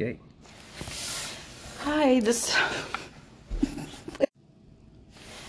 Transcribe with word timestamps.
Okay. 0.00 0.20
Hi, 1.80 2.20
this. 2.20 2.56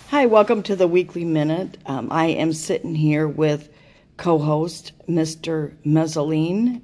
Hi, 0.07 0.25
welcome 0.25 0.63
to 0.63 0.75
the 0.75 0.88
Weekly 0.88 1.23
Minute. 1.23 1.78
Um, 1.86 2.07
I 2.12 2.29
am 2.29 2.54
sitting 2.54 2.96
here 2.96 3.27
with 3.27 3.70
co 4.17 4.39
host 4.39 4.93
Mr. 5.07 5.75
Mezzaline, 5.85 6.81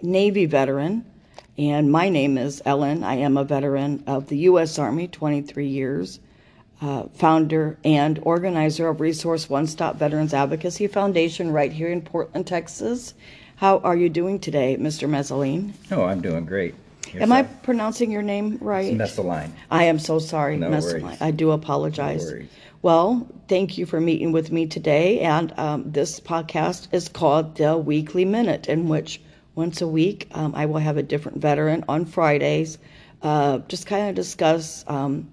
Navy 0.00 0.46
veteran, 0.46 1.04
and 1.58 1.92
my 1.92 2.08
name 2.08 2.38
is 2.38 2.62
Ellen. 2.64 3.04
I 3.04 3.16
am 3.16 3.36
a 3.36 3.44
veteran 3.44 4.02
of 4.06 4.28
the 4.28 4.38
U.S. 4.38 4.78
Army, 4.78 5.06
23 5.06 5.66
years, 5.66 6.20
uh, 6.80 7.08
founder 7.12 7.78
and 7.84 8.18
organizer 8.22 8.88
of 8.88 9.02
Resource 9.02 9.50
One 9.50 9.66
Stop 9.66 9.96
Veterans 9.96 10.32
Advocacy 10.32 10.86
Foundation 10.86 11.52
right 11.52 11.72
here 11.72 11.88
in 11.88 12.00
Portland, 12.00 12.46
Texas. 12.46 13.12
How 13.56 13.80
are 13.80 13.96
you 13.96 14.08
doing 14.08 14.38
today, 14.38 14.78
Mr. 14.80 15.06
Mezzaline? 15.06 15.74
Oh, 15.90 16.04
I'm 16.04 16.22
doing 16.22 16.46
great. 16.46 16.74
Am 17.14 17.32
I 17.32 17.42
pronouncing 17.42 18.10
your 18.10 18.22
name 18.22 18.58
right? 18.60 18.94
Messoline. 18.94 19.50
I 19.70 19.84
am 19.84 19.98
so 19.98 20.18
sorry, 20.18 20.56
No 20.56 20.70
worries. 20.70 21.20
I 21.20 21.30
do 21.30 21.50
apologize. 21.50 22.24
No 22.24 22.32
worries. 22.32 22.48
Well, 22.82 23.26
thank 23.48 23.78
you 23.78 23.86
for 23.86 24.00
meeting 24.00 24.32
with 24.32 24.52
me 24.52 24.66
today. 24.66 25.20
And 25.20 25.52
um, 25.58 25.90
this 25.90 26.20
podcast 26.20 26.88
is 26.92 27.08
called 27.08 27.56
the 27.56 27.76
Weekly 27.76 28.24
Minute, 28.24 28.68
in 28.68 28.88
which 28.88 29.20
once 29.56 29.80
a 29.80 29.88
week 29.88 30.28
um, 30.32 30.54
I 30.54 30.66
will 30.66 30.78
have 30.78 30.96
a 30.96 31.02
different 31.02 31.38
veteran 31.38 31.84
on 31.88 32.04
Fridays, 32.04 32.78
uh, 33.22 33.58
just 33.66 33.86
kind 33.86 34.08
of 34.08 34.14
discuss 34.14 34.84
um, 34.86 35.32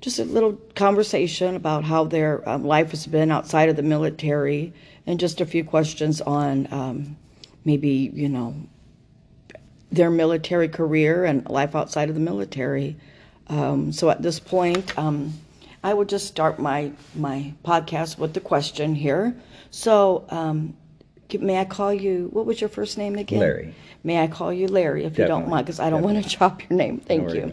just 0.00 0.18
a 0.18 0.24
little 0.24 0.54
conversation 0.74 1.56
about 1.56 1.84
how 1.84 2.04
their 2.04 2.46
um, 2.48 2.64
life 2.64 2.90
has 2.90 3.06
been 3.06 3.30
outside 3.30 3.68
of 3.68 3.76
the 3.76 3.82
military, 3.82 4.72
and 5.06 5.20
just 5.20 5.40
a 5.40 5.46
few 5.46 5.64
questions 5.64 6.20
on 6.20 6.68
um, 6.72 7.16
maybe 7.64 8.10
you 8.12 8.28
know 8.28 8.54
their 9.92 10.10
military 10.10 10.68
career 10.68 11.24
and 11.24 11.48
life 11.48 11.74
outside 11.74 12.08
of 12.08 12.14
the 12.14 12.20
military. 12.20 12.96
Um, 13.48 13.92
so 13.92 14.10
at 14.10 14.22
this 14.22 14.38
point, 14.38 14.96
um, 14.98 15.34
I 15.82 15.94
will 15.94 16.04
just 16.04 16.26
start 16.26 16.58
my 16.58 16.92
my 17.14 17.52
podcast 17.64 18.18
with 18.18 18.34
the 18.34 18.40
question 18.40 18.94
here. 18.94 19.34
So, 19.70 20.24
um, 20.28 20.76
may 21.38 21.58
I 21.58 21.64
call 21.64 21.92
you? 21.92 22.28
What 22.32 22.44
was 22.46 22.60
your 22.60 22.68
first 22.68 22.98
name 22.98 23.16
again? 23.16 23.40
Larry. 23.40 23.74
May 24.02 24.22
I 24.22 24.26
call 24.26 24.52
you 24.52 24.66
Larry 24.66 25.04
if 25.04 25.18
you 25.18 25.26
don't 25.26 25.48
mind? 25.48 25.66
Because 25.66 25.80
I 25.80 25.90
don't 25.90 26.02
want 26.02 26.22
to 26.22 26.28
chop 26.28 26.62
your 26.68 26.76
name. 26.76 26.98
Thank 26.98 27.34
you. 27.34 27.52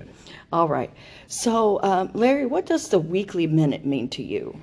All 0.52 0.68
right. 0.68 0.92
So, 1.28 1.82
um, 1.84 2.10
Larry, 2.14 2.46
what 2.46 2.66
does 2.66 2.88
the 2.88 3.00
weekly 3.00 3.48
minute 3.48 3.86
mean 3.86 4.08
to 4.10 4.24
you? 4.24 4.58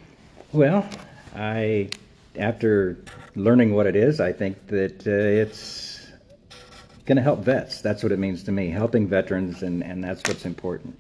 Well, 0.53 0.89
I, 1.37 1.91
after 2.37 2.97
learning 3.37 3.75
what 3.75 3.87
it 3.87 3.97
is, 3.97 4.19
I 4.19 4.33
think 4.33 4.67
that 4.69 5.07
uh, 5.07 5.11
it's 5.11 5.94
going 7.07 7.17
to 7.17 7.23
help 7.23 7.41
vets. 7.41 7.81
That's 7.81 8.03
what 8.03 8.13
it 8.13 8.19
means 8.19 8.43
to 8.45 8.53
me, 8.53 8.71
helping 8.71 9.07
veterans, 9.07 9.63
and, 9.63 9.83
and 9.83 10.03
that's 10.03 10.23
what's 10.27 10.45
important. 10.45 10.99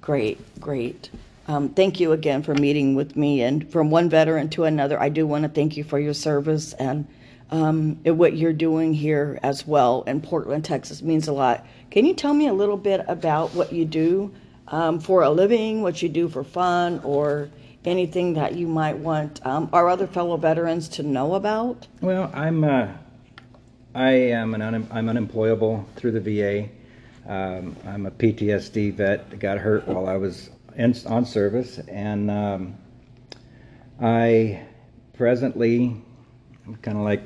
Great, 0.00 0.38
great. 0.60 1.10
Um, 1.46 1.70
thank 1.70 1.98
you 2.00 2.12
again 2.12 2.42
for 2.42 2.54
meeting 2.54 2.94
with 2.94 3.16
me. 3.16 3.42
And 3.42 3.70
from 3.70 3.90
one 3.90 4.08
veteran 4.08 4.48
to 4.50 4.64
another, 4.64 5.00
I 5.00 5.08
do 5.08 5.26
want 5.26 5.44
to 5.44 5.48
thank 5.48 5.76
you 5.76 5.84
for 5.84 5.98
your 5.98 6.14
service 6.14 6.72
and 6.74 7.06
um, 7.50 7.98
and 8.04 8.18
what 8.18 8.36
you're 8.36 8.52
doing 8.52 8.92
here 8.92 9.38
as 9.42 9.66
well 9.66 10.02
in 10.02 10.20
Portland, 10.20 10.66
Texas 10.66 11.00
means 11.00 11.28
a 11.28 11.32
lot. 11.32 11.66
Can 11.90 12.04
you 12.04 12.12
tell 12.12 12.34
me 12.34 12.46
a 12.46 12.52
little 12.52 12.76
bit 12.76 13.02
about 13.08 13.54
what 13.54 13.72
you 13.72 13.86
do 13.86 14.30
um, 14.68 15.00
for 15.00 15.22
a 15.22 15.30
living, 15.30 15.80
what 15.80 16.02
you 16.02 16.10
do 16.10 16.28
for 16.28 16.44
fun, 16.44 17.00
or 17.02 17.48
anything 17.86 18.34
that 18.34 18.54
you 18.54 18.66
might 18.66 18.98
want 18.98 19.44
um, 19.46 19.70
our 19.72 19.88
other 19.88 20.06
fellow 20.06 20.36
veterans 20.36 20.88
to 20.90 21.02
know 21.02 21.34
about? 21.34 21.86
Well, 22.02 22.30
I'm 22.34 22.64
uh, 22.64 22.88
I 23.98 24.12
am 24.12 24.54
an 24.54 24.62
un- 24.62 24.86
I'm 24.92 25.08
unemployable 25.08 25.84
through 25.96 26.12
the 26.12 26.20
VA. 26.20 26.68
Um, 27.26 27.74
I'm 27.84 28.06
a 28.06 28.12
PTSD 28.12 28.94
vet. 28.94 29.28
that 29.28 29.40
Got 29.40 29.58
hurt 29.58 29.88
while 29.88 30.08
I 30.08 30.16
was 30.16 30.50
in, 30.76 30.94
on 31.06 31.24
service, 31.24 31.80
and 31.88 32.30
um, 32.30 32.76
I 34.00 34.62
presently 35.14 35.96
I'm 36.64 36.76
kind 36.76 36.96
of 36.96 37.02
like 37.02 37.22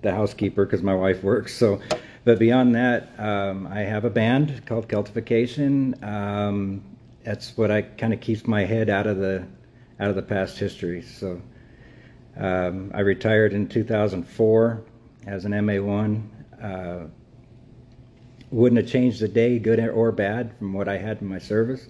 the 0.00 0.10
housekeeper 0.10 0.64
because 0.64 0.82
my 0.82 0.96
wife 0.96 1.22
works. 1.22 1.54
So, 1.54 1.80
but 2.24 2.40
beyond 2.40 2.74
that, 2.74 3.12
um, 3.20 3.68
I 3.68 3.82
have 3.82 4.04
a 4.04 4.10
band 4.10 4.66
called 4.66 4.88
Celtification. 4.88 6.02
Um, 6.02 6.82
that's 7.22 7.56
what 7.56 7.70
I 7.70 7.82
kind 7.82 8.12
of 8.12 8.20
keeps 8.20 8.48
my 8.48 8.64
head 8.64 8.90
out 8.90 9.06
of 9.06 9.18
the 9.18 9.46
out 10.00 10.10
of 10.10 10.16
the 10.16 10.22
past 10.22 10.58
history. 10.58 11.00
So. 11.00 11.40
Um, 12.34 12.90
I 12.94 13.00
retired 13.00 13.52
in 13.52 13.68
2004 13.68 14.82
as 15.26 15.44
an 15.44 15.52
MA1. 15.52 16.22
Uh, 16.62 17.06
wouldn't 18.50 18.80
have 18.80 18.90
changed 18.90 19.20
the 19.20 19.28
day, 19.28 19.58
good 19.58 19.80
or 19.80 20.12
bad, 20.12 20.52
from 20.58 20.74
what 20.74 20.88
I 20.88 20.98
had 20.98 21.22
in 21.22 21.26
my 21.28 21.38
service. 21.38 21.88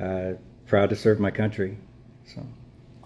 Uh, 0.00 0.32
proud 0.66 0.88
to 0.90 0.96
serve 0.96 1.20
my 1.20 1.30
country. 1.30 1.76
So, 2.26 2.44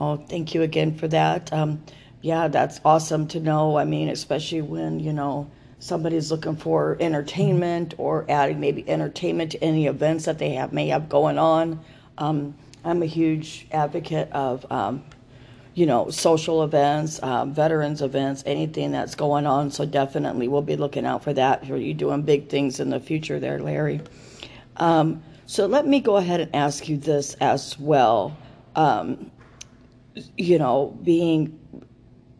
Oh, 0.01 0.17
thank 0.17 0.55
you 0.55 0.63
again 0.63 0.95
for 0.95 1.09
that. 1.09 1.53
Um, 1.53 1.83
yeah, 2.23 2.47
that's 2.49 2.81
awesome 2.85 3.27
to 3.29 3.41
know. 3.41 3.77
I 3.77 3.85
mean, 3.85 4.09
especially 4.09 4.63
when, 4.63 5.01
you 5.01 5.13
know, 5.13 5.51
somebody's 5.81 6.31
looking 6.31 6.57
for 6.57 6.97
entertainment 7.01 7.95
or 7.99 8.25
adding 8.29 8.61
maybe 8.61 8.89
entertainment 8.89 9.53
to 9.53 9.63
any 9.65 9.87
events 9.87 10.25
that 10.27 10.39
they 10.39 10.51
have 10.51 10.73
may 10.73 10.89
have 10.89 11.09
going 11.09 11.39
on. 11.39 11.81
Um, 12.17 12.55
I'm 12.85 13.03
a 13.03 13.07
huge 13.07 13.67
advocate 13.73 14.31
of, 14.33 14.65
um, 14.71 15.03
you 15.79 15.87
know, 15.87 16.11
social 16.11 16.65
events, 16.65 17.23
um, 17.23 17.55
veterans 17.55 18.03
events, 18.03 18.43
anything 18.47 18.91
that's 18.91 19.15
going 19.15 19.47
on. 19.47 19.71
So 19.71 19.87
definitely 19.87 20.49
we'll 20.49 20.61
be 20.61 20.75
looking 20.75 21.07
out 21.07 21.23
for 21.23 21.33
that. 21.35 21.71
Are 21.71 21.77
you 21.77 21.95
doing 21.95 22.23
big 22.23 22.49
things 22.49 22.81
in 22.81 22.91
the 22.91 22.99
future 22.99 23.39
there, 23.39 23.61
Larry? 23.61 24.01
Um, 24.79 25.23
so 25.47 25.67
let 25.67 25.87
me 25.87 26.01
go 26.01 26.17
ahead 26.17 26.41
and 26.41 26.53
ask 26.53 26.89
you 26.89 26.97
this 26.97 27.35
as 27.35 27.79
well. 27.79 28.37
Um, 28.75 29.31
you 30.37 30.59
know, 30.59 30.99
being 31.05 31.57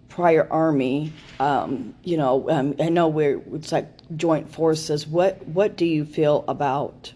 prior 0.09 0.49
Army, 0.51 1.13
um, 1.39 1.95
you 2.03 2.17
know, 2.17 2.51
um, 2.51 2.75
I 2.81 2.89
know 2.89 3.07
we're 3.07 3.41
it's 3.55 3.71
like 3.71 3.87
joint 4.17 4.51
forces. 4.51 5.07
What 5.07 5.47
what 5.47 5.77
do 5.77 5.87
you 5.87 6.05
feel 6.05 6.45
about? 6.49 7.13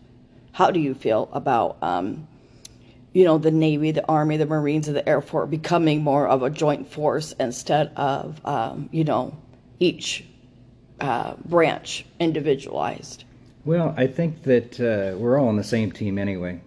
How 0.53 0.71
do 0.71 0.79
you 0.79 0.95
feel 0.95 1.29
about? 1.33 1.79
You 3.13 3.25
know, 3.25 3.39
the 3.39 3.51
Navy, 3.51 3.91
the 3.91 4.07
Army, 4.07 4.39
the 4.39 4.47
Marines, 4.47 4.89
and 4.89 4.97
the 4.97 5.07
Air 5.07 5.21
Force 5.21 5.51
becoming 5.51 6.03
more 6.03 6.27
of 6.27 6.43
a 6.43 6.51
joint 6.51 6.91
force 6.91 7.33
instead 7.39 7.93
of, 7.97 8.41
um, 8.47 8.89
you 8.91 9.05
know, 9.05 9.37
each 9.79 10.25
uh, 11.01 11.35
branch 11.45 12.07
individualized. 12.21 13.25
well, 13.65 13.95
I 13.97 14.07
think 14.07 14.45
that 14.45 14.81
uh, 14.81 15.17
we're 15.19 15.39
all 15.39 15.49
on 15.49 15.57
the 15.57 15.65
same 15.65 15.93
team 15.93 16.17
anyway. 16.17 16.61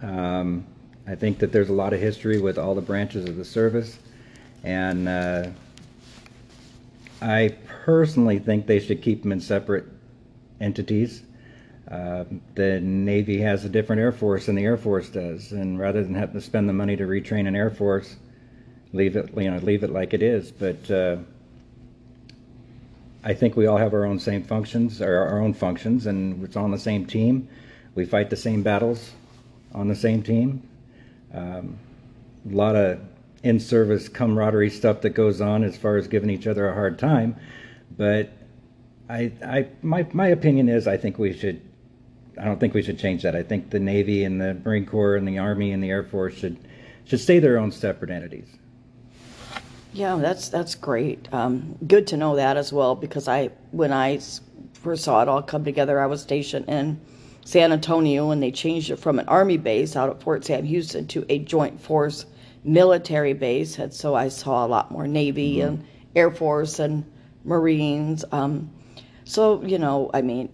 Um, 0.00 0.64
I 1.06 1.14
think 1.14 1.38
that 1.38 1.52
there's 1.52 1.68
a 1.68 1.74
lot 1.74 1.92
of 1.92 2.00
history 2.00 2.38
with 2.40 2.58
all 2.58 2.74
the 2.74 2.82
branches 2.82 3.28
of 3.28 3.36
the 3.36 3.44
service, 3.44 3.98
and 4.62 5.08
uh, 5.08 5.48
I 7.20 7.56
personally 7.84 8.38
think 8.38 8.66
they 8.66 8.78
should 8.78 9.02
keep 9.02 9.22
them 9.22 9.32
in 9.32 9.40
separate 9.40 9.86
entities. 10.60 11.22
Um, 11.90 12.42
the 12.54 12.80
Navy 12.80 13.38
has 13.38 13.64
a 13.64 13.68
different 13.68 14.00
Air 14.00 14.12
Force 14.12 14.46
than 14.46 14.56
the 14.56 14.64
Air 14.64 14.76
Force 14.76 15.08
does, 15.08 15.52
and 15.52 15.78
rather 15.78 16.02
than 16.02 16.14
have 16.14 16.32
to 16.34 16.40
spend 16.40 16.68
the 16.68 16.74
money 16.74 16.96
to 16.96 17.04
retrain 17.04 17.48
an 17.48 17.56
Air 17.56 17.70
Force, 17.70 18.16
leave 18.92 19.16
it 19.16 19.30
you 19.36 19.50
know 19.50 19.58
leave 19.58 19.82
it 19.82 19.90
like 19.90 20.12
it 20.12 20.22
is. 20.22 20.50
But 20.50 20.90
uh, 20.90 21.16
I 23.24 23.32
think 23.32 23.56
we 23.56 23.66
all 23.66 23.78
have 23.78 23.94
our 23.94 24.04
own 24.04 24.18
same 24.18 24.42
functions, 24.42 25.00
or 25.00 25.18
our 25.18 25.40
own 25.40 25.54
functions, 25.54 26.06
and 26.06 26.44
it's 26.44 26.56
on 26.56 26.70
the 26.70 26.78
same 26.78 27.06
team. 27.06 27.48
We 27.94 28.04
fight 28.04 28.28
the 28.28 28.36
same 28.36 28.62
battles 28.62 29.12
on 29.74 29.88
the 29.88 29.96
same 29.96 30.22
team. 30.22 30.62
Um, 31.32 31.78
a 32.50 32.54
lot 32.54 32.76
of 32.76 33.00
in-service 33.42 34.08
camaraderie 34.08 34.70
stuff 34.70 35.00
that 35.02 35.10
goes 35.10 35.40
on 35.40 35.64
as 35.64 35.76
far 35.76 35.96
as 35.96 36.06
giving 36.06 36.30
each 36.30 36.46
other 36.46 36.68
a 36.68 36.74
hard 36.74 36.98
time, 36.98 37.36
but 37.96 38.30
I, 39.08 39.32
I, 39.44 39.68
my, 39.82 40.06
my 40.12 40.28
opinion 40.28 40.68
is 40.68 40.86
I 40.86 40.96
think 40.96 41.18
we 41.18 41.32
should. 41.32 41.62
I 42.40 42.44
don't 42.44 42.60
think 42.60 42.74
we 42.74 42.82
should 42.82 42.98
change 42.98 43.22
that. 43.22 43.34
I 43.34 43.42
think 43.42 43.70
the 43.70 43.80
Navy 43.80 44.24
and 44.24 44.40
the 44.40 44.54
Marine 44.54 44.86
Corps 44.86 45.16
and 45.16 45.26
the 45.26 45.38
Army 45.38 45.72
and 45.72 45.82
the 45.82 45.90
Air 45.90 46.04
Force 46.04 46.34
should 46.34 46.56
should 47.04 47.20
stay 47.20 47.38
their 47.38 47.58
own 47.58 47.72
separate 47.72 48.10
entities. 48.10 48.48
Yeah, 49.92 50.16
that's 50.16 50.48
that's 50.48 50.74
great. 50.74 51.28
Um, 51.32 51.76
good 51.86 52.06
to 52.08 52.16
know 52.16 52.36
that 52.36 52.56
as 52.56 52.72
well 52.72 52.94
because 52.94 53.28
I 53.28 53.50
when 53.70 53.92
I 53.92 54.20
first 54.74 55.04
saw 55.04 55.22
it 55.22 55.28
all 55.28 55.42
come 55.42 55.64
together, 55.64 56.00
I 56.00 56.06
was 56.06 56.22
stationed 56.22 56.68
in 56.68 57.00
San 57.44 57.72
Antonio 57.72 58.30
and 58.30 58.42
they 58.42 58.50
changed 58.50 58.90
it 58.90 58.96
from 58.96 59.18
an 59.18 59.26
army 59.28 59.56
base 59.56 59.96
out 59.96 60.10
at 60.10 60.22
Fort 60.22 60.44
Sam 60.44 60.64
Houston 60.64 61.06
to 61.08 61.24
a 61.28 61.38
joint 61.38 61.80
force 61.80 62.26
military 62.64 63.32
base, 63.32 63.78
and 63.78 63.92
so 63.92 64.14
I 64.14 64.28
saw 64.28 64.66
a 64.66 64.68
lot 64.68 64.90
more 64.90 65.06
Navy 65.06 65.62
and 65.62 65.84
Air 66.14 66.30
Force 66.30 66.78
and 66.78 67.04
Marines. 67.44 68.24
Um, 68.30 68.70
so 69.24 69.62
you 69.64 69.78
know, 69.78 70.10
I 70.12 70.20
mean, 70.22 70.52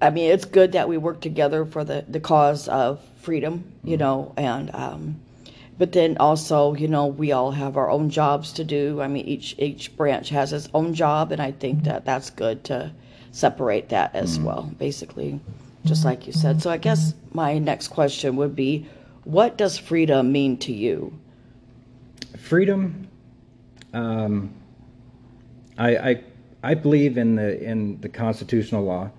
I 0.00 0.10
mean, 0.10 0.30
it's 0.30 0.44
good 0.44 0.72
that 0.72 0.88
we 0.88 0.96
work 0.96 1.20
together 1.20 1.64
for 1.64 1.84
the, 1.84 2.04
the 2.08 2.20
cause 2.20 2.68
of 2.68 3.00
freedom, 3.20 3.64
you 3.84 3.96
know, 3.96 4.32
and 4.36 4.74
um, 4.74 5.20
but 5.78 5.92
then 5.92 6.16
also, 6.18 6.74
you 6.74 6.88
know, 6.88 7.06
we 7.06 7.32
all 7.32 7.50
have 7.52 7.76
our 7.76 7.90
own 7.90 8.10
jobs 8.10 8.52
to 8.54 8.64
do. 8.64 9.00
I 9.00 9.08
mean, 9.08 9.26
each 9.26 9.54
each 9.58 9.96
branch 9.96 10.28
has 10.30 10.52
its 10.52 10.68
own 10.74 10.94
job, 10.94 11.32
and 11.32 11.40
I 11.40 11.52
think 11.52 11.84
that 11.84 12.04
that's 12.04 12.30
good 12.30 12.64
to 12.64 12.92
separate 13.32 13.88
that 13.90 14.14
as 14.14 14.38
Mm. 14.38 14.44
well, 14.44 14.70
basically, 14.78 15.40
just 15.84 16.04
like 16.04 16.26
you 16.26 16.32
said. 16.32 16.60
So 16.60 16.70
I 16.70 16.76
guess 16.76 17.14
my 17.32 17.58
next 17.58 17.88
question 17.88 18.36
would 18.36 18.54
be, 18.56 18.86
what 19.24 19.56
does 19.56 19.78
freedom 19.78 20.32
mean 20.32 20.56
to 20.58 20.72
you? 20.72 21.12
freedom 22.38 23.06
um, 23.92 24.50
I, 25.78 25.96
I 25.96 26.22
I 26.62 26.74
believe 26.74 27.18
in 27.18 27.36
the 27.36 27.62
in 27.62 28.00
the 28.00 28.08
constitutional 28.08 28.84
law 28.84 29.10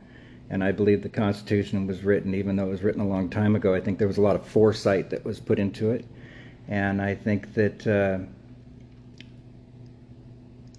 and 0.51 0.62
I 0.63 0.74
believe 0.74 1.01
the 1.01 1.09
constitution 1.09 1.88
was 1.88 2.03
written 2.03 2.36
even 2.36 2.57
though 2.57 2.65
it 2.68 2.69
was 2.69 2.83
written 2.83 3.01
a 3.01 3.07
long 3.07 3.30
time 3.30 3.56
ago 3.56 3.74
I 3.74 3.80
think 3.80 3.98
there 3.98 4.07
was 4.07 4.18
a 4.18 4.21
lot 4.21 4.36
of 4.36 4.45
foresight 4.45 5.09
that 5.09 5.24
was 5.25 5.39
put 5.39 5.57
into 5.57 5.92
it 5.92 6.06
and 6.68 7.01
I 7.01 7.15
think 7.15 7.53
that 7.56 7.88
uh, 7.88 8.19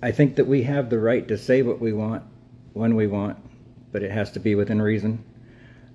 I 0.03 0.13
think 0.13 0.37
that 0.37 0.47
we 0.47 0.63
have 0.63 0.91
the 0.91 0.99
right 0.99 1.27
to 1.27 1.39
say 1.39 1.63
what 1.63 1.81
we 1.81 1.93
want 1.93 2.23
when 2.75 2.95
we 2.95 3.07
want 3.07 3.39
but 3.91 4.03
it 4.03 4.11
has 4.11 4.31
to 4.33 4.41
be 4.41 4.55
within 4.55 4.81
reason 4.81 5.25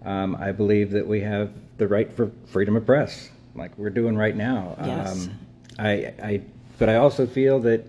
um, 0.03 0.35
I 0.35 0.51
believe 0.51 0.91
that 0.91 1.07
we 1.07 1.21
have 1.21 1.51
the 1.77 1.87
right 1.87 2.11
for 2.11 2.31
freedom 2.47 2.75
of 2.75 2.85
press 2.85 3.29
like 3.55 3.77
we're 3.77 3.91
doing 3.91 4.17
right 4.17 4.35
now 4.35 4.75
Yes. 4.83 5.27
um, 5.27 5.39
I, 5.79 6.13
I, 6.23 6.41
but 6.79 6.89
I 6.89 6.95
also 6.95 7.27
feel 7.27 7.59
that 7.59 7.85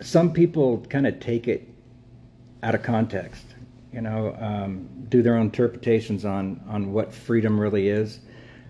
some 0.00 0.32
people 0.32 0.78
kind 0.88 1.06
of 1.06 1.18
take 1.18 1.48
it 1.48 1.68
out 2.62 2.74
of 2.74 2.82
context. 2.82 3.44
You 3.94 4.00
know, 4.00 4.36
um, 4.40 4.88
do 5.08 5.22
their 5.22 5.36
own 5.36 5.46
interpretations 5.46 6.24
on 6.24 6.60
on 6.68 6.92
what 6.92 7.14
freedom 7.14 7.60
really 7.60 7.88
is. 7.88 8.18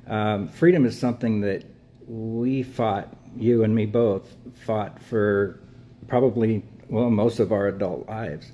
Um, 0.07 0.49
freedom 0.49 0.85
is 0.85 0.99
something 0.99 1.41
that 1.41 1.65
we 2.07 2.63
fought, 2.63 3.17
you 3.35 3.65
and 3.65 3.75
me 3.75 3.87
both 3.87 4.37
fought 4.67 5.03
for 5.03 5.61
probably 6.09 6.63
well 6.91 7.09
most 7.09 7.41
of 7.41 7.53
our 7.53 7.69
adult 7.69 8.07
lives 8.07 8.53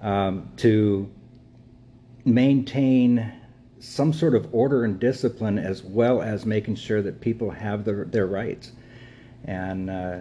um, 0.00 0.48
to 0.58 1.10
maintain 2.24 3.32
some 3.80 4.12
sort 4.12 4.36
of 4.36 4.54
order 4.54 4.84
and 4.84 5.00
discipline 5.00 5.58
as 5.58 5.82
well 5.82 6.22
as 6.22 6.46
making 6.46 6.76
sure 6.76 7.02
that 7.02 7.20
people 7.20 7.50
have 7.50 7.84
their, 7.84 8.04
their 8.04 8.26
rights. 8.26 8.70
And 9.44 9.90
uh, 9.90 10.18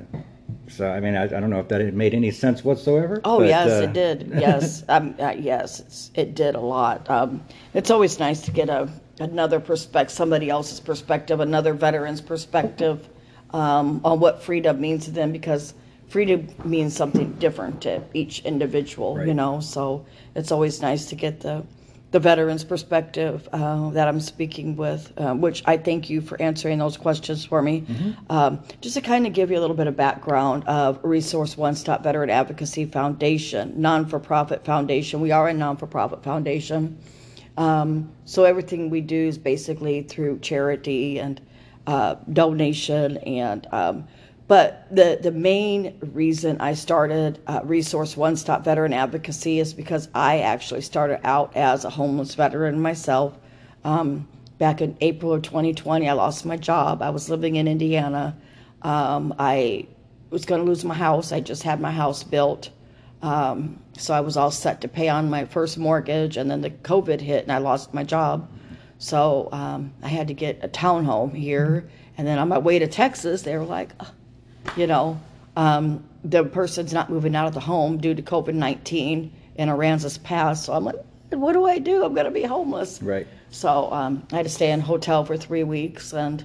so, 0.68 0.90
I 0.90 1.00
mean, 1.00 1.16
I, 1.16 1.24
I 1.24 1.28
don't 1.28 1.50
know 1.50 1.60
if 1.60 1.68
that 1.69 1.94
made 1.94 2.13
any 2.13 2.31
sense 2.31 2.63
whatsoever. 2.63 3.22
Oh 3.24 3.40
but, 3.40 3.48
yes, 3.48 3.69
uh, 3.69 3.84
it 3.84 3.94
did. 3.94 4.31
Yes, 4.34 4.84
um, 4.90 5.16
uh, 5.19 5.36
yes, 5.38 5.80
it's, 5.80 6.12
it 6.16 6.36
did 6.36 6.56
a 6.56 6.60
lot. 6.60 7.10
Um, 7.10 7.44
it's 7.74 7.92
always 7.92 8.19
nice 8.19 8.42
to 8.42 8.51
get 8.51 8.69
a 8.69 8.90
another 9.19 9.60
perspective, 9.60 10.12
somebody 10.12 10.50
else's 10.50 10.80
perspective, 10.80 11.40
another 11.40 11.74
veteran's 11.74 12.22
perspective 12.22 13.07
um, 13.51 14.01
on 14.04 14.19
what 14.19 14.42
freedom 14.42 14.81
means 14.81 15.06
to 15.06 15.12
them, 15.12 15.31
because 15.31 15.74
freedom 16.07 16.48
means 16.63 16.96
something 16.96 17.34
different 17.34 17.81
to 17.81 18.01
each 18.13 18.39
individual. 18.46 19.24
You 19.25 19.34
know, 19.34 19.60
so 19.60 20.06
it's 20.36 20.51
always 20.51 20.81
nice 20.81 21.06
to 21.07 21.16
get 21.16 21.42
the 21.42 21.63
the 22.13 22.19
veteran's 22.19 22.63
perspective 22.63 23.50
uh, 23.54 23.89
that 23.89 24.07
I'm 24.07 24.19
speaking 24.19 24.75
with, 24.75 25.12
um, 25.18 25.42
which 25.42 25.63
I 25.65 25.77
thank 25.77 26.12
you 26.12 26.21
for 26.21 26.39
answering 26.39 26.77
those 26.77 26.95
questions 26.95 27.44
for 27.44 27.60
me. 27.60 27.86
Um, 28.30 28.63
just 28.81 28.94
to 28.94 29.01
kind 29.01 29.25
of 29.25 29.33
give 29.33 29.50
you 29.50 29.57
a 29.57 29.62
little 29.62 29.75
bit 29.75 29.88
of 29.88 29.98
background 29.98 30.63
of 30.65 31.00
Resource 31.04 31.57
One 31.57 31.74
Stop 31.74 32.04
Veteran 32.04 32.30
Advocacy 32.30 32.86
Foundation, 32.86 33.74
non 33.75 34.06
for 34.06 34.19
profit 34.19 34.63
foundation. 34.63 35.21
We 35.21 35.31
are 35.31 35.48
a 35.48 35.54
non 35.56 35.75
for 35.75 35.88
profit 35.88 36.24
foundation. 36.24 37.00
Um, 37.57 38.12
so 38.25 38.44
everything 38.44 38.92
we 38.92 39.01
do 39.01 39.27
is 39.27 39.39
basically 39.39 40.04
through 40.04 40.38
charity 40.39 41.18
and 41.18 41.42
uh, 41.88 42.15
donation 42.31 43.18
and 43.18 43.65
um, 43.71 44.07
but 44.48 44.88
the 44.92 45.19
the 45.22 45.31
main 45.31 45.98
reason 46.13 46.60
I 46.60 46.74
started 46.74 47.40
uh, 47.48 47.62
Resource 47.63 48.18
One 48.18 48.36
Stop 48.36 48.66
Veteran 48.66 48.94
Advocacy 48.94 49.60
is 49.60 49.74
because 49.74 50.10
I 50.13 50.40
actually 50.40 50.81
started 50.81 51.22
out 51.25 51.56
as 51.56 51.86
a 51.86 51.90
homeless 51.90 52.36
veteran 52.36 52.80
myself. 52.81 53.38
Um, 53.84 54.28
back 54.57 54.81
in 54.81 54.98
April 55.01 55.34
of 55.34 55.42
2020, 55.42 56.07
I 56.07 56.13
lost 56.13 56.45
my 56.45 56.57
job. 56.57 57.01
I 57.01 57.10
was 57.10 57.30
living 57.30 57.56
in 57.56 57.68
Indiana. 57.68 58.36
Um, 58.81 59.34
I 59.40 59.88
was 60.30 60.46
going 60.46 60.62
to 60.62 60.68
lose 60.68 60.84
my 60.84 60.94
house. 60.94 61.31
I 61.31 61.39
just 61.39 61.63
had 61.63 61.80
my 61.80 61.92
house 61.92 62.24
built. 62.24 62.69
Um, 63.22 63.80
so 63.98 64.13
I 64.13 64.19
was 64.19 64.36
all 64.36 64.51
set 64.51 64.81
to 64.81 64.88
pay 64.88 65.07
on 65.07 65.30
my 65.30 65.46
first 65.46 65.78
mortgage, 65.78 66.36
and 66.36 66.51
then 66.51 66.62
the 66.62 66.69
COVID 66.69 67.22
hit, 67.22 67.44
and 67.44 67.51
I 67.51 67.60
lost 67.60 67.94
my 67.94 68.04
job. 68.04 68.50
So 68.98 69.48
um, 69.51 69.94
I 70.01 70.10
had 70.10 70.28
to 70.28 70.34
get 70.34 70.60
a 70.62 70.68
townhome 70.68 71.34
here, 71.34 71.89
and 72.18 72.28
then 72.28 72.38
on 72.39 72.50
my 72.50 72.57
way 72.57 72.80
to 72.80 72.88
Texas, 72.88 73.44
they 73.44 73.57
were 73.57 73.63
like, 73.63 73.92
"Ugh," 74.00 74.07
you 74.75 74.88
know, 74.88 75.19
um, 75.56 76.04
the 76.24 76.44
person's 76.44 76.94
not 76.94 77.10
moving 77.10 77.36
out 77.36 77.48
of 77.48 77.54
the 77.54 77.60
home 77.60 77.98
due 77.98 78.13
to 78.15 78.21
COVID 78.21 78.54
nineteen 78.54 79.31
in 79.56 79.69
Aransas 79.69 80.21
Pass. 80.21 80.65
So 80.65 80.74
I'm 80.74 80.83
like, 80.83 80.95
what 81.30 81.54
do 81.54 81.65
I 81.65 81.80
do? 81.80 82.04
I'm 82.04 82.13
going 82.13 82.25
to 82.25 82.31
be 82.31 82.44
homeless. 82.44 83.01
Right. 83.01 83.27
So 83.51 83.92
um, 83.92 84.25
I 84.31 84.38
had 84.38 84.45
to 84.45 84.50
stay 84.50 84.71
in 84.71 84.80
a 84.80 84.83
hotel 84.83 85.25
for 85.25 85.38
three 85.38 85.63
weeks, 85.63 86.13
and 86.13 86.44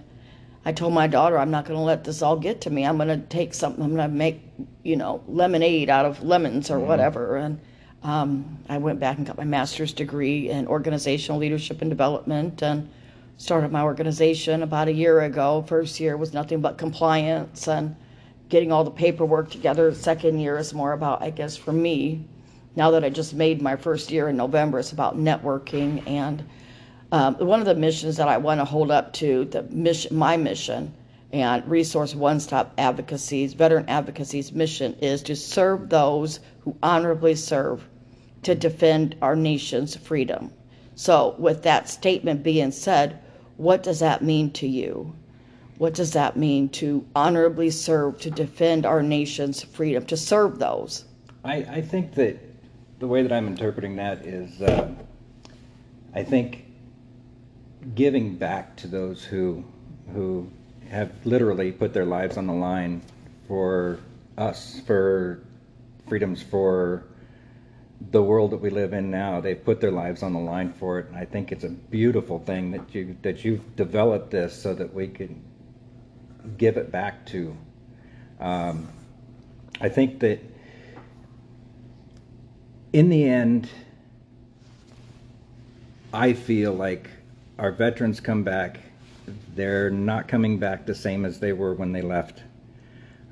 I 0.64 0.72
told 0.72 0.92
my 0.92 1.06
daughter, 1.06 1.38
I'm 1.38 1.50
not 1.50 1.64
going 1.64 1.78
to 1.78 1.84
let 1.84 2.04
this 2.04 2.20
all 2.20 2.36
get 2.36 2.60
to 2.62 2.70
me. 2.70 2.84
I'm 2.84 2.96
going 2.96 3.08
to 3.08 3.26
take 3.28 3.54
something. 3.54 3.82
I'm 3.82 3.94
going 3.94 4.10
to 4.10 4.14
make, 4.14 4.42
you 4.82 4.96
know, 4.96 5.22
lemonade 5.26 5.88
out 5.88 6.04
of 6.04 6.22
lemons 6.22 6.70
or 6.70 6.78
whatever. 6.78 7.36
And 7.36 7.60
um, 8.02 8.58
I 8.68 8.76
went 8.78 9.00
back 9.00 9.16
and 9.16 9.26
got 9.26 9.38
my 9.38 9.44
master's 9.44 9.92
degree 9.92 10.50
in 10.50 10.66
organizational 10.66 11.40
leadership 11.40 11.80
and 11.80 11.90
development, 11.90 12.62
and 12.62 12.90
started 13.38 13.70
my 13.72 13.82
organization 13.82 14.62
about 14.62 14.88
a 14.88 14.92
year 14.92 15.20
ago. 15.20 15.64
First 15.66 16.00
year 16.00 16.16
was 16.16 16.34
nothing 16.34 16.60
but 16.60 16.76
compliance 16.76 17.68
and 17.68 17.96
getting 18.48 18.72
all 18.72 18.84
the 18.84 18.90
paperwork 18.90 19.50
together. 19.50 19.92
Second 19.94 20.38
year 20.40 20.58
is 20.58 20.72
more 20.74 20.92
about, 20.92 21.22
I 21.22 21.30
guess, 21.30 21.56
for 21.56 21.72
me. 21.72 22.24
Now 22.76 22.90
that 22.92 23.04
I 23.04 23.10
just 23.10 23.34
made 23.34 23.60
my 23.60 23.76
first 23.76 24.10
year 24.10 24.28
in 24.28 24.36
November, 24.36 24.78
it's 24.78 24.92
about 24.92 25.18
networking 25.18 26.02
and 26.06 26.44
um, 27.10 27.36
one 27.36 27.60
of 27.60 27.66
the 27.66 27.74
missions 27.74 28.18
that 28.18 28.28
I 28.28 28.36
want 28.36 28.60
to 28.60 28.66
hold 28.66 28.90
up 28.90 29.14
to 29.14 29.46
the 29.46 29.62
mission, 29.62 30.14
my 30.14 30.36
mission, 30.36 30.92
and 31.32 31.66
Resource 31.66 32.14
One 32.14 32.38
Stop 32.38 32.72
Advocacy's 32.76 33.54
Veteran 33.54 33.88
Advocacy's 33.88 34.52
mission 34.52 34.94
is 35.00 35.22
to 35.22 35.34
serve 35.34 35.88
those 35.88 36.40
who 36.60 36.76
honorably 36.82 37.34
serve 37.34 37.88
to 38.42 38.54
defend 38.54 39.16
our 39.22 39.34
nation's 39.34 39.96
freedom. 39.96 40.52
So, 40.96 41.34
with 41.38 41.62
that 41.62 41.88
statement 41.88 42.42
being 42.42 42.72
said, 42.72 43.18
what 43.56 43.82
does 43.82 44.00
that 44.00 44.22
mean 44.22 44.50
to 44.52 44.66
you? 44.66 45.14
What 45.78 45.94
does 45.94 46.12
that 46.12 46.36
mean 46.36 46.68
to 46.70 47.06
honorably 47.14 47.70
serve 47.70 48.18
to 48.20 48.30
defend 48.30 48.84
our 48.84 49.00
nation's 49.00 49.62
freedom, 49.62 50.04
to 50.06 50.16
serve 50.16 50.58
those? 50.58 51.04
I, 51.44 51.56
I 51.56 51.80
think 51.82 52.14
that 52.14 52.36
the 52.98 53.06
way 53.06 53.22
that 53.22 53.30
I'm 53.30 53.46
interpreting 53.46 53.94
that 53.96 54.26
is, 54.26 54.60
uh, 54.60 54.92
I 56.14 56.24
think 56.24 56.64
giving 57.94 58.34
back 58.34 58.76
to 58.76 58.88
those 58.88 59.22
who 59.24 59.64
who 60.12 60.50
have 60.90 61.12
literally 61.24 61.70
put 61.70 61.92
their 61.92 62.06
lives 62.06 62.36
on 62.36 62.48
the 62.48 62.52
line 62.52 63.00
for 63.46 64.00
us, 64.36 64.80
for 64.84 65.44
freedoms, 66.08 66.42
for 66.42 67.04
the 68.10 68.22
world 68.22 68.50
that 68.50 68.60
we 68.60 68.70
live 68.70 68.94
in 68.94 69.10
now. 69.12 69.40
They've 69.40 69.62
put 69.62 69.80
their 69.80 69.92
lives 69.92 70.24
on 70.24 70.32
the 70.32 70.40
line 70.40 70.72
for 70.72 70.98
it, 70.98 71.06
and 71.06 71.16
I 71.16 71.24
think 71.24 71.52
it's 71.52 71.64
a 71.64 71.68
beautiful 71.68 72.40
thing 72.40 72.72
that 72.72 72.92
you 72.96 73.16
that 73.22 73.44
you've 73.44 73.76
developed 73.76 74.32
this 74.32 74.60
so 74.60 74.74
that 74.74 74.92
we 74.92 75.06
can 75.06 75.40
give 76.56 76.76
it 76.76 76.90
back 76.90 77.26
to. 77.26 77.56
Um, 78.40 78.88
I 79.80 79.88
think 79.88 80.20
that 80.20 80.40
in 82.92 83.08
the 83.08 83.24
end, 83.24 83.68
I 86.12 86.32
feel 86.32 86.72
like 86.72 87.10
our 87.58 87.70
veterans 87.70 88.20
come 88.20 88.42
back, 88.42 88.80
they're 89.54 89.90
not 89.90 90.26
coming 90.26 90.58
back 90.58 90.86
the 90.86 90.94
same 90.94 91.24
as 91.24 91.38
they 91.38 91.52
were 91.52 91.74
when 91.74 91.92
they 91.92 92.02
left. 92.02 92.42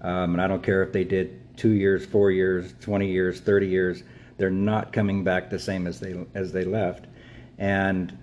Um, 0.03 0.35
and 0.35 0.43
I 0.43 0.47
don't 0.47 0.63
care 0.63 0.83
if 0.83 0.93
they 0.93 1.05
did 1.05 1.41
two 1.57 1.73
years, 1.73 2.05
four 2.05 2.31
years, 2.31 2.75
20 2.81 3.11
years, 3.11 3.41
30 3.41 3.67
years, 3.67 4.03
they're 4.37 4.51
not 4.51 4.93
coming 4.93 5.25
back 5.25 5.49
the 5.49 5.59
same 5.59 5.87
as 5.87 6.01
they, 6.01 6.15
as 6.35 6.53
they 6.53 6.65
left. 6.65 7.07
And 7.59 8.17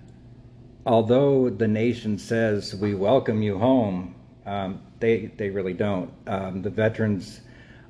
although 0.86 1.50
the 1.50 1.66
nation 1.66 2.18
says 2.18 2.74
we 2.74 2.94
welcome 2.94 3.42
you 3.42 3.58
home, 3.58 4.14
um, 4.46 4.80
they, 5.00 5.26
they 5.36 5.50
really 5.50 5.72
don't. 5.72 6.12
Um, 6.26 6.62
the 6.62 6.70
veterans, 6.70 7.40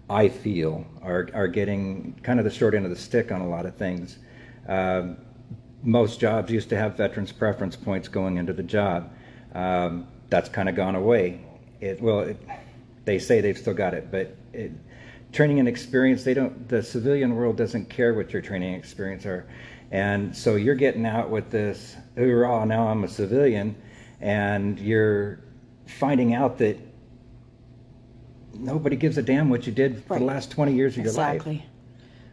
I 0.09 0.29
feel, 0.29 0.87
are, 1.03 1.29
are 1.35 1.49
getting 1.49 2.19
kind 2.23 2.39
of 2.39 2.45
the 2.45 2.51
short 2.51 2.75
end 2.75 2.85
of 2.85 2.91
the 2.91 2.99
stick 2.99 3.33
on 3.33 3.41
a 3.41 3.49
lot 3.49 3.67
of 3.67 3.77
things. 3.77 4.19
Um, 4.69 5.17
most 5.83 6.19
jobs 6.19 6.51
used 6.51 6.71
to 6.71 6.77
have 6.77 6.97
veterans 6.97 7.31
preference 7.31 7.77
points 7.77 8.09
going 8.09 8.39
into 8.39 8.53
the 8.53 8.63
job. 8.63 9.13
Um, 9.55 10.09
that's 10.31 10.49
kind 10.49 10.69
of 10.69 10.75
gone 10.75 10.95
away. 10.95 11.41
It 11.81 12.01
well, 12.01 12.21
it, 12.21 12.37
they 13.05 13.19
say 13.19 13.41
they've 13.41 13.59
still 13.59 13.75
got 13.75 13.95
it, 13.95 14.11
but 14.11 14.35
it, 14.53 14.73
training 15.33 15.59
and 15.59 15.69
experience 15.69 16.25
they 16.25 16.35
don't. 16.35 16.69
The 16.69 16.83
civilian 16.83 17.37
world 17.37 17.57
doesn't 17.57 17.91
care 17.91 18.15
what 18.15 18.33
your 18.33 18.41
training 18.41 18.75
experience 18.75 19.27
are, 19.27 19.47
and 19.91 20.35
so 20.35 20.57
you're 20.57 20.75
getting 20.75 21.05
out 21.07 21.31
with 21.31 21.51
this. 21.51 21.97
Hoorah! 22.17 22.65
Now 22.67 22.89
I'm 22.89 23.05
a 23.05 23.09
civilian, 23.09 23.77
and 24.21 24.79
you're 24.81 25.41
finding 25.87 26.35
out 26.35 26.59
that 26.59 26.79
nobody 28.55 28.97
gives 28.97 29.19
a 29.19 29.23
damn 29.23 29.49
what 29.49 29.67
you 29.67 29.73
did 29.73 30.05
for 30.05 30.19
the 30.19 30.25
last 30.25 30.51
20 30.51 30.73
years 30.75 30.97
of 30.97 31.05
your 31.05 31.13
life. 31.13 31.37
Exactly. 31.37 31.67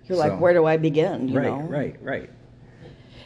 You're 0.07 0.17
like, 0.17 0.39
where 0.39 0.53
do 0.53 0.65
I 0.65 0.77
begin? 0.77 1.27
You 1.27 1.39
right, 1.39 1.47
know? 1.47 1.61
right, 1.61 1.95
right. 2.01 2.29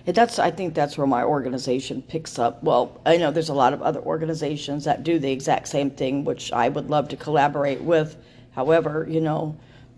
And 0.08 0.15
that's 0.15 0.38
I 0.38 0.51
think 0.51 0.75
that's 0.75 0.98
where 0.98 1.08
my 1.08 1.24
organization 1.24 2.01
picks 2.03 2.38
up. 2.38 2.62
Well, 2.63 3.01
I 3.05 3.17
know 3.17 3.32
there's 3.32 3.50
a 3.50 3.55
lot 3.55 3.74
of 3.74 3.82
other 3.82 4.01
organizations 4.01 4.84
that 4.84 5.03
do 5.03 5.17
the 5.17 5.32
exact 5.32 5.67
same 5.67 5.89
thing, 5.89 6.24
which 6.24 6.51
I 6.53 6.70
would 6.70 6.89
love 6.89 7.08
to 7.10 7.17
collaborate 7.17 7.82
with. 7.82 8.15
However, 8.51 9.08
you 9.10 9.20
know, 9.20 9.58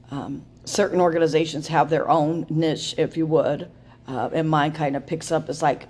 um, 0.10 0.46
certain 0.64 1.02
organizations 1.02 1.68
have 1.68 1.90
their 1.90 2.10
own 2.10 2.46
niche, 2.50 2.96
if 2.98 3.18
you 3.18 3.26
would, 3.28 3.70
uh, 4.08 4.30
and 4.32 4.50
mine 4.50 4.72
kind 4.72 4.96
of 4.96 5.06
picks 5.06 5.32
up 5.32 5.50
as 5.50 5.62
like, 5.62 5.88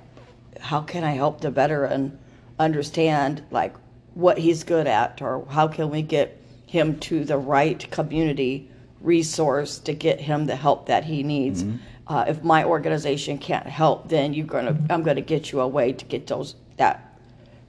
how 0.60 0.82
can 0.82 1.04
I 1.04 1.12
help 1.12 1.42
the 1.42 1.52
veteran 1.52 2.18
understand 2.58 3.44
like 3.52 3.76
what 4.18 4.40
he's 4.40 4.64
good 4.64 4.88
at, 4.88 5.22
or 5.22 5.46
how 5.50 5.68
can 5.68 5.92
we 5.92 6.02
get 6.02 6.42
him 6.66 7.00
to 7.00 7.24
the 7.24 7.38
right 7.38 7.90
community 7.92 8.68
resource 9.00 9.78
to 9.80 9.94
get 9.94 10.20
him 10.20 10.48
the 10.48 10.56
help 10.56 10.88
that 10.88 11.04
he 11.06 11.24
needs. 11.24 11.64
Uh, 12.08 12.26
if 12.28 12.44
my 12.44 12.64
organization 12.64 13.38
can't 13.38 13.68
help, 13.68 14.10
then 14.10 14.34
you're 14.34 14.48
gonna 14.48 14.78
I'm 14.90 15.04
gonna 15.04 15.22
get 15.22 15.52
you 15.52 15.60
a 15.60 15.68
way 15.68 15.94
to 15.94 16.06
get 16.06 16.28
those 16.28 16.56
that 16.78 17.20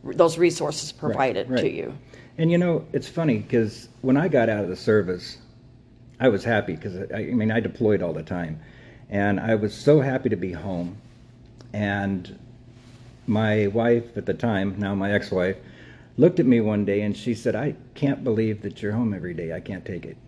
those 0.05 0.39
resources 0.39 0.93
provided 0.93 1.51
right. 1.51 1.61
to 1.61 1.71
you. 1.71 1.97
And 2.39 2.51
you 2.51 2.59
know, 2.59 2.87
it's 2.93 3.09
funny 3.09 3.39
because 3.39 3.89
when 4.01 4.17
I 4.17 4.29
got 4.29 4.49
out 4.49 4.63
of 4.63 4.71
the 4.71 4.77
service, 4.77 5.39
I 6.21 6.29
was 6.29 6.45
happy 6.45 6.77
because 6.77 6.97
I, 7.13 7.19
I 7.19 7.25
mean 7.25 7.51
I 7.51 7.61
deployed 7.61 8.01
all 8.03 8.13
the 8.13 8.23
time, 8.23 8.61
and 9.11 9.41
I 9.41 9.55
was 9.55 9.75
so 9.75 10.01
happy 10.01 10.29
to 10.29 10.37
be 10.37 10.53
home. 10.53 10.97
And 11.73 12.39
my 13.27 13.67
wife 13.67 14.17
at 14.17 14.25
the 14.25 14.35
time, 14.35 14.77
now 14.79 14.95
my 14.95 15.13
ex-wife, 15.13 15.57
looked 16.19 16.39
at 16.39 16.45
me 16.45 16.61
one 16.61 16.85
day 16.85 17.01
and 17.01 17.17
she 17.17 17.33
said, 17.33 17.57
"I 17.57 17.75
can't 17.95 18.23
believe 18.23 18.61
that 18.63 18.83
you're 18.83 18.93
home 18.93 19.15
every 19.15 19.33
day. 19.33 19.55
I 19.55 19.61
can't 19.61 19.85
take 19.85 20.05
it." 20.05 20.19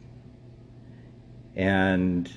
And 1.54 2.32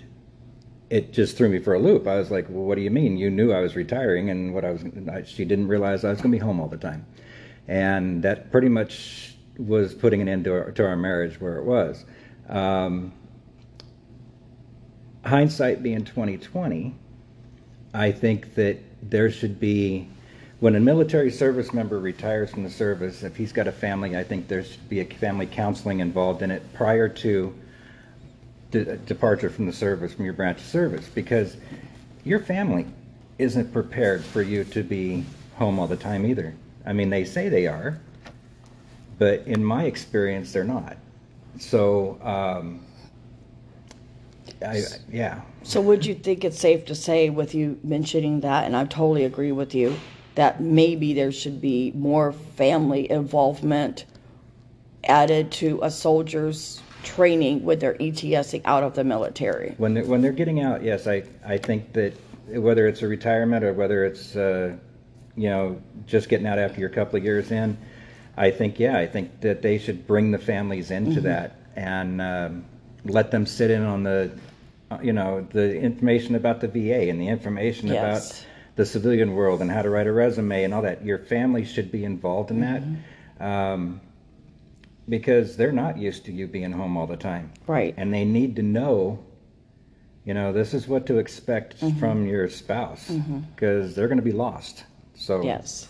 it 0.89 1.13
just 1.13 1.37
threw 1.37 1.47
me 1.47 1.59
for 1.59 1.73
a 1.73 1.79
loop. 1.79 2.05
I 2.07 2.17
was 2.17 2.29
like, 2.29 2.49
"Well, 2.49 2.65
what 2.65 2.75
do 2.75 2.81
you 2.81 2.91
mean? 2.91 3.15
You 3.15 3.29
knew 3.29 3.53
I 3.53 3.61
was 3.61 3.75
retiring, 3.77 4.29
and 4.29 4.53
what 4.53 4.65
I 4.65 4.71
was." 4.71 4.83
I, 5.09 5.23
she 5.23 5.45
didn't 5.45 5.69
realize 5.69 6.03
I 6.03 6.09
was 6.09 6.19
going 6.19 6.31
to 6.31 6.37
be 6.37 6.43
home 6.43 6.59
all 6.59 6.67
the 6.67 6.77
time, 6.77 7.05
and 7.69 8.21
that 8.23 8.51
pretty 8.51 8.69
much 8.69 9.33
was 9.57 9.93
putting 9.93 10.21
an 10.21 10.27
end 10.27 10.45
to 10.45 10.53
our, 10.53 10.71
to 10.71 10.85
our 10.85 10.95
marriage 10.95 11.39
where 11.39 11.57
it 11.57 11.63
was. 11.63 12.05
Um, 12.49 13.13
hindsight 15.23 15.83
being 15.83 16.03
2020, 16.03 16.95
I 17.93 18.11
think 18.11 18.55
that 18.55 18.79
there 19.01 19.29
should 19.29 19.59
be, 19.59 20.09
when 20.63 20.77
a 20.77 20.79
military 20.79 21.29
service 21.29 21.73
member 21.73 21.99
retires 21.99 22.49
from 22.49 22.63
the 22.63 22.69
service, 22.69 23.21
if 23.21 23.35
he's 23.35 23.51
got 23.51 23.67
a 23.67 23.71
family, 23.73 24.15
I 24.15 24.23
think 24.23 24.47
there 24.47 24.63
should 24.63 24.87
be 24.87 25.01
a 25.01 25.03
family 25.03 25.45
counseling 25.45 25.99
involved 25.99 26.41
in 26.41 26.51
it 26.51 26.63
prior 26.73 27.09
to 27.09 27.53
de- 28.71 28.95
departure 28.95 29.49
from 29.49 29.65
the 29.65 29.73
service, 29.73 30.13
from 30.13 30.23
your 30.23 30.33
branch 30.33 30.59
of 30.59 30.65
service, 30.65 31.05
because 31.13 31.57
your 32.23 32.39
family 32.39 32.85
isn't 33.39 33.73
prepared 33.73 34.23
for 34.23 34.41
you 34.41 34.63
to 34.63 34.83
be 34.83 35.25
home 35.55 35.79
all 35.79 35.85
the 35.87 35.97
time 35.97 36.25
either. 36.25 36.53
I 36.85 36.93
mean, 36.93 37.09
they 37.09 37.25
say 37.25 37.49
they 37.49 37.67
are, 37.67 37.99
but 39.19 39.45
in 39.45 39.61
my 39.65 39.83
experience, 39.83 40.53
they're 40.53 40.63
not. 40.63 40.95
So, 41.59 42.17
um, 42.21 42.79
I, 44.65 44.81
yeah. 45.11 45.41
So 45.63 45.81
would 45.81 46.05
you 46.05 46.15
think 46.15 46.45
it's 46.45 46.57
safe 46.57 46.85
to 46.85 46.95
say 46.95 47.29
with 47.29 47.53
you 47.53 47.77
mentioning 47.83 48.39
that, 48.39 48.63
and 48.63 48.77
I 48.77 48.85
totally 48.85 49.25
agree 49.25 49.51
with 49.51 49.75
you, 49.75 49.97
that 50.35 50.61
maybe 50.61 51.13
there 51.13 51.31
should 51.31 51.61
be 51.61 51.91
more 51.95 52.31
family 52.31 53.09
involvement 53.09 54.05
added 55.03 55.51
to 55.51 55.79
a 55.83 55.91
soldier's 55.91 56.81
training 57.03 57.63
with 57.63 57.79
their 57.81 57.93
ETSing 57.95 58.61
out 58.65 58.83
of 58.83 58.95
the 58.95 59.03
military? 59.03 59.75
When 59.77 59.93
they're, 59.93 60.05
when 60.05 60.21
they're 60.21 60.31
getting 60.31 60.61
out, 60.61 60.83
yes, 60.83 61.07
I, 61.07 61.23
I 61.45 61.57
think 61.57 61.93
that 61.93 62.13
whether 62.47 62.87
it's 62.87 63.01
a 63.01 63.07
retirement 63.07 63.63
or 63.63 63.73
whether 63.73 64.05
it's, 64.05 64.35
uh, 64.35 64.75
you 65.35 65.49
know, 65.49 65.81
just 66.05 66.29
getting 66.29 66.47
out 66.47 66.59
after 66.59 66.79
your 66.79 66.89
couple 66.89 67.17
of 67.17 67.23
years 67.23 67.51
in, 67.51 67.77
I 68.37 68.51
think, 68.51 68.79
yeah, 68.79 68.97
I 68.97 69.05
think 69.05 69.41
that 69.41 69.61
they 69.61 69.77
should 69.77 70.07
bring 70.07 70.31
the 70.31 70.37
families 70.37 70.91
into 70.91 71.21
that 71.21 71.57
and 71.75 72.21
um, 72.21 72.65
let 73.05 73.31
them 73.31 73.45
sit 73.45 73.69
in 73.69 73.83
on 73.83 74.03
the, 74.03 74.31
you 75.01 75.13
know, 75.13 75.45
the 75.51 75.79
information 75.79 76.35
about 76.35 76.61
the 76.61 76.67
VA 76.67 77.09
and 77.09 77.19
the 77.19 77.27
information 77.27 77.89
Yes. 77.89 78.41
about 78.41 78.47
the 78.75 78.85
civilian 78.85 79.33
world 79.35 79.61
and 79.61 79.69
how 79.71 79.81
to 79.81 79.89
write 79.89 80.07
a 80.07 80.11
resume 80.11 80.63
and 80.63 80.73
all 80.73 80.81
that. 80.81 81.05
Your 81.05 81.19
family 81.19 81.63
should 81.65 81.91
be 81.91 82.03
involved 82.05 82.49
in 82.51 82.61
that. 82.61 82.83
Um, 83.39 84.01
because 85.09 85.57
they're 85.57 85.71
not 85.73 85.97
used 85.97 86.23
to 86.25 86.31
you 86.31 86.47
being 86.47 86.71
home 86.71 86.95
all 86.95 87.07
the 87.07 87.17
time 87.17 87.51
Right. 87.67 87.93
and 87.97 88.13
they 88.13 88.23
need 88.23 88.55
to 88.55 88.63
know 88.63 89.19
you 90.23 90.33
know 90.33 90.53
this 90.53 90.73
is 90.73 90.87
what 90.87 91.05
to 91.07 91.17
expect 91.17 91.81
Mm-hmm. 91.81 91.99
from 91.99 92.25
your 92.25 92.47
spouse 92.47 93.11
because 93.55 93.95
they're 93.95 94.07
going 94.07 94.17
to 94.19 94.23
be 94.23 94.31
lost 94.31 94.85
so 95.15 95.43
Yes. 95.43 95.89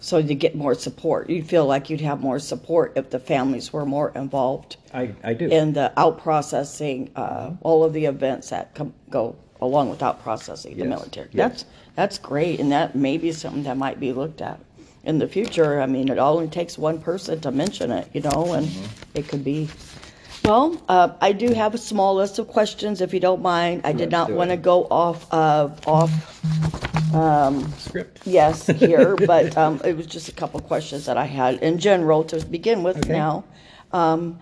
So 0.00 0.18
you 0.18 0.34
get 0.34 0.54
more 0.54 0.74
support. 0.74 1.30
You 1.30 1.42
feel 1.42 1.64
like 1.64 1.88
you'd 1.88 2.02
have 2.02 2.20
more 2.20 2.38
support 2.38 2.92
if 2.96 3.08
the 3.08 3.18
families 3.18 3.72
were 3.72 3.86
more 3.86 4.12
involved 4.14 4.76
i 4.92 5.14
i 5.24 5.32
do 5.32 5.48
in 5.48 5.72
the 5.72 5.90
out 5.98 6.18
processing 6.18 7.10
uh, 7.16 7.52
all 7.62 7.82
of 7.82 7.94
the 7.94 8.04
events 8.04 8.50
that 8.50 8.74
come, 8.74 8.92
go 9.08 9.34
along 9.62 9.88
with 9.88 10.02
out 10.02 10.22
processing 10.22 10.76
the 10.76 10.84
military. 10.84 11.28
yes. 11.32 11.36
That's 11.50 11.64
that's 11.94 12.18
great, 12.18 12.60
and 12.60 12.72
that 12.72 12.94
may 12.94 13.18
be 13.18 13.32
something 13.32 13.62
that 13.64 13.76
might 13.76 14.00
be 14.00 14.12
looked 14.12 14.40
at 14.40 14.58
in 15.04 15.18
the 15.18 15.28
future. 15.28 15.80
I 15.80 15.86
mean, 15.86 16.08
it 16.10 16.18
only 16.18 16.48
takes 16.48 16.76
one 16.78 17.00
person 17.00 17.40
to 17.42 17.50
mention 17.50 17.90
it, 17.90 18.08
you 18.12 18.20
know, 18.20 18.52
and 18.54 18.66
Mm-hmm. 18.66 19.18
it 19.18 19.28
could 19.28 19.44
be. 19.44 19.68
Well, 20.44 20.82
uh, 20.88 21.10
I 21.20 21.32
do 21.32 21.54
have 21.54 21.74
a 21.74 21.78
small 21.78 22.16
list 22.16 22.38
of 22.38 22.48
questions, 22.48 23.00
if 23.00 23.14
you 23.14 23.20
don't 23.20 23.40
mind. 23.42 23.82
I 23.84 23.92
did 23.92 24.10
not 24.10 24.30
want 24.30 24.50
to 24.50 24.56
go 24.56 24.84
off 24.90 25.32
of 25.32 25.80
off 25.86 26.10
script 27.78 28.20
yes 28.26 28.66
here, 28.66 29.16
but 29.26 29.56
um, 29.56 29.80
it 29.84 29.96
was 29.96 30.06
just 30.06 30.28
a 30.28 30.32
couple 30.32 30.60
questions 30.60 31.06
that 31.06 31.16
I 31.16 31.24
had 31.24 31.62
in 31.62 31.78
general 31.78 32.24
to 32.24 32.44
begin 32.44 32.82
with 32.82 32.98
Okay. 32.98 33.12
now. 33.12 33.44
Um, 33.92 34.38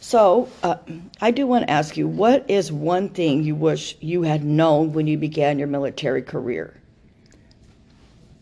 so 0.00 0.48
uh, 0.62 0.76
I 1.20 1.30
do 1.30 1.46
want 1.46 1.66
to 1.66 1.70
ask 1.70 1.96
you, 1.96 2.08
what 2.08 2.44
is 2.48 2.72
one 2.72 3.08
thing 3.10 3.44
you 3.44 3.54
wish 3.54 3.96
you 4.00 4.22
had 4.22 4.44
known 4.44 4.92
when 4.92 5.06
you 5.06 5.16
began 5.18 5.58
your 5.58 5.68
military 5.68 6.22
career? 6.22 6.74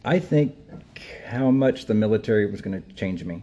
I 0.05 0.19
think 0.19 0.55
how 1.27 1.51
much 1.51 1.87
the 1.87 1.95
military 1.95 2.51
was 2.51 2.61
going 2.61 2.81
to 2.81 2.93
change 2.95 3.25
me 3.25 3.43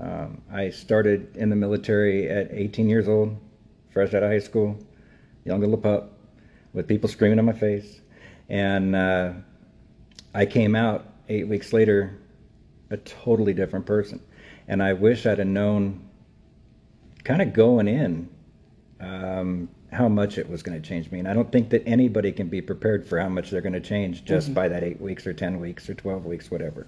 um, 0.00 0.40
i 0.52 0.70
started 0.70 1.36
in 1.36 1.50
the 1.50 1.56
military 1.56 2.28
at 2.28 2.48
18 2.52 2.88
years 2.88 3.08
old 3.08 3.36
fresh 3.90 4.14
out 4.14 4.22
of 4.22 4.30
high 4.30 4.38
school 4.38 4.78
young 5.44 5.60
little 5.60 5.76
pup 5.76 6.12
with 6.72 6.86
people 6.86 7.08
screaming 7.08 7.38
in 7.38 7.44
my 7.44 7.52
face 7.52 8.00
and 8.48 8.96
uh, 8.96 9.32
I 10.34 10.46
came 10.46 10.74
out 10.74 11.06
eight 11.28 11.48
weeks 11.48 11.72
later 11.72 12.18
a 12.90 12.96
totally 12.96 13.52
different 13.52 13.86
person. 13.86 14.20
And 14.66 14.82
I 14.82 14.92
wish 14.92 15.26
I'd 15.26 15.38
have 15.38 15.46
known, 15.46 16.08
kind 17.24 17.42
of 17.42 17.52
going 17.52 17.88
in, 17.88 18.28
um, 19.00 19.68
how 19.92 20.08
much 20.08 20.38
it 20.38 20.48
was 20.48 20.62
going 20.62 20.80
to 20.80 20.86
change 20.86 21.10
me. 21.10 21.18
And 21.18 21.28
I 21.28 21.32
don't 21.34 21.50
think 21.50 21.70
that 21.70 21.86
anybody 21.86 22.32
can 22.32 22.48
be 22.48 22.60
prepared 22.60 23.06
for 23.06 23.18
how 23.18 23.28
much 23.28 23.50
they're 23.50 23.60
going 23.60 23.72
to 23.72 23.80
change 23.80 24.24
just 24.24 24.52
by 24.52 24.68
that 24.68 24.84
eight 24.84 25.00
weeks 25.00 25.26
or 25.26 25.32
10 25.32 25.60
weeks 25.60 25.88
or 25.88 25.94
12 25.94 26.26
weeks, 26.26 26.50
whatever. 26.50 26.86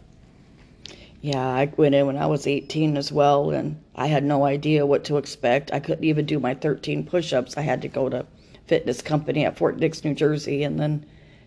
Yeah, 1.22 1.46
I 1.46 1.70
went 1.76 1.94
in 1.94 2.06
when 2.06 2.16
I 2.16 2.26
was 2.26 2.46
18 2.46 2.96
as 2.96 3.12
well, 3.12 3.50
and 3.50 3.82
I 3.94 4.06
had 4.06 4.24
no 4.24 4.44
idea 4.44 4.86
what 4.86 5.04
to 5.04 5.18
expect. 5.18 5.70
I 5.72 5.80
couldn't 5.80 6.04
even 6.04 6.24
do 6.24 6.40
my 6.40 6.54
13 6.54 7.04
push 7.04 7.32
ups. 7.32 7.56
I 7.58 7.60
had 7.62 7.82
to 7.82 7.88
go 7.88 8.08
to 8.08 8.26
fitness 8.66 9.02
company 9.02 9.44
at 9.44 9.58
Fort 9.58 9.78
Dix, 9.78 10.02
New 10.04 10.14
Jersey, 10.14 10.62
and 10.62 10.78
then 10.80 11.04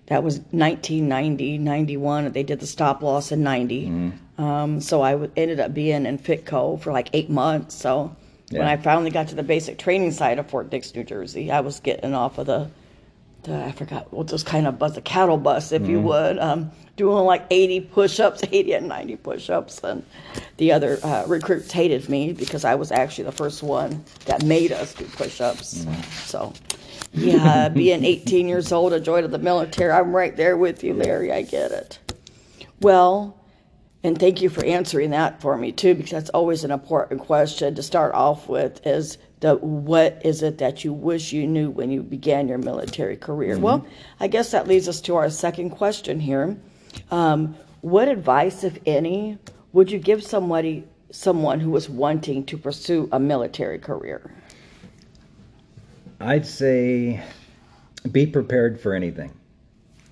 that 0.07 0.24
was 0.24 0.39
1990, 0.51 1.57
91. 1.57 2.31
They 2.33 2.43
did 2.43 2.60
the 2.60 2.67
stop 2.67 3.01
loss 3.01 3.31
in 3.31 3.41
90. 3.41 4.12
Um, 4.38 4.81
so 4.81 5.01
I 5.01 5.12
w- 5.13 5.31
ended 5.38 5.60
up 5.60 5.74
being 5.74 6.05
in 6.05 6.17
Fitco 6.19 6.79
for 6.81 6.91
like 6.91 7.10
eight 7.13 7.29
months. 7.29 7.75
So 7.75 8.15
when 8.50 8.67
I 8.67 8.77
finally 8.77 9.09
got 9.09 9.29
to 9.29 9.35
the 9.35 9.43
basic 9.43 9.77
training 9.79 10.12
side 10.12 10.39
of 10.39 10.50
Fort 10.50 10.69
Dix, 10.69 10.93
New 10.93 11.03
Jersey, 11.03 11.51
I 11.51 11.62
was 11.62 11.79
getting 11.79 12.13
off 12.13 12.38
of 12.38 12.47
the 12.47 12.69
the, 13.43 13.63
I 13.63 13.71
forgot 13.71 14.12
what 14.12 14.27
those 14.27 14.43
kind 14.43 14.67
of 14.67 14.79
bus, 14.79 14.95
the 14.95 15.01
cattle 15.01 15.38
bus, 15.38 15.71
if 15.71 15.88
you 15.88 16.00
would, 16.00 16.39
um, 16.39 16.71
doing 16.95 17.25
like 17.25 17.45
80 17.50 17.81
push-ups, 17.81 18.41
80 18.51 18.73
and 18.73 18.88
90 18.88 19.15
push-ups, 19.17 19.83
and 19.83 20.05
the 20.57 20.71
other 20.71 20.97
uh, 21.03 21.25
recruits 21.27 21.71
hated 21.71 22.07
me 22.09 22.33
because 22.33 22.65
I 22.65 22.75
was 22.75 22.91
actually 22.91 23.25
the 23.25 23.33
first 23.33 23.62
one 23.62 24.03
that 24.25 24.43
made 24.43 24.71
us 24.71 24.93
do 24.93 25.05
push-ups. 25.05 25.85
So, 26.23 26.53
yeah, 27.13 27.69
being 27.69 28.03
18 28.05 28.47
years 28.47 28.71
old, 28.71 28.93
a 28.93 29.00
joy 29.00 29.21
to 29.21 29.27
the 29.27 29.39
military, 29.39 29.91
I'm 29.91 30.15
right 30.15 30.35
there 30.35 30.57
with 30.57 30.83
you, 30.83 30.93
Larry. 30.93 31.31
I 31.31 31.41
get 31.41 31.71
it. 31.71 32.00
Well, 32.79 33.38
and 34.03 34.19
thank 34.19 34.41
you 34.41 34.50
for 34.50 34.65
answering 34.65 35.12
that 35.12 35.41
for 35.41 35.57
me 35.57 35.72
too, 35.72 35.95
because 35.95 36.12
that's 36.12 36.29
always 36.31 36.63
an 36.63 36.72
important 36.72 37.22
question 37.22 37.74
to 37.75 37.83
start 37.83 38.13
off 38.13 38.50
with 38.50 38.86
is 38.86 39.17
the 39.39 39.55
what 39.55 40.22
is 40.25 40.43
it 40.43 40.57
that 40.57 40.83
you 40.83 40.91
wish 40.91 41.31
you 41.31 41.48
knew 41.48 41.69
when 41.69 41.89
you 41.89 42.03
began 42.03 42.48
your 42.48 42.57
military 42.57 43.15
career? 43.15 43.57
Well, 43.57 43.86
I 44.19 44.27
guess 44.27 44.51
that 44.51 44.67
leads 44.67 44.89
us 44.89 45.00
to 45.01 45.15
our 45.15 45.29
second 45.29 45.72
question 45.72 46.19
here. 46.19 46.57
Um, 47.12 47.55
what 47.81 48.07
advice, 48.07 48.63
if 48.63 48.77
any, 48.86 49.38
would 49.72 49.89
you 49.91 50.00
give 50.00 50.24
somebody 50.24 50.86
someone 51.12 51.60
who 51.60 51.69
was 51.72 51.89
wanting 51.89 52.45
to 52.45 52.57
pursue 52.57 53.07
a 53.12 53.19
military 53.19 53.79
career? 53.79 54.31
I'd 56.19 56.45
say 56.45 57.22
be 58.12 58.25
prepared 58.25 58.79
for 58.79 58.93
anything. 58.93 59.31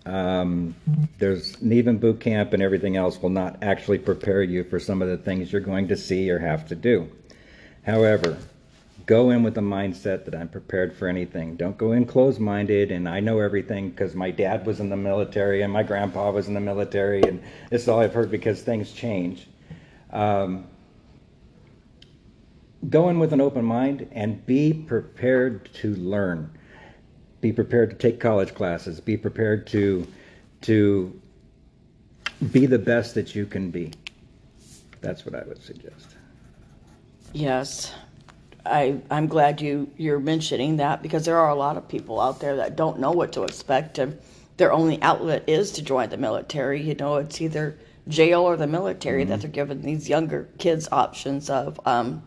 Um, 0.06 0.76
there's 1.20 1.62
even 1.62 2.00
boot 2.00 2.20
camp 2.20 2.54
and 2.54 2.64
everything 2.64 2.98
else 2.98 3.22
will 3.22 3.30
not 3.30 3.62
actually 3.62 4.00
prepare 4.00 4.42
you 4.42 4.64
for 4.64 4.80
some 4.80 5.02
of 5.02 5.10
the 5.10 5.18
things 5.18 5.52
you're 5.52 5.62
going 5.62 5.88
to 5.90 5.98
see 5.98 6.30
or 6.32 6.40
have 6.40 6.68
to 6.70 6.76
do. 6.76 7.10
However, 7.84 8.38
go 9.06 9.30
in 9.30 9.44
with 9.44 9.56
the 9.56 9.62
mindset 9.62 10.26
that 10.26 10.34
I'm 10.36 10.48
prepared 10.48 10.96
for 10.96 11.08
anything. 11.08 11.56
Don't 11.56 11.78
go 11.78 11.92
in 11.92 12.06
closed 12.06 12.40
minded 12.40 12.92
and 12.92 13.08
I 13.08 13.20
know 13.20 13.40
everything 13.40 13.90
because 13.90 14.16
my 14.16 14.32
dad 14.32 14.66
was 14.66 14.80
in 14.80 14.90
the 14.90 14.98
military 14.98 15.62
and 15.62 15.72
my 15.72 15.84
grandpa 15.84 16.32
was 16.32 16.48
in 16.48 16.54
the 16.54 16.60
military 16.60 17.22
and 17.22 17.42
this 17.70 17.84
is 17.84 17.90
all 17.90 18.00
I've 18.00 18.14
heard 18.14 18.32
because 18.32 18.62
things 18.62 18.92
change. 18.92 19.48
Um, 20.12 20.66
go 22.90 23.10
in 23.10 23.20
with 23.20 23.34
an 23.34 23.42
open 23.42 23.66
mind 23.66 24.08
and 24.12 24.46
be 24.46 24.74
prepared 24.74 25.72
to 25.76 25.96
learn. 25.96 26.52
Be 27.42 27.52
prepared 27.52 27.90
to 27.90 27.96
take 27.96 28.20
college 28.20 28.54
classes. 28.54 29.00
Be 29.00 29.18
prepared 29.18 29.68
to 29.68 30.08
to 30.62 31.20
be 32.52 32.66
the 32.66 32.80
best 32.80 33.16
that 33.16 33.36
you 33.36 33.46
can 33.46 33.72
be. 33.72 33.92
That's 35.02 35.26
what 35.26 35.36
I 35.36 35.44
would 35.44 35.62
suggest. 35.62 36.16
Yes. 37.34 37.94
I, 38.66 39.00
I'm 39.10 39.28
glad 39.28 39.60
you, 39.60 39.90
you're 39.98 40.20
mentioning 40.20 40.78
that 40.78 41.02
because 41.02 41.26
there 41.26 41.38
are 41.38 41.50
a 41.50 41.56
lot 41.56 41.78
of 41.78 41.88
people 41.88 42.22
out 42.22 42.40
there 42.40 42.58
that 42.58 42.76
don't 42.76 43.00
know 43.00 43.12
what 43.12 43.34
to 43.34 43.44
expect 43.44 43.98
and 43.98 44.20
their 44.58 44.72
only 44.72 45.02
outlet 45.02 45.44
is 45.48 45.72
to 45.72 45.82
join 45.82 46.10
the 46.10 46.18
military. 46.18 46.82
You 46.82 46.94
know, 46.94 47.16
it's 47.16 47.42
either 47.42 47.80
jail 48.08 48.42
or 48.42 48.58
the 48.58 48.68
military 48.68 49.24
that 49.24 49.42
they're 49.42 49.50
giving 49.50 49.82
these 49.82 50.08
younger 50.08 50.48
kids 50.60 50.88
options 50.92 51.50
of. 51.50 51.80
Um, 51.86 52.22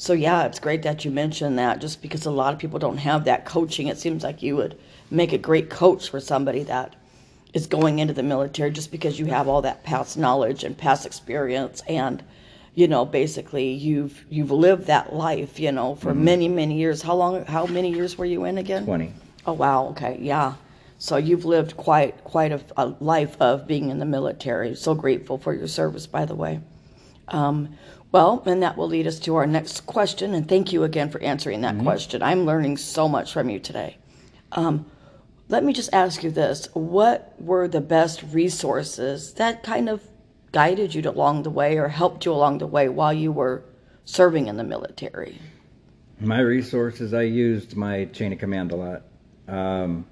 so 0.00 0.12
yeah, 0.12 0.44
it's 0.44 0.60
great 0.60 0.82
that 0.82 1.04
you 1.04 1.10
mentioned 1.10 1.58
that 1.58 1.80
just 1.80 2.00
because 2.00 2.24
a 2.24 2.30
lot 2.30 2.52
of 2.52 2.60
people 2.60 2.78
don't 2.78 2.98
have 2.98 3.24
that 3.24 3.44
coaching. 3.44 3.88
It 3.88 3.98
seems 3.98 4.22
like 4.22 4.42
you 4.42 4.54
would 4.54 4.78
make 5.10 5.32
a 5.32 5.38
great 5.38 5.70
coach 5.70 6.08
for 6.08 6.20
somebody 6.20 6.62
that 6.62 6.94
is 7.52 7.66
going 7.66 7.98
into 7.98 8.14
the 8.14 8.22
military 8.22 8.70
just 8.70 8.92
because 8.92 9.18
you 9.18 9.26
have 9.26 9.48
all 9.48 9.60
that 9.62 9.82
past 9.82 10.16
knowledge 10.16 10.62
and 10.62 10.78
past 10.78 11.04
experience 11.04 11.82
and 11.88 12.22
you 12.74 12.86
know 12.86 13.04
basically 13.04 13.70
you've 13.70 14.24
you've 14.30 14.52
lived 14.52 14.86
that 14.86 15.14
life 15.14 15.58
you 15.58 15.72
know 15.72 15.96
for 15.96 16.14
many 16.14 16.48
many 16.48 16.78
years. 16.78 17.02
How 17.02 17.16
long 17.16 17.44
how 17.46 17.66
many 17.66 17.92
years 17.92 18.16
were 18.16 18.24
you 18.24 18.44
in 18.44 18.56
again? 18.56 18.84
20. 18.84 19.12
oh 19.46 19.52
wow. 19.54 19.86
Okay. 19.88 20.16
Yeah. 20.20 20.54
So 20.98 21.16
you've 21.16 21.44
lived 21.44 21.76
quite 21.76 22.22
quite 22.22 22.52
a, 22.52 22.60
a 22.76 22.86
life 23.00 23.36
of 23.40 23.66
being 23.66 23.90
in 23.90 23.98
the 23.98 24.06
military. 24.06 24.76
So 24.76 24.94
grateful 24.94 25.38
for 25.38 25.52
your 25.52 25.66
service 25.66 26.06
by 26.06 26.24
the 26.24 26.36
way. 26.36 26.60
Um, 27.26 27.76
well 28.12 28.42
and 28.46 28.62
that 28.62 28.76
will 28.76 28.88
lead 28.88 29.06
us 29.06 29.18
to 29.20 29.36
our 29.36 29.46
next 29.46 29.86
question 29.86 30.34
and 30.34 30.48
thank 30.48 30.72
you 30.72 30.84
again 30.84 31.10
for 31.10 31.20
answering 31.22 31.60
that 31.62 31.78
question. 31.78 32.22
I'm 32.22 32.44
learning 32.44 32.76
so 32.76 33.08
much 33.08 33.32
from 33.32 33.50
you 33.50 33.58
today. 33.58 33.96
Um, 34.52 34.86
let 35.48 35.64
me 35.64 35.72
just 35.72 35.92
ask 35.92 36.22
you 36.22 36.30
this. 36.30 36.68
What 36.74 37.34
were 37.38 37.68
the 37.68 37.80
best 37.80 38.22
resources 38.32 39.34
that 39.34 39.62
kind 39.62 39.88
of 39.88 40.02
guided 40.52 40.94
you 40.94 41.02
along 41.02 41.42
the 41.42 41.50
way 41.50 41.78
or 41.78 41.88
helped 41.88 42.24
you 42.24 42.32
along 42.32 42.58
the 42.58 42.66
way 42.66 42.88
while 42.88 43.12
you 43.12 43.32
were 43.32 43.62
serving 44.04 44.48
in 44.48 44.56
the 44.56 44.64
military? 44.64 45.38
My 46.20 46.40
resources, 46.40 47.14
I 47.14 47.22
used 47.22 47.76
my 47.76 48.06
chain 48.06 48.32
of 48.32 48.38
command 48.38 48.72
a 48.72 48.76
lot. 48.76 49.02
Um, 49.46 50.06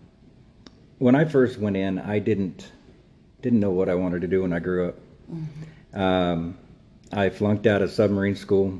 when 0.98 1.14
I 1.14 1.24
first 1.24 1.58
went 1.58 1.76
in, 1.76 1.98
I 1.98 2.18
didn't 2.18 2.72
didn't 3.42 3.60
know 3.60 3.70
what 3.70 3.88
I 3.88 3.94
wanted 3.94 4.22
to 4.22 4.26
do 4.26 4.42
when 4.42 4.52
I 4.52 4.58
grew 4.58 4.88
up. 4.88 4.94
Um, 5.94 6.58
I 7.12 7.30
flunked 7.30 7.66
out 7.66 7.82
of 7.82 7.90
submarine 7.90 8.36
school 8.36 8.78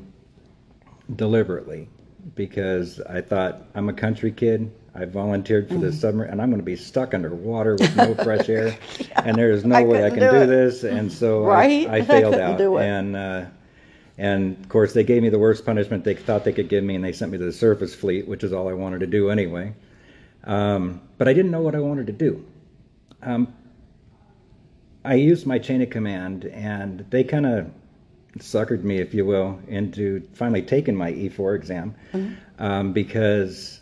deliberately 1.15 1.87
because 2.35 2.99
I 3.01 3.21
thought 3.21 3.63
I'm 3.75 3.89
a 3.89 3.93
country 3.93 4.31
kid. 4.31 4.71
I 4.95 5.05
volunteered 5.05 5.69
for 5.69 5.77
the 5.77 5.91
submarine, 5.93 6.31
and 6.31 6.41
I'm 6.41 6.49
going 6.49 6.59
to 6.59 6.65
be 6.65 6.75
stuck 6.75 7.13
underwater 7.13 7.75
with 7.75 7.95
no 7.95 8.15
fresh 8.23 8.49
air, 8.49 8.75
and 9.15 9.37
there 9.37 9.51
is 9.51 9.63
no 9.63 9.75
I 9.77 9.83
way 9.83 10.05
I 10.05 10.09
can 10.09 10.27
do 10.29 10.29
do, 10.31 10.45
this. 10.45 10.83
And 10.83 11.11
so 11.11 11.43
Right? 11.45 11.87
I, 11.87 11.97
I 11.97 12.01
I 12.01 12.01
failed 12.01 12.33
couldn't 12.33 12.39
out, 12.39 12.59
and 12.81 13.15
uh, 13.15 13.45
and 14.17 14.57
of 14.59 14.69
course 14.69 14.93
they 14.93 15.03
gave 15.03 15.21
me 15.21 15.29
the 15.29 15.39
worst 15.39 15.65
punishment 15.65 16.03
they 16.03 16.15
thought 16.15 16.43
they 16.43 16.53
could 16.53 16.69
give 16.69 16.83
me, 16.83 16.95
and 16.95 17.03
they 17.03 17.13
sent 17.13 17.31
me 17.31 17.37
to 17.37 17.45
the 17.45 17.53
surface 17.53 17.93
fleet, 17.95 18.27
which 18.27 18.43
is 18.43 18.53
all 18.53 18.67
I 18.67 18.73
wanted 18.73 18.99
to 19.01 19.07
do 19.07 19.29
anyway. 19.29 19.73
Um, 20.45 21.01
but 21.17 21.27
I 21.27 21.33
didn't 21.33 21.51
know 21.51 21.61
what 21.61 21.75
I 21.75 21.79
wanted 21.79 22.07
to 22.07 22.13
do. 22.13 22.45
Um, 23.21 23.53
I 25.05 25.15
used 25.15 25.45
my 25.45 25.59
chain 25.59 25.81
of 25.81 25.89
command, 25.89 26.45
and 26.45 27.05
they 27.09 27.23
kind 27.23 27.45
of 27.45 27.71
suckered 28.39 28.83
me, 28.83 28.97
if 28.97 29.13
you 29.13 29.25
will, 29.25 29.59
into 29.67 30.27
finally 30.33 30.61
taking 30.61 30.95
my 30.95 31.11
E4 31.11 31.55
exam 31.55 31.95
um, 32.59 32.93
because 32.93 33.79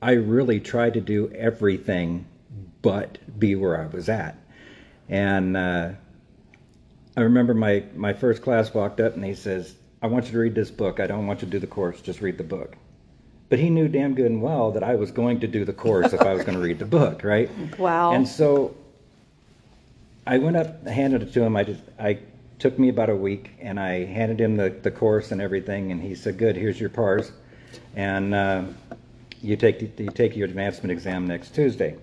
I 0.00 0.12
really 0.12 0.60
tried 0.60 0.94
to 0.94 1.00
do 1.00 1.30
everything 1.30 2.26
but 2.82 3.18
be 3.38 3.54
where 3.54 3.80
I 3.80 3.86
was 3.86 4.08
at. 4.08 4.36
And 5.08 5.56
uh, 5.56 5.90
I 7.16 7.20
remember 7.20 7.54
my, 7.54 7.84
my 7.96 8.12
first 8.12 8.42
class 8.42 8.72
walked 8.72 9.00
up 9.00 9.14
and 9.14 9.24
he 9.24 9.34
says, 9.34 9.74
I 10.00 10.06
want 10.06 10.26
you 10.26 10.32
to 10.32 10.38
read 10.38 10.54
this 10.54 10.70
book. 10.70 11.00
I 11.00 11.06
don't 11.06 11.26
want 11.26 11.42
you 11.42 11.46
to 11.46 11.50
do 11.50 11.58
the 11.58 11.66
course, 11.66 12.00
just 12.00 12.20
read 12.20 12.38
the 12.38 12.44
book. 12.44 12.76
But 13.48 13.58
he 13.58 13.70
knew 13.70 13.88
damn 13.88 14.14
good 14.14 14.26
and 14.26 14.42
well 14.42 14.72
that 14.72 14.84
I 14.84 14.94
was 14.94 15.10
going 15.10 15.40
to 15.40 15.46
do 15.46 15.64
the 15.64 15.72
course 15.72 16.12
if 16.12 16.20
I 16.20 16.34
was 16.34 16.44
going 16.44 16.56
to 16.56 16.62
read 16.62 16.78
the 16.78 16.84
book, 16.84 17.24
right? 17.24 17.50
Wow. 17.78 18.12
And 18.12 18.28
so 18.28 18.76
I 20.26 20.38
went 20.38 20.56
up, 20.56 20.86
handed 20.86 21.22
it 21.22 21.32
to 21.32 21.42
him. 21.42 21.56
I 21.56 21.64
just, 21.64 21.80
I 21.98 22.18
took 22.58 22.78
me 22.78 22.88
about 22.88 23.10
a 23.10 23.16
week, 23.16 23.52
and 23.60 23.78
I 23.78 24.04
handed 24.04 24.40
him 24.40 24.56
the, 24.56 24.70
the 24.70 24.90
course 24.90 25.30
and 25.30 25.40
everything. 25.40 25.92
And 25.92 26.02
he 26.02 26.14
said, 26.14 26.38
"Good, 26.38 26.56
here's 26.56 26.80
your 26.80 26.90
PARS, 26.90 27.32
and 27.94 28.34
uh, 28.34 28.64
you 29.40 29.56
take 29.56 29.80
you 29.98 30.10
take 30.10 30.36
your 30.36 30.46
advancement 30.46 30.92
exam 30.92 31.26
next 31.26 31.54
Tuesday." 31.54 31.96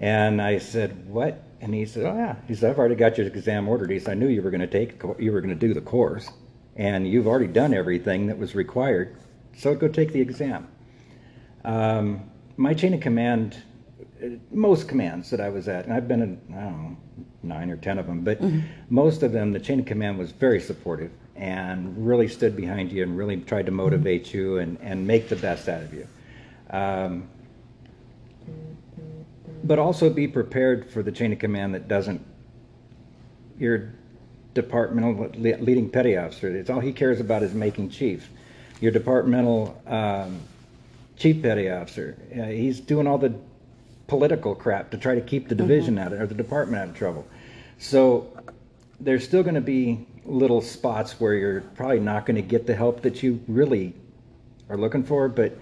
And 0.00 0.40
I 0.42 0.58
said, 0.58 1.08
"What?" 1.08 1.42
And 1.60 1.74
he 1.74 1.86
said, 1.86 2.04
"Oh 2.04 2.16
yeah." 2.16 2.36
He 2.46 2.54
said, 2.54 2.70
"I've 2.70 2.78
already 2.78 2.96
got 2.96 3.16
your 3.18 3.26
exam 3.26 3.68
ordered." 3.68 3.90
He 3.90 3.98
said, 3.98 4.12
"I 4.12 4.14
knew 4.14 4.28
you 4.28 4.42
were 4.42 4.50
going 4.50 4.60
to 4.60 4.66
take 4.66 5.02
you 5.18 5.32
were 5.32 5.40
going 5.40 5.58
to 5.58 5.66
do 5.66 5.74
the 5.74 5.80
course, 5.80 6.28
and 6.76 7.08
you've 7.08 7.26
already 7.26 7.48
done 7.48 7.72
everything 7.74 8.26
that 8.26 8.38
was 8.38 8.54
required. 8.54 9.16
So 9.56 9.74
go 9.74 9.88
take 9.88 10.12
the 10.12 10.20
exam." 10.20 10.68
Um, 11.64 12.30
my 12.56 12.74
chain 12.74 12.92
of 12.92 13.00
command, 13.00 13.56
most 14.50 14.88
commands 14.88 15.30
that 15.30 15.40
I 15.40 15.48
was 15.48 15.68
at, 15.68 15.84
and 15.84 15.92
I've 15.92 16.08
been 16.08 16.22
in, 16.22 16.40
I 16.56 16.60
don't 16.62 16.82
know, 16.82 16.96
nine 17.42 17.70
or 17.70 17.76
ten 17.76 17.98
of 17.98 18.06
them, 18.06 18.22
but 18.22 18.40
most 18.88 19.22
of 19.22 19.32
them, 19.32 19.52
the 19.52 19.60
chain 19.60 19.80
of 19.80 19.86
command 19.86 20.18
was 20.18 20.30
very 20.32 20.60
supportive 20.60 21.10
and 21.36 22.06
really 22.06 22.28
stood 22.28 22.56
behind 22.56 22.92
you 22.92 23.02
and 23.02 23.18
really 23.18 23.36
tried 23.38 23.66
to 23.66 23.72
motivate 23.72 24.32
you 24.32 24.58
and, 24.58 24.78
and 24.80 25.06
make 25.06 25.28
the 25.28 25.36
best 25.36 25.68
out 25.68 25.82
of 25.82 25.92
you. 25.92 26.06
Um, 26.70 27.28
but 29.64 29.78
also 29.78 30.10
be 30.10 30.28
prepared 30.28 30.90
for 30.90 31.02
the 31.02 31.12
chain 31.12 31.32
of 31.32 31.38
command 31.38 31.74
that 31.74 31.88
doesn't, 31.88 32.24
your 33.58 33.92
departmental 34.54 35.28
leading 35.38 35.90
petty 35.90 36.16
officer, 36.16 36.54
it's 36.54 36.70
all 36.70 36.80
he 36.80 36.92
cares 36.92 37.20
about 37.20 37.42
is 37.42 37.54
making 37.54 37.90
chief. 37.90 38.28
Your 38.80 38.92
departmental 38.92 39.80
um, 39.86 40.40
chief 41.16 41.42
petty 41.42 41.70
officer, 41.70 42.16
uh, 42.32 42.44
he's 42.44 42.80
doing 42.80 43.06
all 43.06 43.18
the 43.18 43.34
political 44.06 44.54
crap 44.54 44.90
to 44.90 44.98
try 44.98 45.14
to 45.14 45.20
keep 45.20 45.48
the 45.48 45.54
mm-hmm. 45.54 45.66
division 45.66 45.98
out 45.98 46.12
of, 46.12 46.20
or 46.20 46.26
the 46.26 46.34
department 46.34 46.82
out 46.82 46.88
of 46.90 46.96
trouble. 46.96 47.26
So 47.78 48.30
there's 49.00 49.24
still 49.24 49.42
going 49.42 49.54
to 49.54 49.60
be 49.60 50.06
little 50.24 50.60
spots 50.60 51.20
where 51.20 51.34
you're 51.34 51.60
probably 51.60 52.00
not 52.00 52.26
going 52.26 52.36
to 52.36 52.42
get 52.42 52.66
the 52.66 52.74
help 52.74 53.02
that 53.02 53.22
you 53.22 53.40
really 53.48 53.94
are 54.68 54.76
looking 54.76 55.04
for, 55.04 55.28
but 55.28 55.56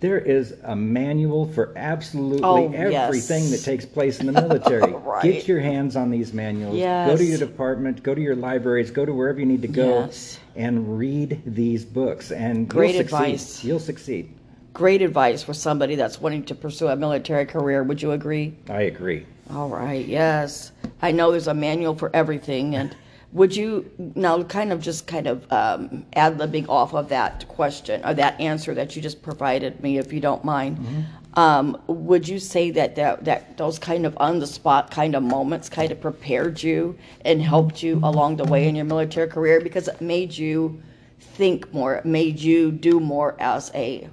there 0.00 0.18
is 0.18 0.54
a 0.64 0.74
manual 0.76 1.46
for 1.46 1.72
absolutely 1.76 2.42
Oh, 2.42 2.70
yes. 2.70 2.94
everything 2.94 3.50
that 3.50 3.62
takes 3.62 3.86
place 3.86 4.20
in 4.20 4.26
the 4.26 4.32
military. 4.32 4.92
Right. 5.04 5.22
Get 5.22 5.46
your 5.46 5.60
hands 5.60 5.94
on 5.96 6.10
these 6.10 6.32
manuals. 6.32 6.76
Yes. 6.76 7.08
Go 7.08 7.16
to 7.16 7.24
your 7.24 7.38
department, 7.38 8.02
go 8.02 8.14
to 8.14 8.20
your 8.20 8.34
libraries, 8.34 8.90
go 8.90 9.04
to 9.04 9.12
wherever 9.12 9.38
you 9.38 9.46
need 9.46 9.62
to 9.62 9.68
go 9.68 10.00
Yes. 10.00 10.40
and 10.56 10.98
read 10.98 11.40
these 11.46 11.84
books 11.84 12.32
and 12.32 12.68
Great 12.68 12.96
you'll 12.96 13.02
succeed. 13.04 13.14
advice. 13.16 13.64
You'll 13.64 13.78
succeed. 13.80 14.34
Great 14.74 15.02
advice 15.02 15.40
for 15.40 15.54
somebody 15.54 15.94
that's 15.94 16.20
wanting 16.20 16.42
to 16.44 16.54
pursue 16.54 16.88
a 16.88 16.96
military 16.96 17.46
career. 17.46 17.84
Would 17.84 18.02
you 18.02 18.10
agree? 18.10 18.56
I 18.68 18.82
agree. 18.82 19.24
All 19.52 19.68
right, 19.68 20.04
yes. 20.04 20.72
I 21.00 21.12
know 21.12 21.30
there's 21.30 21.46
a 21.46 21.54
manual 21.54 21.94
for 21.94 22.10
everything. 22.12 22.74
And 22.74 22.96
would 23.32 23.54
you 23.54 23.88
now 24.16 24.42
kind 24.42 24.72
of 24.72 24.80
just 24.80 25.06
kind 25.06 25.28
of 25.28 25.52
um, 25.52 26.04
ad 26.14 26.38
libbing 26.38 26.68
off 26.68 26.92
of 26.92 27.08
that 27.10 27.46
question 27.46 28.04
or 28.04 28.14
that 28.14 28.40
answer 28.40 28.74
that 28.74 28.96
you 28.96 29.00
just 29.02 29.22
provided 29.22 29.80
me, 29.80 29.98
if 29.98 30.12
you 30.12 30.18
don't 30.18 30.44
mind? 30.44 31.06
Um, 31.34 31.80
would 31.86 32.26
you 32.26 32.40
say 32.40 32.70
that, 32.72 32.96
that 32.96 33.24
that 33.24 33.56
those 33.56 33.78
kind 33.78 34.06
of 34.06 34.16
on 34.18 34.38
the 34.38 34.46
spot 34.46 34.90
kind 34.90 35.14
of 35.14 35.22
moments 35.22 35.68
kind 35.68 35.92
of 35.92 36.00
prepared 36.00 36.62
you 36.62 36.96
and 37.24 37.40
helped 37.40 37.82
you 37.82 38.00
along 38.02 38.36
the 38.36 38.44
way 38.44 38.68
in 38.68 38.74
your 38.74 38.84
military 38.84 39.28
career 39.28 39.60
because 39.60 39.86
it 39.86 40.00
made 40.00 40.36
you 40.36 40.82
think 41.18 41.72
more, 41.72 41.94
it 41.94 42.04
made 42.04 42.38
you 42.38 42.70
do 42.70 42.98
more 43.00 43.36
as 43.40 43.70
a 43.74 44.08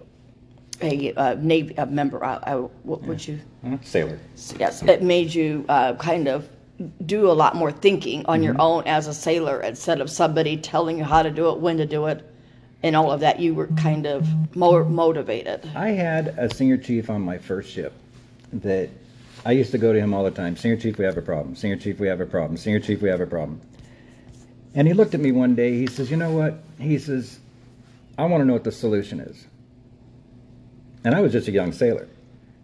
a, 0.84 1.14
uh 1.14 1.36
Navy 1.40 1.74
a 1.78 1.86
member? 1.86 2.24
I, 2.24 2.40
I, 2.44 2.56
what 2.56 3.02
would 3.04 3.26
you? 3.28 3.40
Sailor. 3.84 4.20
Yes, 4.60 4.82
it 4.84 5.02
made 5.04 5.34
you 5.34 5.66
uh, 5.70 5.94
kind 5.96 6.28
of 6.28 6.48
do 7.06 7.30
a 7.30 7.34
lot 7.34 7.56
more 7.56 7.72
thinking 7.72 8.26
on 8.26 8.42
your 8.42 8.56
own 8.60 8.84
as 8.88 9.08
a 9.08 9.14
sailor 9.14 9.62
instead 9.62 10.02
of 10.02 10.10
somebody 10.10 10.58
telling 10.58 10.98
you 10.98 11.04
how 11.04 11.22
to 11.22 11.30
do 11.30 11.50
it, 11.50 11.60
when 11.60 11.78
to 11.78 11.86
do 11.86 12.08
it. 12.08 12.24
and 12.84 12.96
all 12.96 13.12
of 13.12 13.20
that, 13.20 13.40
you 13.40 13.54
were 13.54 13.68
kind 13.68 14.08
of 14.08 14.28
more 14.56 14.84
motivated. 14.84 15.70
I 15.76 15.90
had 15.90 16.30
a 16.38 16.54
senior 16.54 16.78
chief 16.78 17.10
on 17.10 17.22
my 17.22 17.38
first 17.38 17.70
ship 17.70 17.94
that 18.54 18.90
I 19.46 19.52
used 19.52 19.72
to 19.72 19.78
go 19.78 19.94
to 19.94 20.00
him 20.00 20.14
all 20.14 20.24
the 20.24 20.32
time. 20.32 20.56
Senior 20.58 20.78
chief, 20.78 20.98
we 20.98 21.06
have 21.06 21.18
a 21.18 21.22
problem. 21.22 21.56
Senior 21.56 21.78
chief, 21.78 22.00
we 22.00 22.08
have 22.08 22.22
a 22.22 22.26
problem. 22.26 22.58
Senior 22.58 22.80
chief, 22.80 23.02
we 23.02 23.10
have 23.10 23.22
a 23.22 23.28
problem. 23.28 23.62
And 24.74 24.88
he 24.88 24.94
looked 24.94 25.14
at 25.14 25.20
me 25.20 25.32
one 25.32 25.54
day. 25.54 25.78
He 25.78 25.88
says, 25.88 26.10
"You 26.10 26.18
know 26.18 26.32
what?" 26.32 26.64
He 26.80 26.98
says, 26.98 27.40
"I 28.18 28.26
want 28.26 28.42
to 28.42 28.46
know 28.46 28.54
what 28.54 28.64
the 28.64 28.72
solution 28.72 29.20
is." 29.20 29.46
And 31.04 31.16
I 31.16 31.22
was 31.22 31.32
just 31.32 31.48
a 31.48 31.52
young 31.52 31.72
sailor. 31.72 32.08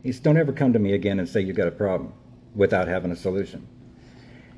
He 0.04 0.12
said, 0.12 0.24
"Don't 0.24 0.38
ever 0.38 0.52
come 0.54 0.74
to 0.74 0.80
me 0.80 0.94
again 0.94 1.20
and 1.20 1.28
say 1.28 1.42
you've 1.42 1.56
got 1.56 1.68
a 1.68 1.72
problem 1.72 2.14
without 2.56 2.88
having 2.88 3.12
a 3.12 3.16
solution." 3.16 3.68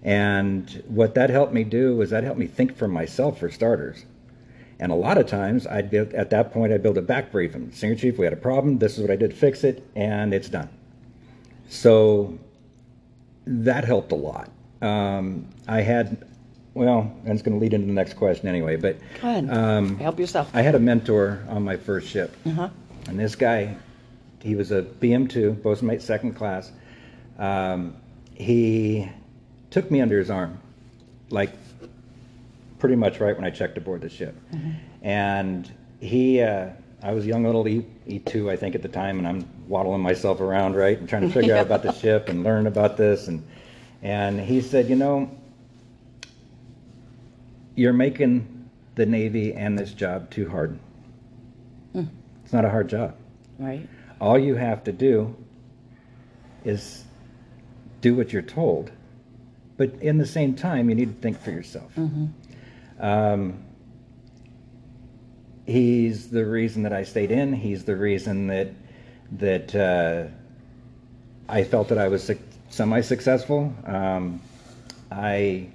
And 0.04 0.84
what 0.88 1.16
that 1.16 1.30
helped 1.30 1.54
me 1.54 1.64
do 1.64 1.96
was 1.96 2.10
that 2.12 2.24
helped 2.24 2.40
me 2.40 2.48
think 2.48 2.76
for 2.76 2.88
myself, 2.88 3.40
for 3.40 3.50
starters. 3.50 4.06
And 4.82 4.92
a 4.94 4.96
lot 4.96 5.18
of 5.18 5.28
times, 5.28 5.68
I'd 5.68 5.94
at 5.94 6.30
that 6.30 6.54
point, 6.54 6.72
I'd 6.72 6.82
build 6.84 6.98
a 6.98 7.02
back 7.02 7.32
brief. 7.32 7.54
And 7.56 7.74
senior 7.74 7.96
chief, 7.96 8.18
we 8.18 8.26
had 8.26 8.34
a 8.34 8.38
problem. 8.38 8.78
This 8.80 8.96
is 8.98 9.02
what 9.02 9.12
I 9.12 9.16
did 9.18 9.32
to 9.32 9.36
fix 9.36 9.64
it, 9.64 9.84
and 9.96 10.34
it's 10.34 10.48
done. 10.50 10.70
So 11.68 12.38
that 13.46 13.84
helped 13.84 14.12
a 14.12 14.16
lot. 14.16 14.50
Um, 14.82 15.48
I 15.68 15.82
had, 15.82 16.26
well, 16.74 17.12
and 17.26 17.34
it's 17.34 17.42
going 17.42 17.58
to 17.58 17.62
lead 17.62 17.74
into 17.74 17.88
the 17.88 17.94
next 17.94 18.14
question 18.14 18.48
anyway. 18.48 18.78
But 18.78 18.98
Go 19.22 19.28
ahead. 19.28 19.50
um, 19.50 19.98
Help 20.00 20.18
yourself. 20.20 20.50
I 20.54 20.62
had 20.62 20.76
a 20.76 20.80
mentor 20.80 21.44
on 21.50 21.64
my 21.64 21.76
first 21.76 22.08
ship, 22.08 22.34
Uh-huh. 22.46 22.70
And 23.08 23.20
this 23.20 23.36
guy, 23.36 23.76
he 24.42 24.56
was 24.56 24.72
a 24.72 24.82
BM2, 24.84 25.62
bosun 25.62 25.88
mate 25.88 26.02
second 26.02 26.34
class. 26.34 26.72
Um, 27.38 27.96
he 28.34 29.10
took 29.70 29.90
me 29.92 30.02
under 30.02 30.18
his 30.18 30.30
arm, 30.30 30.60
like 31.30 31.52
pretty 32.80 32.96
much 32.96 33.20
right 33.20 33.36
when 33.36 33.46
I 33.46 33.50
checked 33.50 33.78
aboard 33.78 34.02
the 34.02 34.10
ship. 34.10 34.36
And 35.02 35.70
he, 36.00 36.42
uh, 36.42 36.70
I 37.02 37.14
was 37.14 37.26
young 37.26 37.44
little 37.44 37.68
E 37.68 37.86
E2, 38.08 38.50
I 38.52 38.56
think 38.56 38.76
at 38.76 38.82
the 38.82 38.90
time, 38.90 39.20
and 39.20 39.28
I'm 39.28 39.48
waddling 39.68 40.02
myself 40.02 40.42
around, 40.42 40.76
right, 40.76 40.98
and 40.98 41.08
trying 41.08 41.22
to 41.24 41.30
figure 41.30 41.56
out 41.56 41.66
about 41.66 41.84
the 41.84 41.92
ship 42.02 42.30
and 42.30 42.44
learn 42.44 42.68
about 42.68 42.98
this. 42.98 43.28
And 43.28 43.46
and 44.02 44.40
he 44.40 44.62
said, 44.62 44.90
you 44.90 44.96
know, 44.96 45.30
you're 47.76 47.94
making 47.94 48.70
the 48.96 49.06
Navy 49.06 49.54
and 49.54 49.78
this 49.78 49.94
job 49.94 50.30
too 50.30 50.50
hard. 50.50 50.80
It's 52.50 52.54
not 52.56 52.66
a 52.66 52.70
hard 52.72 52.88
job. 52.90 53.16
Right. 53.60 53.88
All 54.20 54.40
you 54.40 54.56
have 54.56 54.84
to 54.86 54.92
do 54.92 55.36
is 56.66 57.04
do 58.02 58.16
what 58.16 58.34
you're 58.34 58.42
told, 58.42 58.90
but 59.78 59.94
in 60.02 60.18
the 60.18 60.26
same 60.26 60.56
time, 60.56 60.90
you 60.90 60.96
need 60.96 61.16
to 61.16 61.22
think 61.22 61.40
for 61.40 61.52
yourself. 61.52 61.92
Um, 63.00 63.64
he's 65.68 66.32
the 66.32 66.44
reason 66.44 66.82
that 66.82 66.92
I 66.92 67.04
stayed 67.04 67.30
in. 67.30 67.54
He's 67.54 67.84
the 67.84 67.96
reason 67.96 68.48
that 68.48 68.70
that 69.34 69.76
uh, 69.76 70.30
I 71.48 71.64
felt 71.64 71.90
that 71.90 72.00
I 72.00 72.08
was 72.08 72.24
suc 72.24 72.38
semi-successful. 72.72 73.72
Um, 73.86 74.42
I 75.12 75.68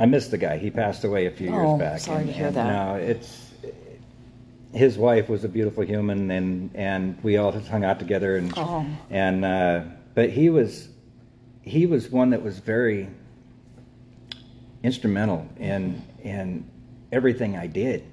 I 0.00 0.06
missed 0.06 0.30
the 0.30 0.38
guy. 0.38 0.56
He 0.56 0.70
passed 0.70 1.04
away 1.04 1.26
a 1.26 1.30
few 1.30 1.50
Oh, 1.54 1.76
years 1.76 1.78
back. 1.78 2.00
sorry 2.00 2.24
to 2.24 2.32
hear 2.32 2.50
that. 2.50 2.66
No, 2.66 2.94
it's 2.94 3.43
his 4.74 4.98
wife 4.98 5.28
was 5.28 5.44
a 5.44 5.48
beautiful 5.48 5.84
human, 5.84 6.30
and 6.30 6.70
and 6.74 7.16
we 7.22 7.36
all 7.36 7.52
hung 7.52 7.84
out 7.84 7.98
together, 7.98 8.36
and 8.36 8.52
Oh. 8.56 8.84
and 9.08 9.44
uh, 9.44 9.82
but 10.14 10.30
he 10.30 10.50
was 10.50 10.88
he 11.62 11.86
was 11.86 12.10
one 12.10 12.30
that 12.30 12.42
was 12.42 12.58
very 12.58 13.08
instrumental 14.82 15.48
in 15.58 16.02
in 16.22 16.64
everything 17.12 17.56
I 17.56 17.66
did 17.66 18.04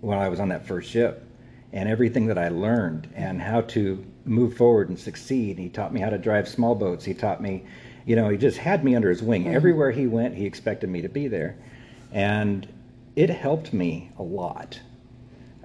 while 0.00 0.18
I 0.18 0.28
was 0.28 0.40
on 0.40 0.48
that 0.48 0.66
first 0.66 0.90
ship, 0.90 1.24
and 1.72 1.88
everything 1.88 2.26
that 2.26 2.38
I 2.38 2.48
learned, 2.48 3.08
and 3.14 3.40
how 3.40 3.60
to 3.62 4.04
move 4.24 4.56
forward 4.56 4.88
and 4.88 4.98
succeed. 4.98 5.58
He 5.58 5.68
taught 5.68 5.92
me 5.92 6.00
how 6.00 6.10
to 6.10 6.18
drive 6.18 6.48
small 6.48 6.74
boats. 6.74 7.04
He 7.04 7.14
taught 7.14 7.40
me, 7.42 7.64
you 8.06 8.16
know, 8.16 8.28
he 8.28 8.36
just 8.36 8.58
had 8.58 8.84
me 8.84 8.94
under 8.96 9.08
his 9.10 9.22
wing. 9.22 9.48
Everywhere 9.48 9.90
he 9.90 10.06
went, 10.06 10.34
he 10.34 10.46
expected 10.46 10.88
me 10.90 11.02
to 11.02 11.08
be 11.08 11.28
there, 11.28 11.56
and 12.12 12.66
it 13.14 13.30
helped 13.30 13.72
me 13.72 14.10
a 14.18 14.22
lot. 14.22 14.80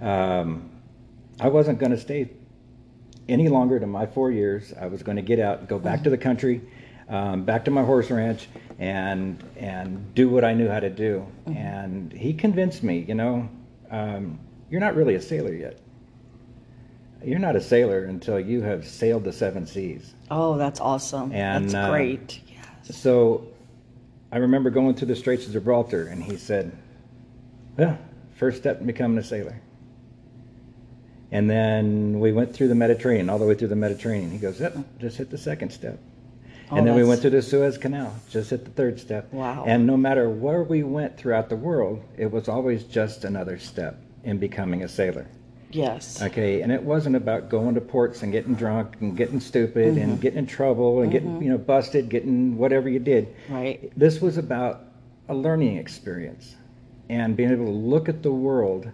Um, 0.02 0.70
I 1.40 1.48
wasn't 1.48 1.80
going 1.80 1.92
to 1.92 1.98
stay 1.98 2.30
any 3.30 3.48
longer 3.48 3.80
than 3.80 3.90
my 3.90 4.06
four 4.06 4.32
years. 4.32 4.74
I 4.80 4.88
was 4.88 5.04
going 5.04 5.18
to 5.18 5.22
get 5.22 5.40
out, 5.40 5.68
go 5.68 5.80
back 5.80 6.04
to 6.04 6.10
the 6.10 6.18
country, 6.18 6.62
um, 7.08 7.44
back 7.44 7.66
to 7.66 7.72
my 7.72 7.84
horse 7.84 8.10
ranch, 8.10 8.48
and 8.80 9.44
and 9.58 10.14
do 10.16 10.30
what 10.30 10.44
I 10.44 10.54
knew 10.54 10.68
how 10.68 10.80
to 10.80 10.90
do. 10.90 11.26
And 11.46 12.12
he 12.12 12.34
convinced 12.34 12.84
me, 12.84 13.00
you 13.08 13.16
know, 13.16 13.50
um, 13.90 14.40
you're 14.70 14.82
not 14.82 14.96
really 14.96 15.16
a 15.16 15.22
sailor 15.22 15.54
yet. 15.54 15.80
You're 17.24 17.40
not 17.40 17.56
a 17.56 17.62
sailor 17.62 18.06
until 18.06 18.40
you 18.40 18.62
have 18.64 18.88
sailed 18.88 19.24
the 19.24 19.34
seven 19.34 19.68
seas. 19.68 20.16
Oh, 20.32 20.58
that's 20.58 20.80
awesome. 20.80 21.32
And, 21.32 21.66
that's 21.66 21.76
uh, 21.76 21.92
great. 21.92 22.42
Yes. 22.48 22.98
So 22.98 23.48
I 24.32 24.38
remember 24.38 24.72
going 24.72 24.96
through 24.96 25.10
the 25.10 25.16
Straits 25.16 25.46
of 25.46 25.54
Gibraltar, 25.54 26.08
and 26.08 26.24
he 26.24 26.38
said, 26.38 26.76
Well, 27.78 28.00
first 28.36 28.58
step 28.58 28.80
in 28.80 28.88
becoming 28.88 29.20
a 29.20 29.24
sailor. 29.24 29.62
And 31.32 31.50
then 31.50 32.20
we 32.20 32.32
went 32.32 32.54
through 32.54 32.68
the 32.68 32.76
Mediterranean, 32.76 33.30
all 33.30 33.40
the 33.40 33.46
way 33.46 33.56
through 33.56 33.70
the 33.70 33.76
Mediterranean. 33.76 34.32
He 34.32 34.38
goes, 34.38 34.60
Yep, 34.60 34.78
just 35.00 35.18
hit 35.18 35.30
the 35.30 35.38
second 35.38 35.72
step. 35.72 36.00
Oh, 36.70 36.78
and 36.78 36.88
then 36.88 36.96
we 36.96 37.04
went 37.04 37.22
through 37.22 37.32
the 37.32 37.42
Suez 37.42 37.78
Canal, 37.78 38.16
just 38.30 38.50
hit 38.50 38.64
the 38.64 38.72
third 38.72 39.00
step. 39.00 39.32
Wow. 39.34 39.66
And 39.68 39.86
no 39.86 39.98
matter 39.98 40.30
where 40.30 40.64
we 40.64 40.84
went 40.84 41.18
throughout 41.18 41.50
the 41.50 41.56
world, 41.56 42.02
it 42.18 42.32
was 42.32 42.48
always 42.48 42.86
just 42.86 43.26
another 43.26 43.60
step 43.60 44.02
in 44.24 44.38
becoming 44.38 44.84
a 44.84 44.88
sailor. 44.88 45.28
Yes. 45.74 46.22
Okay, 46.22 46.62
and 46.62 46.72
it 46.72 46.82
wasn't 46.82 47.16
about 47.16 47.50
going 47.50 47.76
to 47.76 47.82
ports 47.82 48.24
and 48.24 48.32
getting 48.32 48.56
drunk 48.56 48.98
and 49.00 49.16
getting 49.16 49.40
stupid 49.40 49.98
and 49.98 50.14
mm-hmm. 50.14 50.22
getting 50.22 50.40
in 50.40 50.48
trouble 50.48 51.02
and 51.02 51.12
getting 51.12 51.30
mm-hmm. 51.30 51.44
you 51.44 51.50
know 51.52 51.58
busted, 51.58 52.10
getting 52.10 52.58
whatever 52.58 52.90
you 52.90 53.00
did. 53.00 53.34
Right. 53.50 53.92
This 53.98 54.22
was 54.22 54.38
about 54.38 54.84
a 55.30 55.34
learning 55.34 55.78
experience 55.78 56.56
and 57.10 57.36
being 57.36 57.52
able 57.52 57.66
to 57.66 57.72
look 57.72 58.10
at 58.10 58.24
the 58.24 58.32
world. 58.32 58.90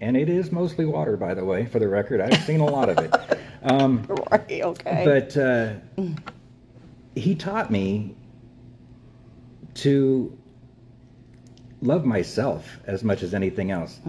And 0.00 0.16
it 0.16 0.28
is 0.28 0.52
mostly 0.52 0.86
water, 0.86 1.16
by 1.16 1.34
the 1.34 1.44
way, 1.44 1.66
for 1.66 1.78
the 1.78 1.88
record. 1.88 2.20
I've 2.20 2.42
seen 2.44 2.60
a 2.60 2.66
lot 2.66 2.88
of 2.88 2.98
it. 2.98 3.38
Um, 3.62 4.04
Right. 4.30 4.62
Okay. 4.62 5.02
but 5.04 5.36
uh, 5.36 5.74
he 7.16 7.34
taught 7.34 7.70
me 7.70 8.14
to 9.74 10.36
love 11.82 12.04
myself 12.04 12.78
as 12.86 13.02
much 13.04 13.22
as 13.22 13.34
anything 13.34 13.70
else 13.70 14.00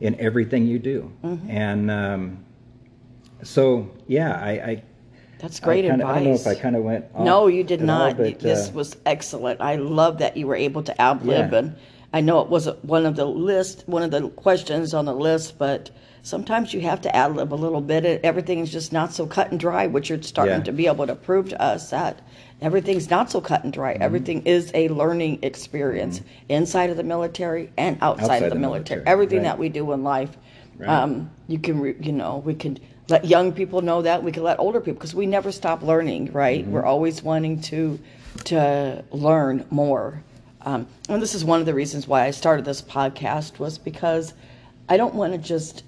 in 0.00 0.18
everything 0.20 0.66
you 0.66 0.78
do. 0.78 1.10
And 1.48 1.90
um, 1.90 2.44
so, 3.42 3.90
yeah, 4.06 4.34
I, 4.42 4.50
I 4.50 4.82
that's 5.38 5.58
great 5.58 5.86
I 5.86 5.88
kinda, 5.90 6.04
advice. 6.04 6.10
I 6.10 6.24
don't 6.24 6.28
know 6.28 6.34
if 6.34 6.46
I 6.46 6.54
kind 6.54 6.76
of 6.76 6.82
went. 6.84 7.18
No, 7.18 7.46
you 7.46 7.64
did 7.64 7.80
at 7.82 7.88
all, 7.88 8.08
not. 8.08 8.16
but, 8.18 8.38
this 8.40 8.68
uh, 8.68 8.72
was 8.72 8.96
excellent. 9.06 9.60
I 9.62 9.76
love 9.76 10.18
that 10.18 10.36
you 10.36 10.46
were 10.46 10.56
able 10.56 10.82
to 10.82 10.94
lib, 11.22 11.52
Yeah. 11.52 11.58
and 11.58 11.76
I 12.12 12.20
know 12.20 12.40
it 12.40 12.48
wasn't 12.48 12.84
one 12.84 13.06
of 13.06 13.16
the 13.16 13.24
list, 13.26 13.84
one 13.86 14.02
of 14.02 14.10
the 14.10 14.28
questions 14.30 14.94
on 14.94 15.04
the 15.04 15.14
list, 15.14 15.58
but 15.58 15.90
sometimes 16.22 16.74
you 16.74 16.80
have 16.82 17.00
to 17.02 17.14
ad 17.16 17.36
lib 17.36 17.52
a 17.52 17.54
little 17.54 17.80
bit. 17.80 18.04
It- 18.04 18.24
Everything's 18.24 18.70
just 18.72 18.92
not 18.92 19.12
so 19.12 19.26
cut 19.26 19.50
and 19.50 19.60
dry, 19.60 19.86
which 19.86 20.08
you're 20.10 20.20
starting 20.22 20.56
Yeah. 20.58 20.64
to 20.64 20.72
be 20.72 20.86
able 20.86 21.06
to 21.06 21.14
prove 21.14 21.48
to 21.50 21.62
us 21.62 21.90
that 21.90 22.20
everything's 22.60 23.08
not 23.10 23.30
so 23.30 23.40
cut 23.40 23.62
and 23.64 23.72
dry. 23.72 23.94
Mm-hmm. 23.94 24.02
Everything 24.02 24.42
is 24.44 24.70
a 24.74 24.88
learning 24.88 25.38
experience 25.42 26.20
inside 26.48 26.90
of 26.90 26.96
the 26.96 27.04
military 27.04 27.70
and 27.78 27.96
outside, 28.02 28.24
Outside 28.24 28.42
of 28.42 28.48
the, 28.50 28.54
the 28.56 28.60
military. 28.60 28.96
military, 28.98 29.12
Everything 29.12 29.38
right. 29.38 29.44
that 29.44 29.58
we 29.58 29.68
do 29.68 29.92
in 29.92 30.02
life. 30.02 30.36
Right. 30.78 30.88
Um, 30.88 31.30
you 31.46 31.58
can, 31.58 31.78
re, 31.80 31.94
you 32.00 32.12
know, 32.12 32.42
we 32.44 32.54
can 32.54 32.78
let 33.08 33.24
young 33.24 33.52
people 33.52 33.82
know 33.82 34.02
that. 34.02 34.22
We 34.22 34.32
can 34.32 34.42
let 34.42 34.58
older 34.58 34.80
people 34.80 34.94
because 34.98 35.14
we 35.14 35.26
never 35.26 35.52
stop 35.52 35.82
learning, 35.82 36.32
right? 36.32 36.62
Mm-hmm. 36.62 36.72
We're 36.72 36.84
always 36.84 37.22
wanting 37.22 37.60
to 37.62 37.98
to 38.44 39.04
learn 39.10 39.64
more. 39.70 40.22
Um, 40.62 40.86
and 41.08 41.22
this 41.22 41.34
is 41.34 41.44
one 41.44 41.60
of 41.60 41.66
the 41.66 41.74
reasons 41.74 42.06
why 42.06 42.26
I 42.26 42.30
started 42.30 42.64
this 42.64 42.82
podcast 42.82 43.58
was 43.58 43.78
because 43.78 44.34
I 44.88 44.96
don't 44.96 45.14
want 45.14 45.32
to 45.32 45.38
just 45.38 45.84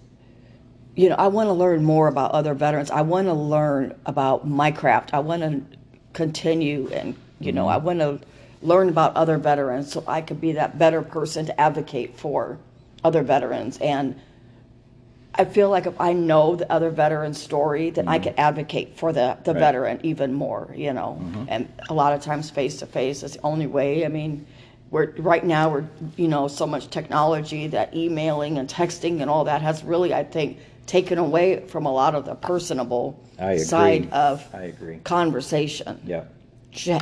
you 0.94 1.08
know, 1.08 1.14
I 1.14 1.28
want 1.28 1.48
to 1.48 1.52
learn 1.52 1.84
more 1.84 2.08
about 2.08 2.32
other 2.32 2.54
veterans. 2.54 2.90
I 2.90 3.00
want 3.00 3.26
to 3.26 3.32
learn 3.32 3.94
about 4.04 4.46
my 4.46 4.70
craft. 4.70 5.14
I 5.14 5.20
want 5.20 5.42
to 5.42 5.62
continue 6.12 6.88
and, 6.92 7.16
you 7.40 7.52
know, 7.52 7.66
I 7.66 7.78
want 7.78 8.00
to 8.00 8.20
learn 8.60 8.88
about 8.88 9.16
other 9.16 9.38
veterans 9.38 9.90
so 9.90 10.04
I 10.06 10.20
could 10.20 10.40
be 10.40 10.52
that 10.52 10.78
better 10.78 11.02
person 11.02 11.46
to 11.46 11.60
advocate 11.60 12.18
for 12.18 12.58
other 13.02 13.22
veterans. 13.22 13.78
And 13.78 14.20
I 15.34 15.44
feel 15.46 15.70
like 15.70 15.86
if 15.86 15.98
I 16.00 16.12
know 16.12 16.56
the 16.56 16.70
other 16.70 16.90
veteran's 16.90 17.40
story, 17.40 17.90
then 17.90 18.06
I 18.06 18.16
mm-hmm. 18.16 18.24
can 18.24 18.34
advocate 18.38 18.98
for 18.98 19.12
the, 19.12 19.38
the 19.44 19.54
Right. 19.54 19.60
veteran 19.60 20.00
even 20.02 20.32
more, 20.34 20.68
you 20.76 20.92
know. 20.92 21.18
Mm-hmm. 21.20 21.44
And 21.48 21.68
a 21.88 21.94
lot 21.94 22.12
of 22.12 22.20
times 22.20 22.50
face 22.50 22.76
to 22.78 22.86
face 22.86 23.22
is 23.22 23.32
the 23.34 23.42
only 23.42 23.66
way. 23.66 24.04
I 24.04 24.08
mean, 24.08 24.46
we're 24.90 25.10
right 25.16 25.44
now 25.44 25.70
we're 25.70 25.86
you 26.16 26.28
know 26.28 26.46
so 26.48 26.66
much 26.66 26.88
technology 26.90 27.66
that 27.68 27.96
emailing 27.96 28.58
and 28.58 28.68
texting 28.68 29.22
and 29.22 29.30
all 29.30 29.44
that 29.44 29.62
has 29.62 29.82
really 29.82 30.12
I 30.12 30.22
think 30.22 30.58
taken 30.86 31.16
away 31.18 31.66
from 31.66 31.86
a 31.86 31.92
lot 31.92 32.14
of 32.14 32.26
the 32.26 32.34
personable 32.34 33.18
side 33.58 34.10
of 34.12 34.46
I 34.54 34.64
agree. 34.64 34.98
conversation 34.98 35.98
Yeah. 36.04 36.24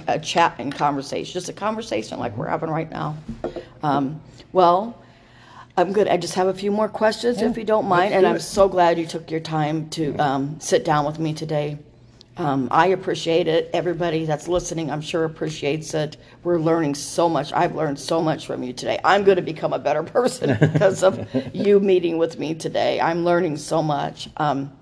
a 0.06 0.18
chat 0.20 0.54
and 0.58 0.72
conversation, 0.72 1.32
just 1.32 1.48
a 1.48 1.52
conversation 1.52 2.18
like 2.20 2.32
mm-hmm. 2.32 2.42
we're 2.42 2.48
having 2.48 2.70
right 2.70 2.90
now. 2.90 3.16
Um, 3.82 4.20
well, 4.52 4.96
I'm 5.80 5.94
good. 5.94 6.08
I 6.08 6.18
just 6.18 6.34
have 6.34 6.46
a 6.46 6.52
few 6.52 6.70
more 6.70 6.88
questions, 6.88 7.40
if 7.40 7.56
you 7.56 7.64
don't 7.64 7.86
mind. 7.86 8.12
And 8.12 8.24
do 8.24 8.28
I'm 8.28 8.36
it. 8.36 8.40
so 8.40 8.68
glad 8.68 8.98
you 8.98 9.06
took 9.06 9.30
your 9.30 9.40
time 9.40 9.88
to 9.90 10.14
um, 10.18 10.60
sit 10.60 10.84
down 10.84 11.06
with 11.06 11.18
me 11.18 11.32
today. 11.32 11.78
Um, 12.36 12.68
I 12.70 12.88
appreciate 12.88 13.48
it. 13.48 13.70
Everybody 13.72 14.26
that's 14.26 14.46
listening, 14.46 14.90
I'm 14.90 15.00
sure 15.00 15.24
appreciates 15.24 15.94
it. 15.94 16.18
We're 16.44 16.58
learning 16.58 16.96
so 16.96 17.30
much. 17.30 17.52
I've 17.54 17.74
learned 17.74 17.98
so 17.98 18.20
much 18.20 18.46
from 18.46 18.62
you 18.62 18.74
today. 18.74 18.98
I'm 19.02 19.24
going 19.24 19.36
to 19.36 19.42
become 19.42 19.72
a 19.72 19.78
better 19.78 20.02
person 20.02 20.56
because 20.60 21.02
of 21.02 21.26
you 21.54 21.80
meeting 21.80 22.18
with 22.18 22.38
me 22.38 22.54
today. 22.54 23.00
I'm 23.00 23.24
learning 23.24 23.56
so 23.56 23.82
much. 23.82 24.28
Um, 24.36 24.72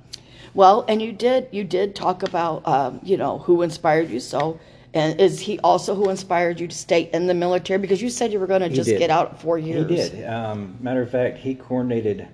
well, 0.53 0.85
and 0.89 1.01
you 1.01 1.13
did 1.13 1.49
you 1.53 1.63
did 1.63 1.95
talk 1.95 2.25
about 2.25 2.67
um, 2.67 3.01
you 3.05 3.17
know 3.17 3.39
who 3.39 3.63
inspired 3.63 4.11
you 4.11 4.19
so. 4.19 4.59
And 4.95 5.21
is 5.21 5.39
he 5.39 5.59
also 5.61 5.95
who 5.95 6.09
inspired 6.09 6.59
you 6.61 6.67
to 6.67 6.75
stay 6.75 7.11
in 7.13 7.27
the 7.27 7.35
military? 7.35 7.79
Because 7.79 8.01
you 8.01 8.09
said 8.09 8.33
you 8.33 8.41
were 8.41 8.47
going 8.47 8.63
to 8.63 8.71
just 8.71 8.89
did. 8.89 8.99
get 8.99 9.11
out 9.11 9.41
four 9.41 9.59
He 9.59 9.73
did. 9.85 10.25
Um, 10.25 10.77
matter 10.81 11.03
of 11.03 11.11
fact, 11.11 11.39
he 11.39 11.55
coordinated 11.55 12.27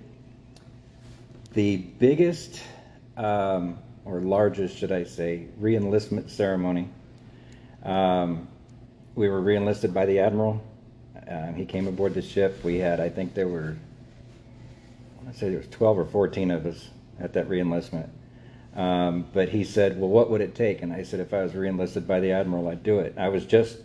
the 1.52 1.76
biggest, 1.76 2.62
um, 3.16 3.78
or 4.04 4.20
largest, 4.20 4.76
should 4.76 4.92
I 4.92 5.04
say, 5.04 5.46
re-enlistment 5.58 6.30
ceremony. 6.30 6.88
Um, 7.82 8.48
we 9.14 9.28
were 9.28 9.40
re-enlisted 9.40 9.92
by 9.92 10.06
the 10.06 10.20
admiral. 10.20 10.62
Um, 11.28 11.54
he 11.54 11.64
came 11.64 11.86
aboard 11.86 12.14
the 12.14 12.22
ship. 12.22 12.62
We 12.62 12.76
had, 12.76 13.00
I 13.00 13.08
think, 13.08 13.34
there 13.34 13.48
were, 13.48 13.76
I 15.18 15.22
want 15.22 15.32
to 15.32 15.38
say 15.38 15.48
there 15.48 15.58
was 15.58 15.68
twelve 15.68 15.98
or 15.98 16.04
fourteen 16.04 16.50
of 16.50 16.66
us 16.66 16.90
at 17.18 17.32
that 17.32 17.48
re-enlistment. 17.48 18.10
Um, 18.74 19.26
but 19.32 19.50
he 19.50 19.62
said, 19.62 20.00
"Well, 20.00 20.10
what 20.10 20.30
would 20.30 20.40
it 20.40 20.54
take?" 20.54 20.82
And 20.82 20.92
I 20.92 21.04
said, 21.04 21.20
"If 21.20 21.32
I 21.32 21.42
was 21.42 21.54
re-enlisted 21.54 22.08
by 22.08 22.18
the 22.20 22.32
admiral, 22.32 22.66
I'd 22.68 22.82
do 22.82 22.98
it." 22.98 23.14
I 23.16 23.28
was 23.28 23.46
just 23.46 23.78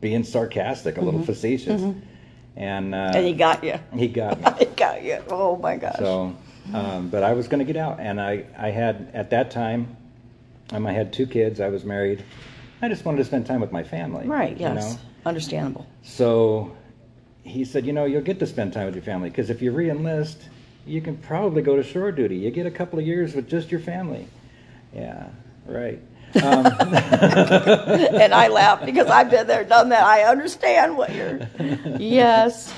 being 0.00 0.24
sarcastic, 0.24 0.96
a 0.96 1.00
little 1.00 1.22
facetious, 1.22 1.82
and, 2.56 2.94
uh, 2.94 3.12
And 3.14 3.26
he 3.26 3.32
got 3.34 3.62
you. 3.62 3.74
he 3.94 4.08
got 4.08 4.40
me. 4.40 4.46
He 4.58 4.64
got 4.64 5.02
you. 5.04 5.22
Oh 5.28 5.56
my 5.56 5.76
gosh. 5.76 5.98
So, 5.98 6.34
um, 6.72 7.08
but 7.08 7.22
I 7.22 7.34
was 7.34 7.48
going 7.48 7.58
to 7.58 7.70
get 7.70 7.76
out, 7.76 8.00
and 8.00 8.20
I, 8.20 8.46
I 8.56 8.70
had 8.70 9.10
at 9.14 9.30
that 9.30 9.50
time, 9.50 9.96
um, 10.72 10.86
I 10.86 10.92
had 10.92 11.12
two 11.12 11.26
kids. 11.26 11.60
I 11.60 11.68
was 11.68 11.84
married. 11.84 12.24
I 12.82 12.88
just 12.88 13.04
wanted 13.04 13.18
to 13.18 13.24
spend 13.26 13.46
time 13.46 13.60
with 13.60 13.72
my 13.72 13.82
family. 13.82 14.26
right. 14.26 14.52
you 14.56 14.60
Yes. 14.60 14.94
know? 14.94 14.98
Understandable. 15.26 15.86
So, 16.02 16.74
he 17.42 17.64
said, 17.64 17.84
you 17.84 17.92
know, 17.92 18.06
you'll 18.06 18.22
get 18.22 18.38
to 18.38 18.46
spend 18.46 18.72
time 18.72 18.86
with 18.86 18.94
your 18.94 19.04
family 19.04 19.28
because 19.28 19.50
if 19.50 19.60
you 19.60 19.70
re-enlist, 19.70 20.48
you 20.86 21.00
can 21.00 21.16
probably 21.16 21.62
go 21.62 21.76
to 21.76 21.82
shore 21.82 22.12
duty. 22.12 22.36
You 22.36 22.50
get 22.50 22.66
a 22.66 22.70
couple 22.70 22.98
of 22.98 23.06
years 23.06 23.34
with 23.34 23.48
just 23.48 23.70
your 23.70 23.80
family. 23.80 24.26
Yeah. 24.94 25.28
Right. 25.66 26.00
Um, 26.36 26.66
and 26.66 28.34
I 28.34 28.48
laugh 28.48 28.84
because 28.84 29.08
I've 29.08 29.30
been 29.30 29.46
there, 29.46 29.64
done 29.64 29.88
that. 29.90 30.04
I 30.04 30.24
understand 30.24 30.96
what 30.96 31.14
you're. 31.14 31.40
Yes. 31.98 32.72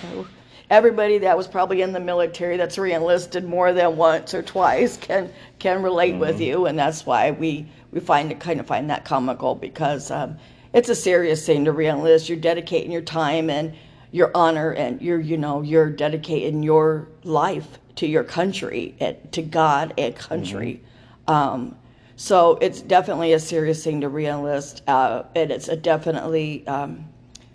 Everybody 0.71 1.19
that 1.19 1.37
was 1.37 1.47
probably 1.47 1.83
in 1.83 1.93
the 1.93 2.01
military 2.01 2.57
that's 2.57 2.79
re-enlisted 2.79 3.45
more 3.45 3.75
than 3.75 3.97
once 3.97 4.33
or 4.33 4.43
twice 4.43 4.97
can 4.97 5.31
can 5.59 5.83
relate 5.83 6.15
with 6.15 6.41
you, 6.41 6.65
and 6.65 6.79
that's 6.79 7.05
why 7.05 7.31
we 7.31 7.67
we 7.91 8.01
find 8.01 8.33
it 8.33 8.41
kind 8.41 8.59
of 8.59 8.67
find 8.67 8.88
that 8.88 9.05
comical 9.05 9.55
because 9.55 10.11
um, 10.11 10.38
it's 10.73 10.88
a 10.88 10.95
serious 10.95 11.45
thing 11.45 11.67
to 11.67 11.73
re-enlist. 11.73 12.31
You're 12.31 12.38
dedicating 12.38 12.91
your 12.91 13.03
time 13.03 13.51
and 13.51 13.75
your 14.12 14.31
honor, 14.35 14.70
and 14.70 15.03
you're 15.03 15.20
you 15.20 15.37
know 15.37 15.62
you're 15.62 15.90
dedicating 15.90 16.62
your 16.62 17.09
life 17.25 17.81
to 17.96 18.07
your 18.07 18.22
country, 18.22 18.94
and 19.01 19.16
to 19.33 19.42
God 19.42 19.94
and 19.98 20.14
country. 20.14 20.83
Um, 21.27 21.77
so 22.14 22.59
it's 22.61 22.81
definitely 22.81 23.33
a 23.33 23.40
serious 23.40 23.83
thing 23.83 24.03
to 24.03 24.09
re-enlist, 24.09 24.83
uh, 24.87 25.25
and 25.35 25.51
it's 25.51 25.68
a 25.68 25.77
definitely 25.77 26.64
um, 26.68 27.09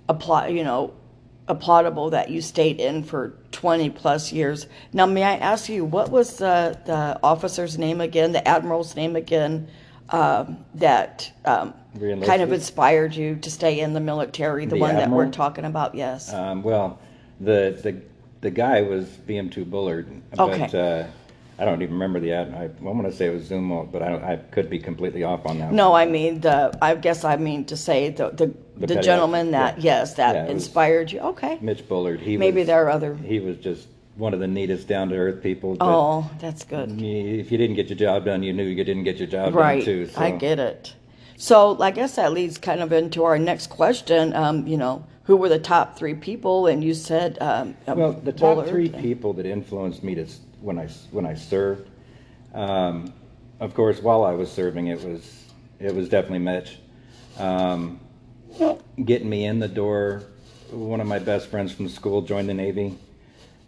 apply, 0.09 0.47
you 0.47 0.63
know, 0.63 0.93
applaudable 1.47 2.11
that 2.11 2.29
you 2.29 2.41
stayed 2.41 2.79
in 2.79 3.03
for 3.03 3.33
20 3.51 3.89
plus 3.91 4.31
years. 4.33 4.67
Now, 4.91 5.05
may 5.05 5.23
I 5.23 5.35
ask 5.35 5.69
you, 5.69 5.85
what 5.85 6.09
was 6.11 6.37
the, 6.37 6.77
the 6.85 7.19
officer's 7.23 7.77
name 7.77 8.01
again, 8.01 8.33
the 8.33 8.45
admiral's 8.45 8.95
name 8.95 9.15
again, 9.15 9.69
um, 10.09 10.63
that 10.75 11.31
um, 11.45 11.73
kind 11.99 12.41
of 12.41 12.51
inspired 12.51 13.15
you 13.15 13.35
to 13.37 13.51
stay 13.51 13.79
in 13.79 13.93
the 13.93 13.99
military? 13.99 14.65
The, 14.65 14.75
The 14.75 14.81
one 14.81 14.95
that 14.95 15.09
we're 15.09 15.29
talking 15.29 15.65
about, 15.65 15.95
yes. 15.95 16.33
Um, 16.33 16.63
well, 16.63 16.99
the 17.39 17.79
the 17.83 18.01
the 18.41 18.51
guy 18.51 18.81
was 18.81 19.05
BM2 19.27 19.69
Bullard, 19.69 20.07
Okay. 20.37 20.59
but 20.59 20.75
uh, 20.75 21.07
I 21.59 21.65
don't 21.65 21.81
even 21.81 21.95
remember 21.95 22.19
the 22.19 22.33
ad. 22.33 22.53
I, 22.53 22.63
I 22.65 22.91
want 22.91 23.07
to 23.07 23.11
say 23.11 23.27
it 23.27 23.33
was 23.33 23.49
Zumwalt, 23.49 23.91
but 23.91 24.03
I, 24.03 24.09
don't, 24.09 24.23
I 24.23 24.35
could 24.35 24.69
be 24.69 24.77
completely 24.77 25.23
off 25.23 25.45
on 25.45 25.57
that. 25.59 25.73
no, 25.73 25.93
I 25.93 26.05
mean 26.05 26.41
the. 26.41 26.77
I 26.81 26.95
guess 26.95 27.23
I 27.23 27.35
mean 27.37 27.65
to 27.65 27.77
say 27.77 28.09
the 28.09 28.29
the, 28.29 28.53
the, 28.77 28.87
petty 28.87 29.01
gentleman 29.01 29.51
that 29.51 29.77
yeah. 29.77 29.99
yes 30.01 30.13
that 30.15 30.35
Yeah, 30.35 30.51
inspired 30.51 31.11
you. 31.11 31.19
Okay, 31.19 31.57
Mitch 31.61 31.87
Bullard. 31.87 32.19
He 32.19 32.37
maybe 32.37 32.61
was, 32.61 32.67
there 32.67 32.85
are 32.85 32.89
other. 32.89 33.15
He 33.15 33.39
was 33.39 33.57
just 33.57 33.87
one 34.17 34.34
of 34.34 34.39
the 34.39 34.47
neatest, 34.47 34.88
down 34.88 35.10
to 35.10 35.15
earth 35.15 35.41
people. 35.43 35.75
But 35.75 35.86
Oh, 35.86 36.30
that's 36.39 36.63
good. 36.63 36.91
if 37.01 37.51
you 37.51 37.58
didn't 37.58 37.75
get 37.75 37.89
your 37.89 37.97
job 37.97 38.25
done, 38.25 38.43
you 38.43 38.51
knew 38.53 38.63
you 38.63 38.84
didn't 38.84 39.03
get 39.03 39.17
your 39.17 39.27
job 39.27 39.53
Right. 39.53 39.77
done 39.77 39.86
too. 39.86 40.08
So. 40.08 40.21
I 40.21 40.32
get 40.32 40.60
it. 40.60 40.93
So 41.38 41.80
I 41.80 41.91
guess 41.91 42.15
that 42.15 42.34
leads 42.34 42.58
kind 42.58 42.82
of 42.82 42.91
into 42.91 43.23
our 43.23 43.38
next 43.38 43.67
question. 43.67 44.36
Um, 44.36 44.65
you 44.65 44.77
know, 44.77 45.06
who 45.23 45.38
were 45.38 45.49
the 45.49 45.60
top 45.60 45.95
three 45.97 46.15
people? 46.15 46.65
And 46.65 46.84
you 46.84 46.93
said, 46.95 47.38
um, 47.39 47.75
Well, 47.86 48.13
the 48.13 48.32
top 48.32 48.56
Bullard 48.56 48.69
three 48.69 48.89
people 48.89 49.34
that 49.34 49.45
influenced 49.45 50.03
me 50.03 50.15
to 50.15 50.25
when 50.62 50.80
I 50.80 50.88
when 51.12 51.27
I 51.27 51.36
served, 51.36 51.88
um, 52.56 53.13
of 53.60 53.75
course, 53.75 54.01
while 54.01 54.23
I 54.23 54.32
was 54.32 54.51
serving, 54.51 54.88
it 54.88 55.03
was 55.03 55.43
it 55.80 55.93
was 55.93 56.10
definitely 56.10 56.39
Mitch. 56.39 56.80
Um, 57.38 57.99
getting 59.06 59.30
me 59.30 59.45
in 59.45 59.60
the 59.60 59.67
door, 59.67 60.23
one 60.71 60.99
of 61.01 61.08
my 61.08 61.19
best 61.19 61.49
friends 61.49 61.71
from 61.71 61.88
school 61.88 62.23
joined 62.23 62.49
the 62.49 62.56
Navy, 62.56 62.97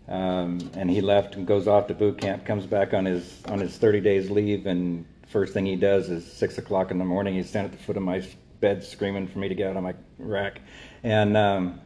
um, 0.10 0.60
and 0.76 0.90
he 0.90 1.00
left 1.02 1.36
and 1.36 1.46
goes 1.48 1.68
off 1.68 1.88
to 1.88 1.94
boot 1.94 2.18
camp. 2.18 2.46
Comes 2.46 2.66
back 2.66 2.94
on 2.94 3.06
his 3.06 3.42
on 3.48 3.60
his 3.60 3.78
thirty 3.78 4.02
days 4.02 4.30
leave, 4.30 4.66
and 4.66 5.06
first 5.28 5.54
thing 5.54 5.66
he 5.66 5.76
does 5.76 6.10
is 6.10 6.30
six 6.30 6.58
o'clock 6.58 6.92
in 6.92 6.98
the 6.98 7.06
morning. 7.06 7.36
He's 7.36 7.48
standing 7.50 7.72
at 7.72 7.78
the 7.78 7.84
foot 7.86 7.96
of 7.98 8.04
my 8.04 8.22
bed 8.60 8.84
screaming 8.84 9.28
for 9.28 9.40
me 9.40 9.48
to 9.48 9.56
get 9.56 9.70
out 9.70 9.78
of 9.78 9.84
my 9.84 9.94
rack, 10.18 10.60
and. 11.04 11.38
Um, 11.38 11.82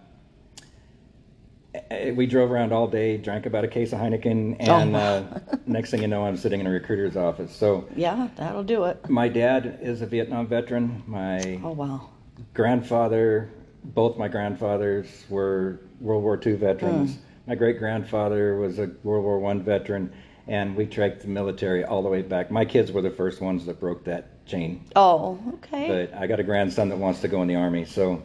uh, 1.76 2.12
we 2.14 2.28
drove 2.28 2.52
around 2.52 2.72
all 2.72 2.88
day, 2.88 3.18
drank 3.18 3.48
about 3.48 3.64
a 3.64 3.68
case 3.68 3.94
of 3.94 4.00
Heineken, 4.00 4.58
and 4.60 4.96
Oh. 4.96 5.00
uh, 5.00 5.40
next 5.66 5.90
thing 5.90 6.04
you 6.04 6.08
know, 6.08 6.24
I'm 6.24 6.38
sitting 6.38 6.60
in 6.60 6.68
a 6.68 6.70
recruiter's 6.70 7.18
office. 7.18 7.52
So 7.52 7.86
Yeah, 7.96 8.28
that'll 8.36 8.64
do 8.64 8.84
it. 8.84 9.10
my 9.10 9.28
dad 9.28 9.80
is 9.82 10.04
a 10.04 10.06
Vietnam 10.06 10.46
veteran. 10.46 11.02
My 11.08 11.60
Oh 11.64 11.72
wow. 11.72 12.10
grandfather, 12.54 13.50
both 13.84 14.20
my 14.20 14.28
grandfathers 14.28 15.08
were 15.30 15.80
World 16.00 16.22
War 16.22 16.40
II 16.46 16.54
veterans. 16.58 17.18
My 17.46 17.56
great 17.56 17.78
grandfather 17.78 18.56
was 18.56 18.80
a 18.80 18.90
World 19.04 19.26
War 19.26 19.38
One 19.38 19.62
veteran, 19.64 20.14
and 20.48 20.78
we 20.78 20.86
tracked 20.86 21.22
the 21.22 21.28
military 21.28 21.84
all 21.84 22.02
the 22.02 22.08
way 22.08 22.22
back. 22.22 22.50
My 22.50 22.64
kids 22.64 22.92
were 22.92 23.02
the 23.02 23.12
first 23.12 23.42
ones 23.42 23.66
that 23.66 23.82
broke 23.82 24.06
that 24.06 24.46
chain. 24.46 24.86
Oh, 24.96 25.38
okay. 25.56 26.08
But 26.10 26.18
I 26.18 26.26
got 26.26 26.40
a 26.40 26.44
grandson 26.44 26.88
that 26.88 26.98
wants 26.98 27.20
to 27.22 27.28
go 27.28 27.42
in 27.42 27.50
the 27.50 27.56
army, 27.56 27.84
so 27.84 28.24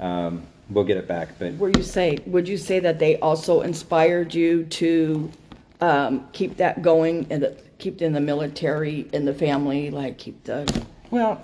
um, 0.00 0.44
we'll 0.70 0.84
get 0.84 0.96
it 0.96 1.06
back. 1.06 1.38
But 1.38 1.54
Were 1.54 1.70
you 1.70 1.84
say? 1.84 2.18
Would 2.26 2.48
you 2.48 2.56
say 2.56 2.80
that 2.80 2.98
they 2.98 3.16
also 3.20 3.60
inspired 3.60 4.34
you 4.34 4.64
to 4.64 5.30
um, 5.80 6.28
keep 6.32 6.56
that 6.56 6.82
going 6.82 7.28
and 7.30 7.44
the, 7.44 7.56
keep 7.78 8.02
in 8.02 8.12
the 8.12 8.20
military 8.20 9.08
in 9.12 9.24
the 9.24 9.34
family, 9.34 9.90
like 9.90 10.18
keep 10.18 10.42
the 10.42 10.84
Well, 11.12 11.40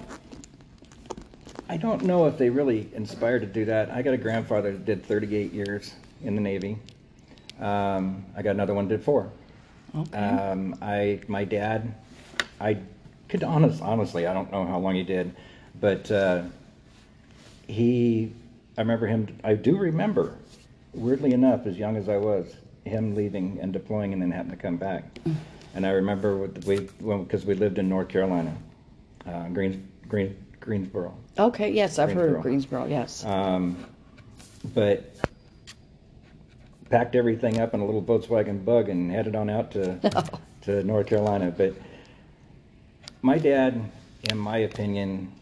I 1.69 1.77
don't 1.77 2.03
know 2.03 2.27
if 2.27 2.39
they 2.39 2.51
really 2.51 2.91
inspired 2.93 3.41
to 3.41 3.47
do 3.47 3.65
that. 3.67 3.93
I 3.93 4.03
got 4.03 4.15
a 4.15 4.19
grandfather 4.19 4.73
that 4.73 4.85
did 4.85 5.07
38 5.07 5.53
years 5.53 5.95
in 6.25 6.35
the 6.35 6.41
Navy. 6.41 6.77
Um, 7.61 8.25
I 8.37 8.43
got 8.43 8.51
another 8.51 8.75
one 8.75 8.89
did 8.89 9.03
four. 9.03 9.31
Okay. 9.97 10.19
Um, 10.19 10.77
I 10.83 11.21
my 11.29 11.45
dad, 11.45 11.95
I 12.61 12.79
could 13.29 13.45
honest 13.45 13.81
honestly 13.81 14.27
I 14.27 14.35
don't 14.35 14.51
know 14.51 14.67
how 14.67 14.79
long 14.79 14.95
he 14.95 15.05
did, 15.05 15.35
but 15.81 16.11
uh, 16.11 16.43
he 17.67 18.33
I 18.77 18.81
remember 18.81 19.07
him. 19.07 19.39
I 19.45 19.55
do 19.55 19.77
remember, 19.77 20.37
weirdly 20.93 21.33
enough, 21.33 21.67
as 21.67 21.79
young 21.79 21.97
as 21.97 22.09
I 22.09 22.17
was, 22.17 22.57
him 22.85 23.15
leaving 23.15 23.59
and 23.61 23.73
deploying 23.73 24.13
and 24.13 24.21
then 24.21 24.31
having 24.31 24.51
to 24.51 24.57
come 24.57 24.77
back. 24.77 25.05
And 25.75 25.87
I 25.87 25.91
remember 25.91 26.49
we 26.67 26.89
because 26.99 27.45
we 27.47 27.55
lived 27.55 27.79
in 27.79 27.89
North 27.89 28.09
Carolina, 28.09 28.55
uh, 29.27 29.49
Greens, 29.49 29.77
Green, 30.09 30.37
Greensboro. 30.61 31.15
okay. 31.39 31.71
Yes, 31.71 31.99
I've 31.99 32.13
heard 32.13 32.35
of 32.37 32.43
Greensboro. 32.43 32.83
Greensboro. 32.83 32.87
Yes. 32.87 33.25
Um, 33.25 33.85
but 34.75 35.15
packed 36.95 37.17
everything 37.17 37.59
up 37.59 37.75
in 37.75 37.81
a 37.81 37.85
little 37.85 38.01
Volkswagen 38.03 38.65
Bug 38.65 38.89
and 38.89 39.11
headed 39.11 39.35
on 39.35 39.51
out 39.51 39.73
to 39.73 39.99
to 40.63 40.85
North 40.85 41.09
Carolina. 41.09 41.53
But 41.57 41.75
my 43.21 43.37
dad, 43.37 43.91
in 44.31 44.39
my 44.39 44.59
opinion, 44.59 45.33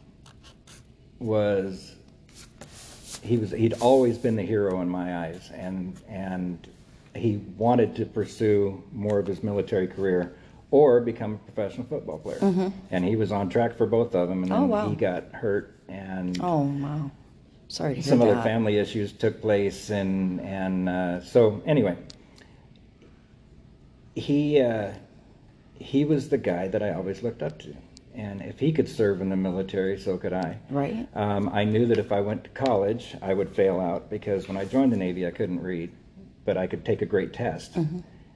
was 1.18 1.94
he 3.22 3.36
was 3.36 3.50
he'd 3.50 3.74
always 3.74 4.16
been 4.16 4.34
the 4.34 4.42
hero 4.42 4.80
in 4.80 4.88
my 4.88 5.26
eyes, 5.26 5.50
and 5.52 5.94
and 6.08 6.66
he 7.14 7.36
wanted 7.58 7.94
to 7.96 8.06
pursue 8.06 8.82
more 8.90 9.18
of 9.18 9.26
his 9.26 9.42
military 9.42 9.86
career 9.86 10.34
or 10.70 11.02
become 11.02 11.34
a 11.34 11.52
professional 11.52 11.86
football 11.86 12.18
player. 12.18 12.38
Mm-hmm. 12.38 12.68
And 12.90 13.04
he 13.04 13.14
was 13.16 13.30
on 13.30 13.50
track 13.50 13.76
for 13.76 13.84
both 13.84 14.14
of 14.14 14.30
them, 14.30 14.42
and 14.42 14.50
Oh, 14.50 14.60
then 14.60 14.68
wow. 14.70 14.88
he 14.88 14.96
got 14.96 15.24
hurt 15.32 15.76
and 15.86 16.38
oh 16.40 16.60
wow. 16.62 17.10
Sorry 17.72 17.94
to 17.94 18.02
some 18.02 18.20
other 18.20 18.34
that. 18.34 18.44
family 18.44 18.76
issues 18.76 19.12
took 19.14 19.40
place, 19.40 19.88
and 19.88 20.42
and 20.42 20.90
uh, 20.90 21.22
so 21.22 21.62
anyway, 21.64 21.96
he 24.14 24.60
uh, 24.60 24.92
he 25.78 26.04
was 26.04 26.28
the 26.28 26.36
guy 26.36 26.68
that 26.68 26.82
I 26.82 26.92
always 26.92 27.22
looked 27.22 27.42
up 27.42 27.58
to, 27.60 27.74
and 28.14 28.42
if 28.42 28.60
he 28.60 28.72
could 28.72 28.90
serve 28.90 29.22
in 29.22 29.30
the 29.30 29.36
military, 29.36 29.98
so 29.98 30.18
could 30.18 30.34
I. 30.34 30.58
Right. 30.68 31.08
Um, 31.14 31.48
I 31.48 31.64
knew 31.64 31.86
that 31.86 31.96
if 31.96 32.12
I 32.12 32.20
went 32.20 32.44
to 32.44 32.50
college, 32.50 33.16
I 33.22 33.32
would 33.32 33.48
fail 33.56 33.80
out 33.80 34.10
because 34.10 34.48
when 34.48 34.58
I 34.58 34.66
joined 34.66 34.92
the 34.92 34.98
Navy, 34.98 35.26
I 35.26 35.30
couldn't 35.30 35.62
read, 35.62 35.90
but 36.44 36.58
I 36.58 36.66
could 36.66 36.84
take 36.84 37.00
a 37.00 37.06
great 37.06 37.32
test. 37.32 37.78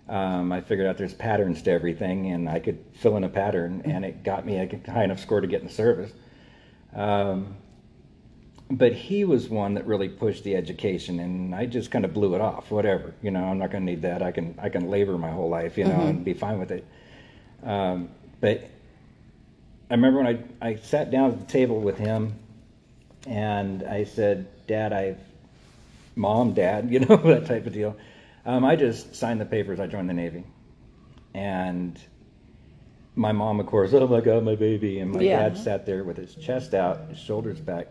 Um, 0.09 0.51
I 0.51 0.63
figured 0.63 0.87
out 0.87 0.97
there's 0.97 1.13
patterns 1.13 1.61
to 1.65 1.73
everything, 1.73 2.33
and 2.33 2.49
I 2.49 2.59
could 2.59 2.83
fill 2.95 3.19
in 3.19 3.25
a 3.25 3.29
pattern, 3.29 3.83
and 3.85 4.03
it 4.03 4.25
got 4.25 4.47
me 4.47 4.57
a 4.57 4.91
high 4.91 5.05
enough 5.05 5.21
score 5.21 5.43
to 5.43 5.47
get 5.47 5.61
in 5.61 5.67
the 5.67 5.75
service. 5.75 6.13
Um, 6.95 7.57
but 8.71 8.93
he 8.93 9.25
was 9.25 9.49
one 9.49 9.75
that 9.75 9.87
really 9.87 10.09
pushed 10.09 10.45
the 10.45 10.57
education, 10.57 11.21
and 11.21 11.55
I 11.55 11.67
just 11.67 11.91
kind 11.91 12.05
of 12.05 12.13
blew 12.13 12.35
it 12.35 12.41
off. 12.41 12.71
Whatever, 12.71 13.15
you 13.23 13.31
know, 13.31 13.45
I'm 13.45 13.59
not 13.59 13.71
going 13.71 13.87
to 13.87 13.93
need 13.93 14.03
that. 14.03 14.23
I 14.23 14.33
can 14.33 14.55
I 14.61 14.69
can 14.69 14.89
labor 14.91 15.17
my 15.19 15.31
whole 15.31 15.49
life, 15.49 15.79
you 15.79 15.85
know, 15.85 16.07
and 16.07 16.25
be 16.25 16.35
fine 16.35 16.59
with 16.59 16.73
it. 16.73 16.85
Um, 17.63 18.09
but 18.41 18.69
I 19.91 19.95
remember 19.95 20.23
when 20.23 20.45
I 20.61 20.69
I 20.69 20.77
sat 20.77 21.11
down 21.11 21.33
at 21.33 21.39
the 21.47 21.53
table 21.53 21.81
with 21.81 21.97
him, 21.99 22.35
and 23.27 23.85
I 23.85 24.05
said, 24.05 24.49
"Dad, 24.67 24.93
I've 24.93 25.21
mom, 26.17 26.53
dad, 26.55 26.91
you 26.91 27.01
know 27.01 27.17
that 27.17 27.47
type 27.47 27.67
of 27.67 27.73
deal." 27.73 27.97
Um, 28.45 28.65
I 28.65 28.77
just 28.77 29.15
signed 29.15 29.41
the 29.41 29.45
papers. 29.47 29.79
I 29.79 29.87
joined 29.87 30.09
the 30.09 30.15
Navy, 30.15 30.45
and 31.35 31.99
my 33.15 33.33
mom, 33.33 33.61
of 33.61 33.67
course, 33.67 33.93
oh 33.95 34.07
my 34.09 34.21
God, 34.21 34.45
my 34.45 34.57
baby, 34.57 34.99
and 34.99 35.11
my 35.13 35.23
Yeah. 35.23 35.49
dad 35.49 35.57
sat 35.57 35.87
there 35.87 36.05
with 36.05 36.17
his 36.17 36.35
chest 36.35 36.75
out, 36.75 37.09
his 37.09 37.19
shoulders 37.19 37.59
back, 37.59 37.89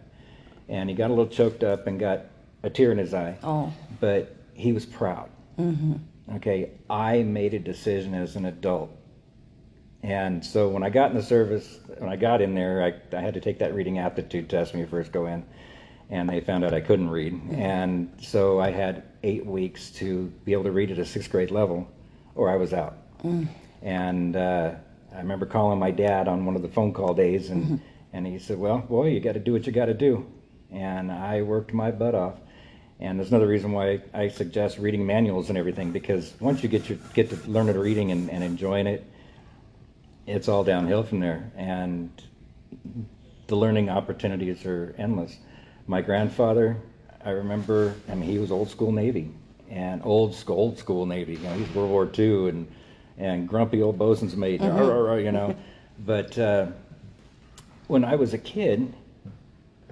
and 0.70 0.90
he 0.90 0.96
got 0.96 1.10
a 1.10 1.14
little 1.14 1.28
choked 1.28 1.64
up 1.64 1.88
and 1.88 2.00
got 2.00 2.26
a 2.64 2.70
tear 2.70 2.92
in 2.92 2.98
his 2.98 3.14
eye. 3.14 3.38
Oh. 3.44 3.72
But 4.00 4.36
he 4.54 4.74
was 4.74 4.86
proud. 4.86 5.30
Mm-hmm. 5.60 5.94
Okay, 6.38 6.72
I 6.90 7.22
made 7.24 7.54
a 7.54 7.60
decision 7.60 8.16
as 8.16 8.36
an 8.36 8.46
adult. 8.46 8.92
And 10.02 10.46
so 10.46 10.70
when 10.70 10.84
I 10.84 10.90
got 10.90 11.12
in 11.12 11.18
the 11.18 11.24
service, 11.24 11.80
when 11.98 12.10
I 12.10 12.16
got 12.16 12.42
in 12.42 12.56
there, 12.56 12.84
I, 12.84 13.16
I 13.16 13.22
had 13.22 13.34
to 13.36 13.42
take 13.42 13.60
that 13.60 13.74
reading 13.74 14.00
aptitude 14.00 14.50
test 14.50 14.74
when 14.74 14.82
you 14.82 14.88
first 14.88 15.12
go 15.12 15.28
in. 15.28 15.46
And 16.10 16.30
they 16.30 16.42
found 16.42 16.64
out 16.64 16.74
I 16.74 16.82
couldn't 16.82 17.10
read. 17.10 17.34
And 17.52 18.12
so 18.22 18.60
I 18.60 18.70
had 18.70 19.04
eight 19.24 19.46
weeks 19.46 19.90
to 19.92 20.32
be 20.44 20.54
able 20.54 20.66
to 20.66 20.72
read 20.72 20.92
at 20.92 21.00
a 21.00 21.06
sixth 21.06 21.32
grade 21.32 21.50
level, 21.50 21.88
or 22.36 22.50
I 22.52 22.56
was 22.56 22.74
out. 22.74 22.98
And 23.82 24.36
uh, 24.36 24.76
I 25.14 25.18
remember 25.18 25.48
calling 25.48 25.80
my 25.80 25.90
dad 25.90 26.28
on 26.28 26.46
one 26.46 26.56
of 26.56 26.62
the 26.62 26.68
phone 26.68 26.94
call 26.94 27.16
days, 27.16 27.50
and, 27.50 27.82
and 28.14 28.28
he 28.28 28.38
said, 28.38 28.60
Well, 28.60 28.80
boy, 28.80 29.08
you 29.10 29.20
got 29.20 29.34
to 29.34 29.40
do 29.40 29.54
what 29.54 29.66
you 29.66 29.72
got 29.72 29.86
to 29.86 29.96
do. 29.96 30.26
And 30.72 31.12
I 31.12 31.42
worked 31.42 31.74
my 31.74 31.92
butt 31.92 32.16
off. 32.16 32.36
And 33.00 33.20
there's 33.20 33.30
another 33.30 33.48
reason 33.48 33.72
why 33.72 34.02
I 34.14 34.30
suggest 34.30 34.78
reading 34.78 35.06
manuals 35.06 35.50
and 35.50 35.58
everything, 35.58 35.92
because 35.92 36.34
once 36.40 36.64
you 36.64 36.70
get, 36.70 36.88
your, 36.88 36.98
get 37.14 37.30
to 37.30 37.50
learning 37.50 37.78
reading 37.78 38.12
and, 38.12 38.30
and 38.30 38.44
enjoying 38.44 38.88
it, 38.88 39.06
it's 40.26 40.48
all 40.48 40.64
downhill 40.64 41.04
from 41.04 41.20
there. 41.20 41.52
And 41.58 42.10
the 43.48 43.56
learning 43.56 43.90
opportunities 43.90 44.66
are 44.66 44.96
endless. 44.98 45.36
My 45.88 46.02
grandfather, 46.02 46.78
I 47.24 47.32
remember, 47.32 47.96
I 48.10 48.16
mean, 48.16 48.30
he 48.30 48.40
was 48.40 48.52
old 48.52 48.70
school 48.70 48.92
Navy 48.92 49.32
and 49.70 50.02
old 50.04 50.34
school, 50.34 50.58
old 50.58 50.80
school 50.80 51.06
Navy. 51.06 51.34
You 51.34 51.40
know, 51.40 51.54
he's 51.54 51.70
World 51.76 51.92
War 51.92 52.10
II 52.18 52.50
and 52.50 52.68
and 53.18 53.48
grumpy 53.48 53.82
old 53.82 53.98
bosun's 53.98 54.36
mate, 54.36 54.62
rah, 54.62 55.16
you 55.16 55.32
know. 55.32 55.56
but 56.00 56.38
uh, 56.38 56.68
when 57.88 58.04
I 58.04 58.16
was 58.16 58.34
a 58.34 58.38
kid, 58.38 58.94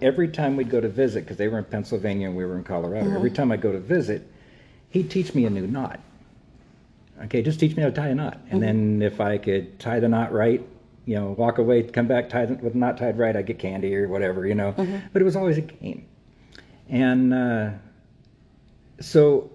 every 0.04 0.28
time 0.28 0.56
we'd 0.58 0.70
go 0.70 0.82
to 0.82 0.90
visit, 0.90 1.24
because 1.24 1.38
they 1.38 1.48
were 1.48 1.58
in 1.58 1.66
Pennsylvania 1.66 2.28
and 2.28 2.36
we 2.36 2.46
were 2.46 2.58
in 2.58 2.64
Colorado, 2.64 3.10
every 3.14 3.30
mm-hmm. 3.30 3.36
time 3.36 3.52
I 3.52 3.58
go 3.58 3.72
to 3.72 3.80
visit, 3.80 4.30
he'd 4.90 5.10
teach 5.10 5.34
me 5.34 5.46
a 5.46 5.50
new 5.50 5.66
knot. 5.66 6.00
Okay, 7.24 7.42
just 7.42 7.60
teach 7.60 7.76
me 7.76 7.84
how 7.84 7.90
to 7.90 7.96
tie 7.96 8.10
a 8.10 8.16
knot, 8.16 8.40
and 8.50 8.62
mm-hmm. 8.62 9.00
then 9.00 9.02
if 9.02 9.22
I 9.22 9.38
could 9.38 9.80
tie 9.80 10.00
the 10.00 10.10
knot 10.10 10.34
right, 10.34 10.62
you 11.06 11.16
know, 11.16 11.32
walk 11.32 11.58
away, 11.58 11.84
come 11.84 12.08
back, 12.08 12.30
tie 12.30 12.46
the, 12.46 12.56
with 12.56 12.74
the 12.74 12.80
knot 12.80 12.98
tied 12.98 13.18
right, 13.18 13.36
I'd 13.36 13.46
get 13.46 13.60
candy 13.60 13.96
or 13.96 14.08
whatever, 14.08 14.46
you 14.48 14.56
know. 14.56 14.74
Mm-hmm. 14.74 15.08
But 15.14 15.22
it 15.22 15.26
was 15.26 15.36
always 15.36 15.58
a 15.58 15.62
game, 15.62 16.06
and 16.90 17.34
uh, 17.34 17.70
so 19.00 19.52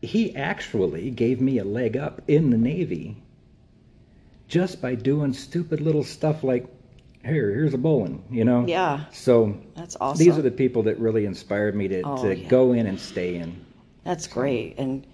he 0.00 0.34
actually 0.36 1.10
gave 1.10 1.40
me 1.40 1.58
a 1.58 1.64
leg 1.64 1.96
up 1.96 2.22
in 2.28 2.50
the 2.50 2.56
Navy 2.56 3.16
just 4.46 4.80
by 4.80 4.94
doing 4.94 5.32
stupid 5.32 5.80
little 5.80 6.04
stuff 6.04 6.42
like, 6.42 6.66
here, 7.24 7.50
here's 7.50 7.74
a 7.74 7.78
bowline, 7.78 8.22
you 8.30 8.44
know. 8.44 8.64
Yeah. 8.66 9.04
So 9.12 9.56
That's 9.74 9.96
awesome. 10.00 10.24
these 10.24 10.38
are 10.38 10.42
the 10.42 10.50
people 10.50 10.82
that 10.84 10.98
really 10.98 11.24
inspired 11.26 11.74
me 11.74 11.88
to, 11.88 12.02
Oh, 12.02 12.22
to 12.22 12.36
yeah. 12.36 12.48
go 12.48 12.72
in 12.72 12.86
and 12.86 12.98
stay 12.98 13.36
in. 13.36 13.64
That's 14.04 14.26
great. 14.26 14.76
And 14.78 15.06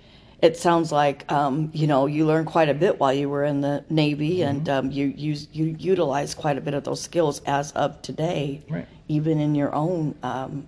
it 0.43 0.57
sounds 0.57 0.93
like 0.93 1.31
um, 1.33 1.71
you 1.73 1.87
know 1.87 2.07
you 2.07 2.27
learned 2.27 2.47
quite 2.47 2.69
a 2.69 2.75
bit 2.75 3.01
while 3.01 3.13
you 3.15 3.29
were 3.31 3.45
in 3.45 3.61
the 3.63 3.85
Navy, 3.89 4.39
Mm-hmm. 4.39 4.49
and 4.49 4.69
um, 4.69 4.91
you 4.91 5.07
you 5.17 5.37
you 5.53 5.77
utilized 5.79 6.37
quite 6.37 6.59
a 6.59 6.61
bit 6.61 6.75
of 6.75 6.85
those 6.85 7.01
skills 7.01 7.41
as 7.47 7.73
of 7.73 8.01
today, 8.03 8.63
Right. 8.69 8.87
even 9.09 9.41
in 9.41 9.55
your 9.55 9.75
own 9.75 10.15
um, 10.23 10.67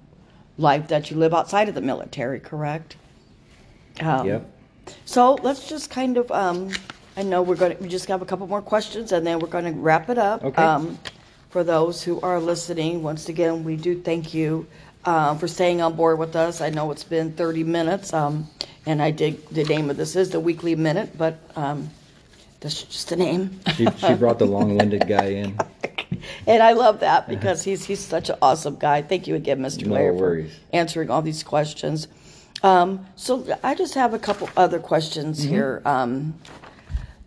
life 0.57 0.89
that 0.89 1.11
you 1.11 1.19
live 1.19 1.35
outside 1.35 1.69
of 1.69 1.75
the 1.75 1.83
military. 1.83 2.41
Correct. 2.41 2.97
Um, 4.01 4.27
yep. 4.27 4.51
So 5.05 5.35
let's 5.43 5.69
just 5.69 5.91
kind 5.91 6.17
of. 6.17 6.31
Um, 6.33 6.71
I 7.19 7.23
know 7.23 7.43
we're 7.43 7.57
going 7.57 7.77
to. 7.77 7.83
We 7.83 7.89
just 7.89 8.07
have 8.07 8.23
a 8.23 8.27
couple 8.27 8.47
more 8.47 8.63
questions, 8.63 9.13
and 9.13 9.27
then 9.27 9.39
we're 9.41 9.49
going 9.49 9.65
to 9.67 9.73
wrap 9.79 10.09
it 10.09 10.17
up. 10.19 10.43
Okay. 10.43 10.63
For 11.57 11.65
those 11.65 12.03
who 12.03 12.21
are 12.21 12.39
listening, 12.39 13.03
once 13.03 13.31
again, 13.31 13.65
we 13.65 13.77
do 13.77 13.99
thank 13.99 14.35
you 14.35 14.67
uh, 15.07 15.35
for 15.37 15.49
staying 15.49 15.81
on 15.81 15.97
board 15.97 16.19
with 16.19 16.37
us. 16.37 16.61
I 16.61 16.69
know 16.69 16.91
it's 16.91 17.03
been 17.03 17.33
30 17.33 17.65
minutes, 17.65 18.13
um, 18.13 18.47
and 18.85 19.01
I 19.01 19.11
did. 19.11 19.43
The 19.49 19.65
name 19.65 19.89
of 19.89 19.97
this 19.97 20.17
is 20.17 20.29
the 20.29 20.39
Weekly 20.39 20.75
Minute, 20.75 21.17
but 21.17 21.39
um, 21.57 21.89
that's 22.61 22.83
just 22.83 23.11
a 23.13 23.17
name. 23.17 23.59
She, 23.75 23.87
she 23.97 24.13
brought 24.13 24.39
the 24.39 24.45
long-winded 24.45 25.09
guy 25.09 25.29
in. 25.29 25.59
And 26.47 26.63
I 26.63 26.73
love 26.73 27.01
that 27.01 27.27
because 27.27 27.63
he's 27.65 27.87
he's 27.87 28.01
such 28.01 28.29
an 28.29 28.37
awesome 28.43 28.77
guy. 28.77 29.01
Thank 29.01 29.27
you 29.27 29.35
again, 29.35 29.61
Mr. 29.61 29.87
No 29.87 29.95
Lair, 29.95 30.13
worries. 30.13 30.53
for 30.53 30.77
answering 30.77 31.09
all 31.09 31.23
these 31.23 31.43
questions. 31.43 32.07
Um, 32.63 33.07
so 33.17 33.47
I 33.63 33.75
just 33.75 33.95
have 33.95 34.13
a 34.13 34.19
couple 34.19 34.51
other 34.59 34.79
questions 34.79 35.41
Mm-hmm. 35.41 35.55
here. 35.55 35.83
Um, 35.87 36.35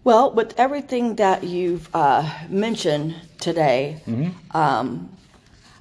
well, 0.03 0.31
with 0.31 0.53
everything 0.59 1.15
that 1.15 1.43
you've 1.43 1.89
uh, 1.95 2.29
mentioned 2.47 3.15
today, 3.39 4.01
Mm-hmm. 4.07 4.57
um, 4.57 5.09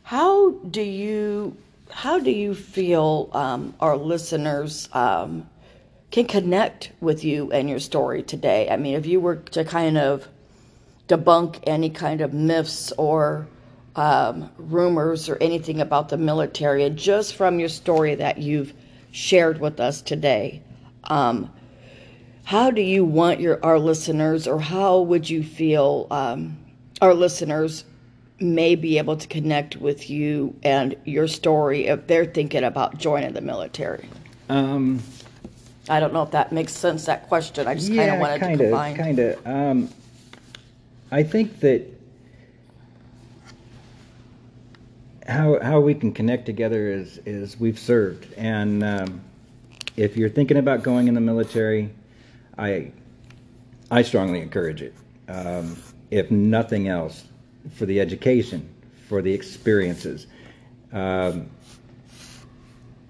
how 0.03 0.51
do 0.51 0.81
you 0.83 1.57
how 1.91 2.19
do 2.19 2.31
you 2.31 2.55
feel 2.55 3.31
um, 3.33 3.75
our 3.81 3.97
listeners 3.97 4.89
um, 4.93 5.49
can 6.11 6.27
connect 6.27 6.93
with 7.01 7.25
you 7.25 7.51
and 7.53 7.69
your 7.69 7.81
story 7.81 8.23
today? 8.23 8.69
I 8.71 8.77
mean, 8.77 8.95
if 8.95 9.07
you 9.07 9.21
were 9.21 9.37
to 9.37 9.65
kind 9.65 9.99
of 9.99 10.27
debunk 11.09 11.61
any 11.67 11.91
kind 11.91 12.21
of 12.21 12.33
myths 12.33 12.93
or 12.99 13.47
um, 13.97 14.51
rumors 14.59 15.29
or 15.29 15.37
anything 15.41 15.81
about 15.81 16.09
the 16.11 16.17
military, 16.17 16.85
and 16.85 16.97
just 16.97 17.35
from 17.35 17.59
your 17.59 17.69
story 17.71 18.15
that 18.15 18.39
you've 18.39 18.73
shared 19.11 19.61
with 19.61 19.81
us 19.81 20.01
today, 20.03 20.63
um, 21.05 21.51
how 22.45 22.71
do 22.71 22.81
you 22.81 23.05
want 23.05 23.41
your 23.41 23.59
our 23.65 23.79
listeners, 23.79 24.47
or 24.47 24.61
how 24.61 25.01
would 25.01 25.29
you 25.29 25.43
feel 25.43 26.07
um, 26.11 26.57
our 27.01 27.15
listeners 27.15 27.85
may 28.41 28.75
be 28.75 28.99
able 28.99 29.17
to 29.17 29.27
connect 29.27 29.77
with 29.77 30.09
you 30.09 30.55
and 30.63 30.97
your 31.05 31.27
story 31.27 31.87
if 31.87 32.07
they're 32.07 32.25
thinking 32.25 32.65
about 32.65 32.99
joining 32.99 33.33
the 33.33 33.41
military? 33.41 34.09
Um, 34.49 35.01
I 35.89 36.01
don't 36.01 36.13
know 36.13 36.23
if 36.23 36.31
that 36.33 36.53
makes 36.53 36.73
sense. 36.73 37.07
That 37.07 37.29
question, 37.29 37.67
I 37.67 37.75
just 37.75 37.95
kind 37.95 38.11
of 38.11 38.21
wanted 38.21 38.41
kind 38.41 38.59
to 38.59 38.65
combine. 38.65 38.97
kind 38.97 39.19
of. 39.19 39.47
Um, 39.47 39.89
I 41.11 41.23
think 41.23 41.61
that 41.61 41.87
how 45.27 45.59
how 45.61 45.81
we 45.81 45.95
can 45.95 46.13
connect 46.13 46.47
together 46.47 46.89
is 46.89 47.19
is 47.27 47.59
we've 47.59 47.79
served, 47.79 48.33
and 48.35 48.85
um, 48.85 49.21
if 49.97 50.17
you're 50.17 50.31
thinking 50.31 50.57
about 50.57 50.83
going 50.83 51.09
in 51.09 51.15
the 51.15 51.21
military, 51.21 51.91
I 52.57 52.93
I 53.91 54.03
strongly 54.03 54.41
encourage 54.41 54.83
it. 54.83 54.95
Um, 55.29 55.77
if 56.11 56.31
nothing 56.31 56.89
else, 56.89 57.25
for 57.75 57.87
the 57.87 58.01
education, 58.01 58.69
for 59.09 59.23
the 59.23 59.33
experiences. 59.33 60.27
Um, 60.93 61.51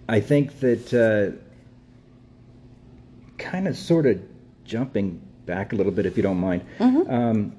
I 0.09 0.21
think 0.21 0.61
that 0.61 0.95
uh, 0.95 1.37
kind 3.39 3.69
of 3.69 3.77
sort 3.77 4.07
of 4.07 4.21
jumping 4.65 5.21
back 5.47 5.73
a 5.73 5.77
little 5.77 5.93
bit, 5.93 6.07
if 6.07 6.17
you 6.17 6.23
don't 6.23 6.39
mind, 6.39 6.65
um, 6.81 7.55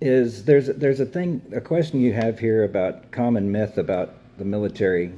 is 0.00 0.44
there's 0.44 0.66
there's 0.66 1.00
a 1.00 1.06
thing, 1.06 1.40
a 1.54 1.60
question 1.60 2.00
you 2.00 2.12
have 2.12 2.38
here 2.38 2.64
about 2.64 3.10
common 3.12 3.50
myth 3.50 3.78
about 3.78 4.14
the 4.38 4.44
military 4.44 5.12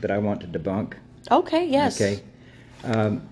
that 0.00 0.10
I 0.10 0.18
want 0.18 0.40
to 0.40 0.46
debunk. 0.46 0.94
okay, 1.30 1.66
yes. 1.66 2.00
Okay. 2.00 2.22
Um, 2.84 3.28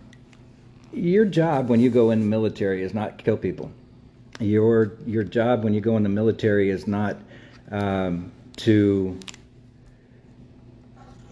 your 0.93 1.25
job 1.25 1.69
when 1.69 1.81
you 1.81 1.91
go 1.91 2.11
in 2.11 2.21
the 2.21 2.27
military 2.27 2.83
is 2.83 2.95
not 2.95 3.19
kill 3.19 3.37
people. 3.37 3.71
Your 4.41 4.93
your 5.07 5.25
job 5.25 5.65
when 5.65 5.75
you 5.75 5.81
go 5.81 5.97
in 5.97 6.03
the 6.03 6.09
military 6.09 6.71
is 6.71 6.87
not 6.87 7.17
um, 7.71 8.31
to 8.57 9.19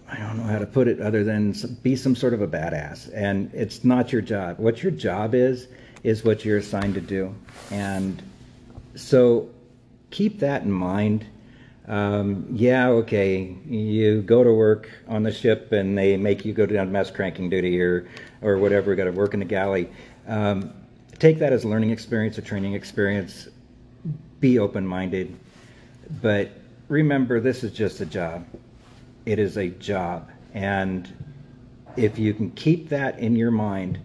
I 0.09 0.17
don't 0.17 0.37
know 0.37 0.43
how 0.43 0.59
to 0.59 0.65
put 0.65 0.87
it 0.87 1.01
other 1.01 1.23
than 1.23 1.53
be 1.83 1.95
some 1.95 2.15
sort 2.15 2.33
of 2.33 2.41
a 2.41 2.47
badass. 2.47 3.11
And 3.13 3.53
it's 3.53 3.83
not 3.83 4.13
your 4.13 4.21
job. 4.21 4.57
What 4.57 4.81
your 4.81 4.91
job 4.91 5.35
is, 5.35 5.67
is 6.03 6.23
what 6.23 6.45
you're 6.45 6.57
assigned 6.57 6.93
to 6.93 7.01
do. 7.01 7.35
And 7.71 8.21
so 8.95 9.49
keep 10.11 10.39
that 10.39 10.63
in 10.63 10.71
mind. 10.71 11.25
Um, 11.87 12.47
yeah, 12.51 12.87
okay, 12.89 13.55
you 13.65 14.21
go 14.21 14.43
to 14.43 14.51
work 14.51 14.89
on 15.07 15.23
the 15.23 15.31
ship 15.31 15.71
and 15.71 15.97
they 15.97 16.17
make 16.17 16.43
you 16.45 16.53
go 16.53 16.65
down 16.65 16.91
mess 16.91 17.11
cranking 17.11 17.49
duty 17.49 17.81
or, 17.81 18.07
or 18.41 18.57
whatever, 18.57 18.95
got 18.95 19.05
to 19.05 19.11
work 19.11 19.33
in 19.33 19.39
the 19.39 19.45
galley. 19.45 19.89
Um, 20.27 20.73
take 21.19 21.39
that 21.39 21.53
as 21.53 21.63
a 21.63 21.67
learning 21.67 21.89
experience, 21.91 22.37
a 22.37 22.41
training 22.41 22.73
experience. 22.73 23.47
Be 24.39 24.59
open 24.59 24.85
minded. 24.85 25.35
But 26.21 26.51
remember, 26.87 27.39
this 27.39 27.63
is 27.63 27.71
just 27.71 28.01
a 28.01 28.05
job. 28.05 28.45
It 29.25 29.39
is 29.39 29.57
a 29.57 29.67
job. 29.69 30.29
And 30.53 31.11
if 31.95 32.17
you 32.19 32.33
can 32.33 32.51
keep 32.51 32.89
that 32.89 33.19
in 33.19 33.35
your 33.35 33.51
mind, 33.51 33.99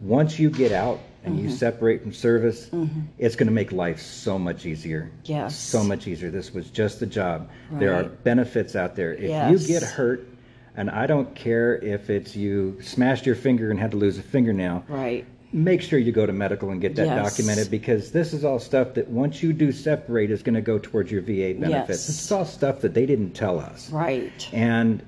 once 0.00 0.38
you 0.38 0.50
get 0.50 0.72
out 0.72 1.00
and 1.24 1.36
Mm-hmm. 1.36 1.44
you 1.46 1.50
separate 1.50 2.02
from 2.02 2.12
service, 2.12 2.68
it's 3.16 3.34
going 3.34 3.46
to 3.46 3.52
make 3.52 3.72
life 3.72 3.98
so 3.98 4.38
much 4.38 4.66
easier. 4.66 5.10
Yes. 5.24 5.56
So 5.58 5.82
much 5.82 6.06
easier. 6.06 6.30
This 6.30 6.52
was 6.52 6.68
just 6.70 7.00
a 7.00 7.06
job. 7.06 7.48
There 7.72 7.94
are 7.94 8.04
benefits 8.04 8.76
out 8.76 8.94
there. 8.94 9.14
If 9.14 9.30
Yes. 9.30 9.50
you 9.62 9.66
get 9.80 9.82
hurt, 9.82 10.28
and 10.76 10.90
I 10.90 11.06
don't 11.06 11.34
care 11.34 11.76
if 11.76 12.10
it's 12.10 12.36
you 12.36 12.76
smashed 12.82 13.24
your 13.24 13.36
finger 13.36 13.70
and 13.70 13.80
had 13.80 13.92
to 13.92 13.96
lose 13.96 14.18
a 14.18 14.22
fingernail, 14.22 14.84
Right. 14.86 15.24
Make 15.54 15.80
sure 15.80 16.00
you 16.00 16.10
go 16.10 16.26
to 16.26 16.32
medical 16.32 16.70
and 16.70 16.80
get 16.80 16.96
that 16.96 17.06
Yes. 17.06 17.30
documented 17.30 17.70
because 17.70 18.10
this 18.10 18.32
is 18.34 18.44
all 18.44 18.58
stuff 18.58 18.94
that 18.94 19.08
once 19.08 19.40
you 19.40 19.52
do 19.52 19.70
separate 19.70 20.32
is 20.32 20.42
going 20.42 20.56
to 20.56 20.60
go 20.60 20.78
towards 20.80 21.12
your 21.12 21.22
VA 21.22 21.54
benefits. 21.54 21.70
Yes. 21.70 22.06
This 22.08 22.22
is 22.24 22.32
all 22.32 22.44
stuff 22.44 22.80
that 22.80 22.92
they 22.92 23.06
didn't 23.06 23.34
tell 23.34 23.60
us. 23.60 23.88
Right. 23.92 24.48
And 24.52 25.00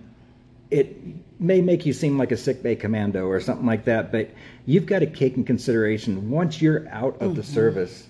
it 0.70 0.96
may 1.40 1.60
make 1.60 1.84
you 1.84 1.92
seem 1.92 2.16
like 2.16 2.30
a 2.30 2.36
sick 2.36 2.62
bay 2.62 2.76
commando 2.76 3.26
or 3.26 3.40
something 3.40 3.66
like 3.66 3.86
that, 3.86 4.12
but 4.12 4.30
you've 4.66 4.86
got 4.86 5.00
to 5.00 5.06
take 5.06 5.36
in 5.36 5.42
consideration 5.44 6.30
once 6.30 6.62
you're 6.62 6.88
out 6.90 7.20
of 7.20 7.34
the 7.34 7.42
Mm-hmm. 7.42 7.52
service, 7.52 8.06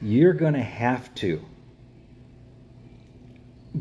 you're 0.00 0.34
going 0.34 0.54
to 0.54 0.62
have 0.62 1.12
to 1.16 1.44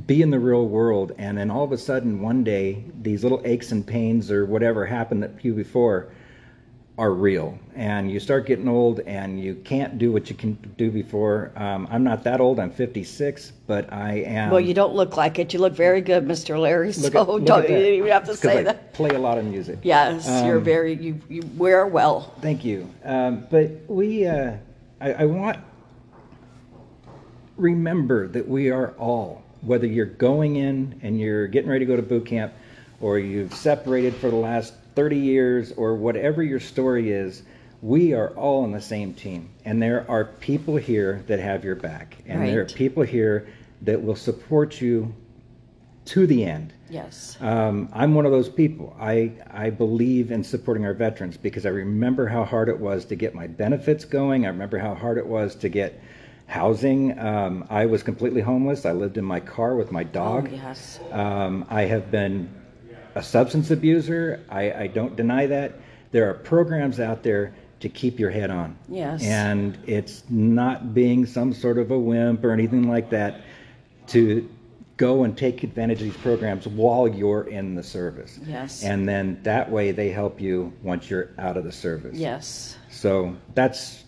be 0.07 0.21
in 0.23 0.31
the 0.31 0.39
real 0.39 0.67
world. 0.67 1.11
And 1.19 1.37
then 1.37 1.51
all 1.51 1.63
of 1.63 1.71
a 1.71 1.77
sudden, 1.77 2.19
one 2.21 2.43
day, 2.43 2.83
these 3.01 3.21
little 3.21 3.41
aches 3.45 3.71
and 3.71 3.85
pains 3.85 4.31
or 4.31 4.43
whatever 4.45 4.85
happened 4.87 5.21
to 5.21 5.47
you 5.47 5.53
before 5.53 6.11
are 6.97 7.11
real. 7.11 7.57
And 7.75 8.11
you 8.11 8.19
start 8.19 8.45
getting 8.45 8.67
old 8.67 8.99
and 9.01 9.39
you 9.39 9.55
can't 9.55 9.97
do 9.97 10.11
what 10.11 10.29
you 10.29 10.35
can 10.35 10.53
do 10.77 10.91
before. 10.91 11.51
Um, 11.55 11.87
I'm 11.89 12.03
not 12.03 12.23
that 12.25 12.39
old, 12.39 12.59
I'm 12.59 12.69
56, 12.69 13.51
but 13.65 13.91
I 13.91 14.17
am. 14.27 14.51
Well, 14.51 14.59
you 14.59 14.75
don't 14.75 14.93
look 14.93 15.17
like 15.17 15.39
it. 15.39 15.53
You 15.53 15.59
look 15.59 15.73
very 15.73 16.01
good, 16.01 16.25
Mr. 16.27 16.59
Larry. 16.59 16.87
Look 16.93 17.13
so 17.13 17.21
at- 17.21 17.27
look 17.27 17.45
don't 17.45 17.67
you 17.67 17.77
even 17.77 18.11
have 18.11 18.25
to 18.25 18.35
say 18.35 18.59
I 18.59 18.63
that. 18.63 18.93
Play 18.93 19.09
a 19.09 19.19
lot 19.19 19.39
of 19.39 19.45
music. 19.45 19.79
Yes, 19.81 20.27
you're 20.45 20.57
Um, 20.59 20.63
very 20.63 20.93
you 20.93 21.19
you 21.29 21.41
wear 21.57 21.87
well. 21.87 22.31
Thank 22.41 22.63
you. 22.63 22.87
Um, 23.03 23.47
but 23.49 23.71
we, 23.87 24.27
uh, 24.27 24.53
I, 25.01 25.13
I 25.13 25.25
want 25.25 25.57
remember 27.57 28.27
that 28.27 28.47
we 28.47 28.69
are 28.69 28.91
all, 28.99 29.43
whether 29.61 29.87
you're 29.87 30.05
going 30.05 30.57
in 30.57 30.99
and 31.01 31.19
you're 31.19 31.47
getting 31.47 31.69
ready 31.69 31.85
to 31.85 31.89
go 31.89 31.95
to 31.95 32.01
boot 32.03 32.25
camp, 32.27 32.53
or 33.01 33.17
you've 33.19 33.53
separated 33.53 34.15
for 34.15 34.29
the 34.29 34.35
last 34.35 34.73
30 34.95 35.17
years, 35.17 35.71
or 35.73 35.95
whatever 35.95 36.43
your 36.43 36.59
story 36.59 37.11
is, 37.11 37.43
we 37.81 38.13
are 38.13 38.29
all 38.29 38.63
on 38.63 38.71
the 38.71 38.81
same 38.81 39.13
team. 39.13 39.49
And 39.65 39.81
there 39.81 40.09
are 40.09 40.25
people 40.25 40.75
here 40.77 41.23
that 41.27 41.39
have 41.39 41.63
your 41.63 41.75
back, 41.75 42.17
and 42.25 42.41
there 42.47 42.61
are 42.61 42.65
people 42.65 43.03
here 43.03 43.47
that 43.81 44.01
will 44.01 44.15
support 44.15 44.79
you 44.81 45.13
to 46.05 46.27
the 46.27 46.43
end. 46.45 46.73
Yes. 46.89 47.37
Um, 47.41 47.89
I'm 47.93 48.13
one 48.13 48.25
of 48.25 48.31
those 48.31 48.49
people. 48.49 48.95
I, 48.99 49.31
I 49.51 49.69
believe 49.69 50.31
in 50.31 50.43
supporting 50.43 50.85
our 50.85 50.93
veterans 50.93 51.37
because 51.37 51.65
I 51.65 51.69
remember 51.69 52.27
how 52.27 52.43
hard 52.43 52.69
it 52.69 52.79
was 52.79 53.05
to 53.05 53.15
get 53.15 53.33
my 53.33 53.47
benefits 53.47 54.05
going. 54.05 54.45
I 54.45 54.49
remember 54.49 54.77
how 54.77 54.93
hard 54.93 55.17
it 55.17 55.25
was 55.25 55.55
to 55.55 55.69
get 55.69 56.01
housing. 56.47 57.17
Um, 57.17 57.65
I 57.69 57.85
was 57.85 58.03
completely 58.03 58.41
homeless. 58.41 58.85
I 58.85 58.91
lived 58.91 59.17
in 59.17 59.25
my 59.25 59.39
car 59.39 59.75
with 59.75 59.91
my 59.91 60.03
dog. 60.03 60.49
Oh, 60.51 60.55
yes. 60.55 60.99
Um, 61.11 61.65
I 61.69 61.83
have 61.83 62.11
been 62.11 62.49
a 63.15 63.23
substance 63.23 63.71
abuser. 63.71 64.43
I, 64.49 64.71
I 64.71 64.87
don't 64.87 65.15
deny 65.15 65.45
that. 65.47 65.73
There 66.11 66.29
are 66.29 66.33
programs 66.33 66.99
out 66.99 67.23
there 67.23 67.53
to 67.79 67.89
keep 67.89 68.19
your 68.19 68.29
head 68.29 68.49
on. 68.49 68.77
Yes. 68.87 69.23
And 69.23 69.77
it's 69.85 70.23
not 70.29 70.93
being 70.93 71.25
some 71.25 71.53
sort 71.53 71.77
of 71.77 71.91
a 71.91 71.99
wimp 71.99 72.43
or 72.43 72.51
anything 72.51 72.87
like 72.87 73.09
that 73.09 73.41
to 74.07 74.49
go 74.97 75.23
and 75.23 75.37
take 75.37 75.63
advantage 75.63 75.99
of 75.99 76.05
these 76.05 76.17
programs 76.17 76.67
while 76.67 77.07
you're 77.07 77.43
in 77.43 77.75
the 77.75 77.83
service. 77.83 78.39
Yes. 78.45 78.83
And 78.83 79.07
then 79.07 79.39
that 79.43 79.69
way 79.69 79.91
they 79.91 80.09
help 80.09 80.39
you 80.39 80.71
once 80.81 81.09
you're 81.09 81.31
out 81.37 81.57
of 81.57 81.63
the 81.63 81.71
service. 81.71 82.17
Yes. 82.17 82.77
So 82.89 83.35
that's 83.55 84.03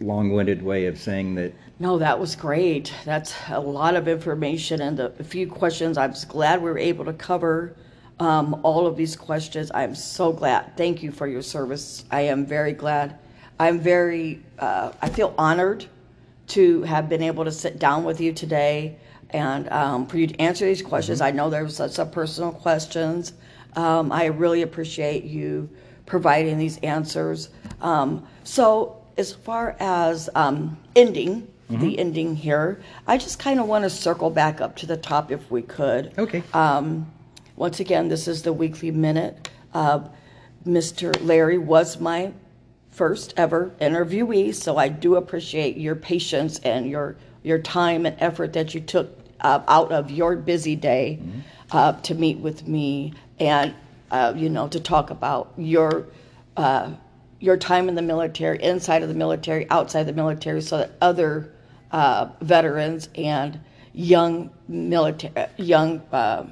long-winded 0.00 0.62
way 0.62 0.86
of 0.86 0.98
saying 0.98 1.34
that 1.34 1.52
No, 1.78 1.98
that 1.98 2.18
was 2.18 2.36
great. 2.36 2.92
That's 3.04 3.34
a 3.48 3.60
lot 3.60 3.96
of 3.96 4.08
information 4.08 4.80
and 4.80 4.98
a 4.98 5.24
few 5.24 5.46
questions. 5.46 5.98
I'm 5.98 6.14
glad 6.28 6.62
we 6.62 6.70
were 6.70 6.78
able 6.78 7.04
to 7.04 7.12
cover 7.12 7.76
um, 8.20 8.60
all 8.62 8.86
of 8.86 8.96
these 8.96 9.16
questions. 9.16 9.70
I'm 9.74 9.94
so 9.94 10.32
glad. 10.32 10.76
Thank 10.76 11.02
you 11.02 11.12
for 11.12 11.26
your 11.26 11.42
service. 11.42 12.04
I 12.10 12.22
am 12.22 12.46
very 12.46 12.72
glad. 12.72 13.18
I'm 13.60 13.80
very, 13.80 14.42
uh, 14.58 14.92
I 15.02 15.08
feel 15.08 15.34
honored 15.36 15.86
to 16.48 16.82
have 16.82 17.08
been 17.08 17.22
able 17.22 17.44
to 17.44 17.52
sit 17.52 17.78
down 17.78 18.04
with 18.04 18.20
you 18.20 18.32
today 18.32 18.96
and 19.30 19.68
um, 19.70 20.06
for 20.06 20.16
you 20.16 20.26
to 20.26 20.40
answer 20.40 20.64
these 20.64 20.82
questions. 20.82 21.20
I 21.20 21.30
know 21.30 21.50
there 21.50 21.62
were 21.62 21.68
some 21.70 22.10
personal 22.10 22.52
questions. 22.52 23.32
Um, 23.76 24.10
I 24.10 24.26
really 24.26 24.62
appreciate 24.62 25.24
you 25.24 25.68
providing 26.06 26.56
these 26.58 26.78
answers. 26.78 27.50
Um, 27.80 28.26
so, 28.44 28.96
as 29.18 29.34
far 29.34 29.76
as 29.80 30.30
um, 30.34 30.78
ending, 30.96 31.48
the 31.68 31.98
ending 31.98 32.34
here, 32.34 32.80
I 33.06 33.18
just 33.18 33.38
kind 33.38 33.60
of 33.60 33.66
want 33.66 33.84
to 33.84 33.90
circle 33.90 34.30
back 34.30 34.60
up 34.60 34.76
to 34.76 34.86
the 34.86 34.96
top 34.96 35.30
if 35.30 35.50
we 35.50 35.60
could. 35.60 36.14
okay. 36.16 36.42
Um, 36.54 37.10
once 37.58 37.80
again, 37.80 38.06
this 38.06 38.28
is 38.28 38.42
the 38.42 38.52
weekly 38.52 38.92
minute. 38.92 39.50
Uh, 39.74 40.00
Mr. 40.64 41.12
Larry 41.24 41.58
was 41.58 42.00
my 42.00 42.32
first 42.90 43.34
ever 43.36 43.72
interviewee, 43.80 44.54
so 44.54 44.76
I 44.76 44.88
do 44.88 45.16
appreciate 45.16 45.76
your 45.76 45.96
patience 45.96 46.60
and 46.60 46.88
your 46.88 47.16
your 47.42 47.58
time 47.58 48.06
and 48.06 48.16
effort 48.20 48.52
that 48.52 48.74
you 48.74 48.80
took 48.80 49.18
uh, 49.40 49.62
out 49.66 49.90
of 49.90 50.10
your 50.10 50.36
busy 50.36 50.76
day 50.76 51.20
uh, 51.72 51.92
to 51.92 52.14
meet 52.14 52.38
with 52.38 52.66
me 52.68 53.12
and 53.40 53.74
uh, 54.10 54.32
you 54.36 54.48
know 54.48 54.68
to 54.68 54.78
talk 54.78 55.10
about 55.10 55.52
your 55.56 56.06
uh, 56.56 56.92
your 57.40 57.56
time 57.56 57.88
in 57.88 57.96
the 57.96 58.02
military, 58.02 58.62
inside 58.62 59.02
of 59.02 59.08
the 59.08 59.14
military, 59.14 59.68
outside 59.70 60.04
the 60.04 60.12
military, 60.12 60.62
so 60.62 60.78
that 60.78 60.92
other 61.00 61.52
uh, 61.90 62.28
veterans 62.40 63.08
and 63.16 63.58
young 63.92 64.50
military 64.68 65.46
young 65.56 66.00
uh, 66.12 66.44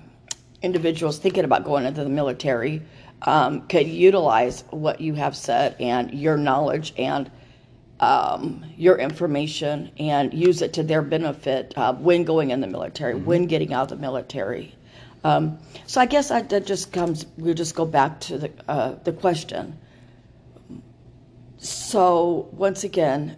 individuals 0.63 1.19
thinking 1.19 1.45
about 1.45 1.65
going 1.65 1.85
into 1.85 2.03
the 2.03 2.11
military 2.11 2.83
um, 3.23 3.67
could 3.69 3.87
utilize 3.87 4.65
what 4.71 5.01
you 5.01 5.15
have 5.15 5.37
said 5.37 5.77
and 5.81 6.13
your 6.13 6.37
knowledge 6.37 6.93
and 6.99 7.31
um, 8.01 8.65
your 8.77 8.99
information 8.99 9.91
and 9.99 10.35
use 10.35 10.61
it 10.61 10.75
to 10.75 10.83
their 10.83 11.03
benefit 11.03 11.73
uh, 11.77 11.95
when 11.95 12.25
going 12.25 12.51
in 12.51 12.61
the 12.61 12.67
military, 12.67 13.15
when 13.15 13.47
getting 13.47 13.73
out 13.73 13.85
of 13.85 13.89
the 13.89 13.97
military. 13.97 14.75
Um, 15.25 15.59
so 15.87 16.01
I 16.01 16.07
guess 16.07 16.31
I, 16.31 16.43
that 16.43 16.67
just 16.67 16.93
comes. 16.93 17.27
We'll 17.37 17.55
just 17.55 17.75
go 17.75 17.85
back 17.87 18.21
to 18.21 18.39
the 18.39 18.51
uh, 18.69 18.95
the 19.03 19.13
question. 19.13 19.77
So 21.59 22.49
once 22.53 22.85
again, 22.85 23.37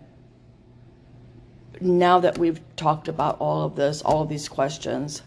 now 1.80 2.18
that 2.20 2.36
we've 2.36 2.60
talked 2.76 3.08
about 3.08 3.38
all 3.40 3.62
of 3.62 3.76
this, 3.76 4.02
all 4.02 4.22
of 4.22 4.28
these 4.28 4.48
questions, 4.48 5.22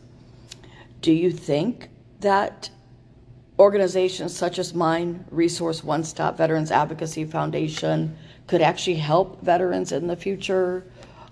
do 1.01 1.11
you 1.11 1.31
think 1.31 1.89
that 2.19 2.69
organizations 3.59 4.35
such 4.35 4.59
as 4.59 4.73
mine, 4.73 5.25
Resource 5.31 5.83
One 5.83 6.03
Stop 6.03 6.37
Veterans 6.37 6.71
Advocacy 6.71 7.25
Foundation, 7.25 8.15
could 8.47 8.61
actually 8.61 8.95
help 8.95 9.41
veterans 9.41 9.91
in 9.91 10.07
the 10.07 10.15
future? 10.15 10.83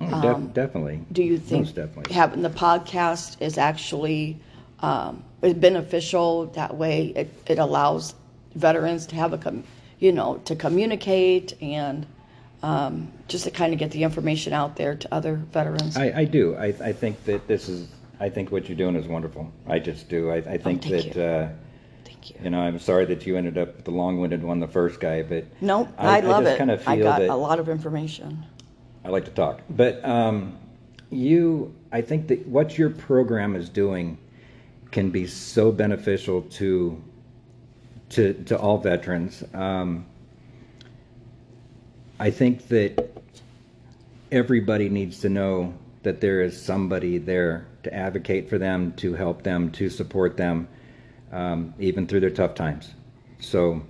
Oh, 0.01 0.51
definitely. 0.53 0.95
Um, 0.95 1.07
Do 1.11 1.23
you 1.23 1.37
think 1.37 1.65
Most 1.65 1.75
definitely. 1.75 2.13
having 2.13 2.41
the 2.41 2.49
podcast 2.49 3.41
is 3.41 3.57
actually 3.57 4.39
um, 4.79 5.23
beneficial? 5.41 6.45
That 6.47 6.75
way, 6.75 7.07
it, 7.15 7.33
it 7.47 7.59
allows 7.59 8.15
veterans 8.55 9.05
to 9.07 9.15
have 9.15 9.33
a, 9.33 9.37
com- 9.37 9.63
you 9.99 10.11
know, 10.11 10.37
to 10.45 10.55
communicate 10.55 11.61
and 11.61 12.05
um, 12.63 13.11
just 13.27 13.43
to 13.45 13.51
kind 13.51 13.73
of 13.73 13.79
get 13.79 13.91
the 13.91 14.03
information 14.03 14.53
out 14.53 14.75
there 14.75 14.95
to 14.95 15.13
other 15.13 15.35
veterans. 15.35 15.97
I, 15.97 16.19
I 16.19 16.25
do. 16.25 16.55
I, 16.55 16.67
I 16.67 16.93
think 16.93 17.23
that 17.25 17.47
this 17.47 17.69
is. 17.69 17.87
I 18.19 18.29
think 18.29 18.51
what 18.51 18.67
you're 18.67 18.77
doing 18.77 18.95
is 18.95 19.07
wonderful. 19.07 19.51
I 19.67 19.79
just 19.79 20.09
do. 20.09 20.29
I, 20.29 20.35
I 20.37 20.57
think 20.57 20.85
Oh, 20.85 20.89
thank 20.89 21.13
that. 21.13 21.15
you. 21.15 21.21
Uh, 21.23 21.49
Thank 22.05 22.29
you. 22.31 22.35
you 22.43 22.49
know, 22.49 22.59
I'm 22.59 22.79
sorry 22.79 23.05
that 23.05 23.25
you 23.25 23.37
ended 23.37 23.57
up 23.57 23.83
the 23.85 23.91
long-winded 23.91 24.43
one, 24.43 24.59
the 24.59 24.67
first 24.67 24.99
guy, 24.99 25.21
but 25.23 25.45
Nope, 25.61 25.87
I, 25.97 26.19
love 26.19 26.43
just 26.43 26.55
it. 26.55 26.57
Kind 26.57 26.71
of 26.71 26.81
feel 26.81 26.89
I 26.93 26.97
got 26.99 27.19
that 27.19 27.29
a 27.29 27.35
lot 27.35 27.59
of 27.59 27.69
information. 27.69 28.45
I 29.05 29.09
like 29.09 29.25
to 29.25 29.31
talk, 29.31 29.61
but 29.69 30.03
um, 30.03 30.57
you. 31.09 31.73
I 31.91 32.01
think 32.01 32.27
that 32.27 32.45
what 32.45 32.77
your 32.77 32.89
program 32.89 33.55
is 33.55 33.69
doing 33.69 34.17
can 34.91 35.09
be 35.09 35.25
so 35.25 35.71
beneficial 35.71 36.41
to 36.43 37.01
to 38.09 38.33
to 38.45 38.57
all 38.59 38.77
veterans. 38.77 39.43
Um, 39.53 40.05
I 42.19 42.31
think 42.31 42.67
that 42.67 43.09
everybody 44.31 44.89
needs 44.89 45.21
to 45.21 45.29
know 45.29 45.73
that 46.03 46.21
there 46.21 46.41
is 46.41 46.59
somebody 46.59 47.17
there 47.17 47.65
to 47.83 47.93
advocate 47.93 48.49
for 48.49 48.57
them, 48.57 48.93
to 48.93 49.13
help 49.13 49.43
them, 49.43 49.71
to 49.71 49.89
support 49.89 50.37
them, 50.37 50.67
um, 51.31 51.73
even 51.79 52.07
through 52.07 52.21
their 52.21 52.29
tough 52.29 52.55
times. 52.55 52.93
So, 53.39 53.81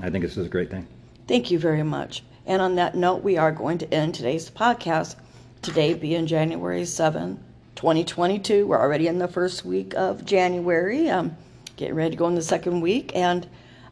I 0.00 0.10
think 0.10 0.22
this 0.22 0.36
is 0.36 0.46
a 0.46 0.50
great 0.50 0.70
thing. 0.70 0.86
Thank 1.26 1.50
you 1.50 1.58
very 1.58 1.82
much. 1.82 2.22
And 2.46 2.62
on 2.62 2.76
that 2.76 2.94
note, 2.94 3.22
we 3.22 3.36
are 3.36 3.52
going 3.52 3.78
to 3.78 3.94
end 3.94 4.14
today's 4.14 4.50
podcast. 4.50 5.16
Today 5.60 5.92
being 5.92 6.26
January 6.26 6.84
7, 6.84 7.42
2022. 7.74 8.66
We're 8.66 8.80
already 8.80 9.06
in 9.06 9.18
the 9.18 9.28
first 9.28 9.64
week 9.64 9.94
of 9.94 10.24
January, 10.24 11.10
um, 11.10 11.36
getting 11.76 11.94
ready 11.94 12.10
to 12.12 12.16
go 12.16 12.28
in 12.28 12.34
the 12.34 12.42
second 12.42 12.80
week. 12.80 13.12
And 13.14 13.46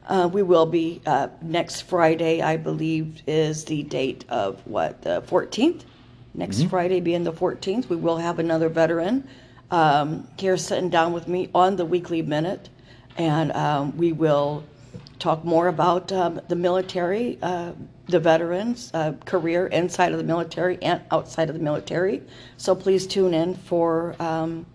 uh, 0.06 0.30
we 0.32 0.42
will 0.42 0.66
be 0.66 1.02
uh, 1.04 1.28
next 1.42 1.82
Friday, 1.82 2.40
I 2.40 2.56
believe, 2.56 3.22
is 3.26 3.64
the 3.64 3.82
date 3.82 4.24
of 4.28 4.64
what, 4.66 5.02
the 5.02 5.22
14th? 5.22 5.82
Next 6.36 6.64
Friday 6.64 7.00
being 7.00 7.24
the 7.24 7.32
14th, 7.32 7.88
we 7.88 7.96
will 7.96 8.18
have 8.18 8.38
another 8.38 8.68
veteran 8.68 9.26
um, 9.70 10.28
here 10.38 10.58
sitting 10.58 10.90
down 10.90 11.14
with 11.14 11.26
me 11.26 11.48
on 11.54 11.76
the 11.76 11.86
weekly 11.86 12.20
minute. 12.20 12.68
And 13.16 13.52
um, 13.52 13.96
we 13.96 14.12
will 14.12 14.62
talk 15.18 15.46
more 15.46 15.68
about 15.68 16.12
um, 16.12 16.38
the 16.48 16.54
military, 16.54 17.38
uh, 17.40 17.72
the 18.08 18.20
veterans' 18.20 18.90
uh, 18.92 19.14
career 19.24 19.66
inside 19.68 20.12
of 20.12 20.18
the 20.18 20.24
military 20.24 20.78
and 20.82 21.00
outside 21.10 21.48
of 21.48 21.56
the 21.56 21.62
military. 21.62 22.22
So 22.58 22.74
please 22.74 23.06
tune 23.06 23.32
in 23.32 23.54
for 23.54 24.14
um, 24.20 24.66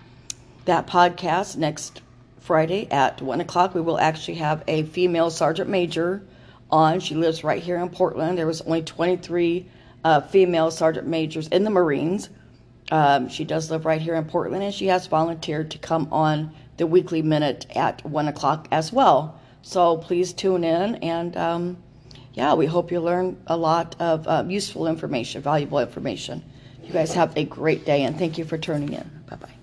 that 0.66 0.88
podcast 0.88 1.58
next 1.58 2.02
Friday 2.40 2.88
at 2.90 3.22
1 3.22 3.40
o'clock. 3.40 3.76
We 3.76 3.82
will 3.82 4.00
actually 4.00 4.38
have 4.38 4.64
a 4.68 4.82
female 4.82 5.30
sergeant 5.30 5.70
major 5.70 6.24
on. 6.72 7.00
She 7.02 7.14
lives 7.14 7.44
right 7.44 7.62
here 7.62 7.78
in 7.78 7.90
Portland. 7.90 8.40
There 8.40 8.48
was 8.48 8.62
only 8.62 8.82
23 8.82 9.68
uh, 10.04 10.22
female 10.22 10.72
sergeant 10.72 11.08
majors 11.08 11.48
in 11.50 11.64
the 11.64 11.70
Marines. 11.70 12.30
Um, 12.92 13.30
she 13.30 13.46
does 13.46 13.72
live 13.72 13.86
right 13.86 14.02
here 14.02 14.16
in 14.16 14.26
Portland, 14.26 14.64
and 14.64 14.74
she 14.74 14.88
has 14.88 15.08
volunteered 15.08 15.72
to 15.72 15.78
come 15.78 16.08
on 16.12 16.54
the 16.78 16.88
weekly 16.88 17.22
minute 17.22 17.66
at 17.76 18.04
1 18.06 18.28
o'clock 18.28 18.68
as 18.72 18.92
well. 18.92 19.40
So 19.62 19.98
please 19.98 20.34
tune 20.34 20.64
in, 20.64 20.96
and 20.96 21.38
um, 21.38 21.78
yeah, 22.34 22.54
we 22.54 22.66
hope 22.66 22.92
you 22.92 23.00
learn 23.00 23.42
a 23.48 23.56
lot 23.56 23.96
of 24.00 24.28
um, 24.28 24.50
useful 24.50 24.88
information, 24.88 25.42
valuable 25.42 25.80
information. 25.80 26.44
You 26.84 26.92
guys 26.92 27.14
have 27.14 27.38
a 27.38 27.46
great 27.46 27.86
day, 27.86 28.04
and 28.04 28.18
thank 28.18 28.38
you 28.38 28.46
for 28.46 28.58
tuning 28.58 28.94
in. 28.94 29.10
Bye 29.30 29.36
bye. 29.36 29.61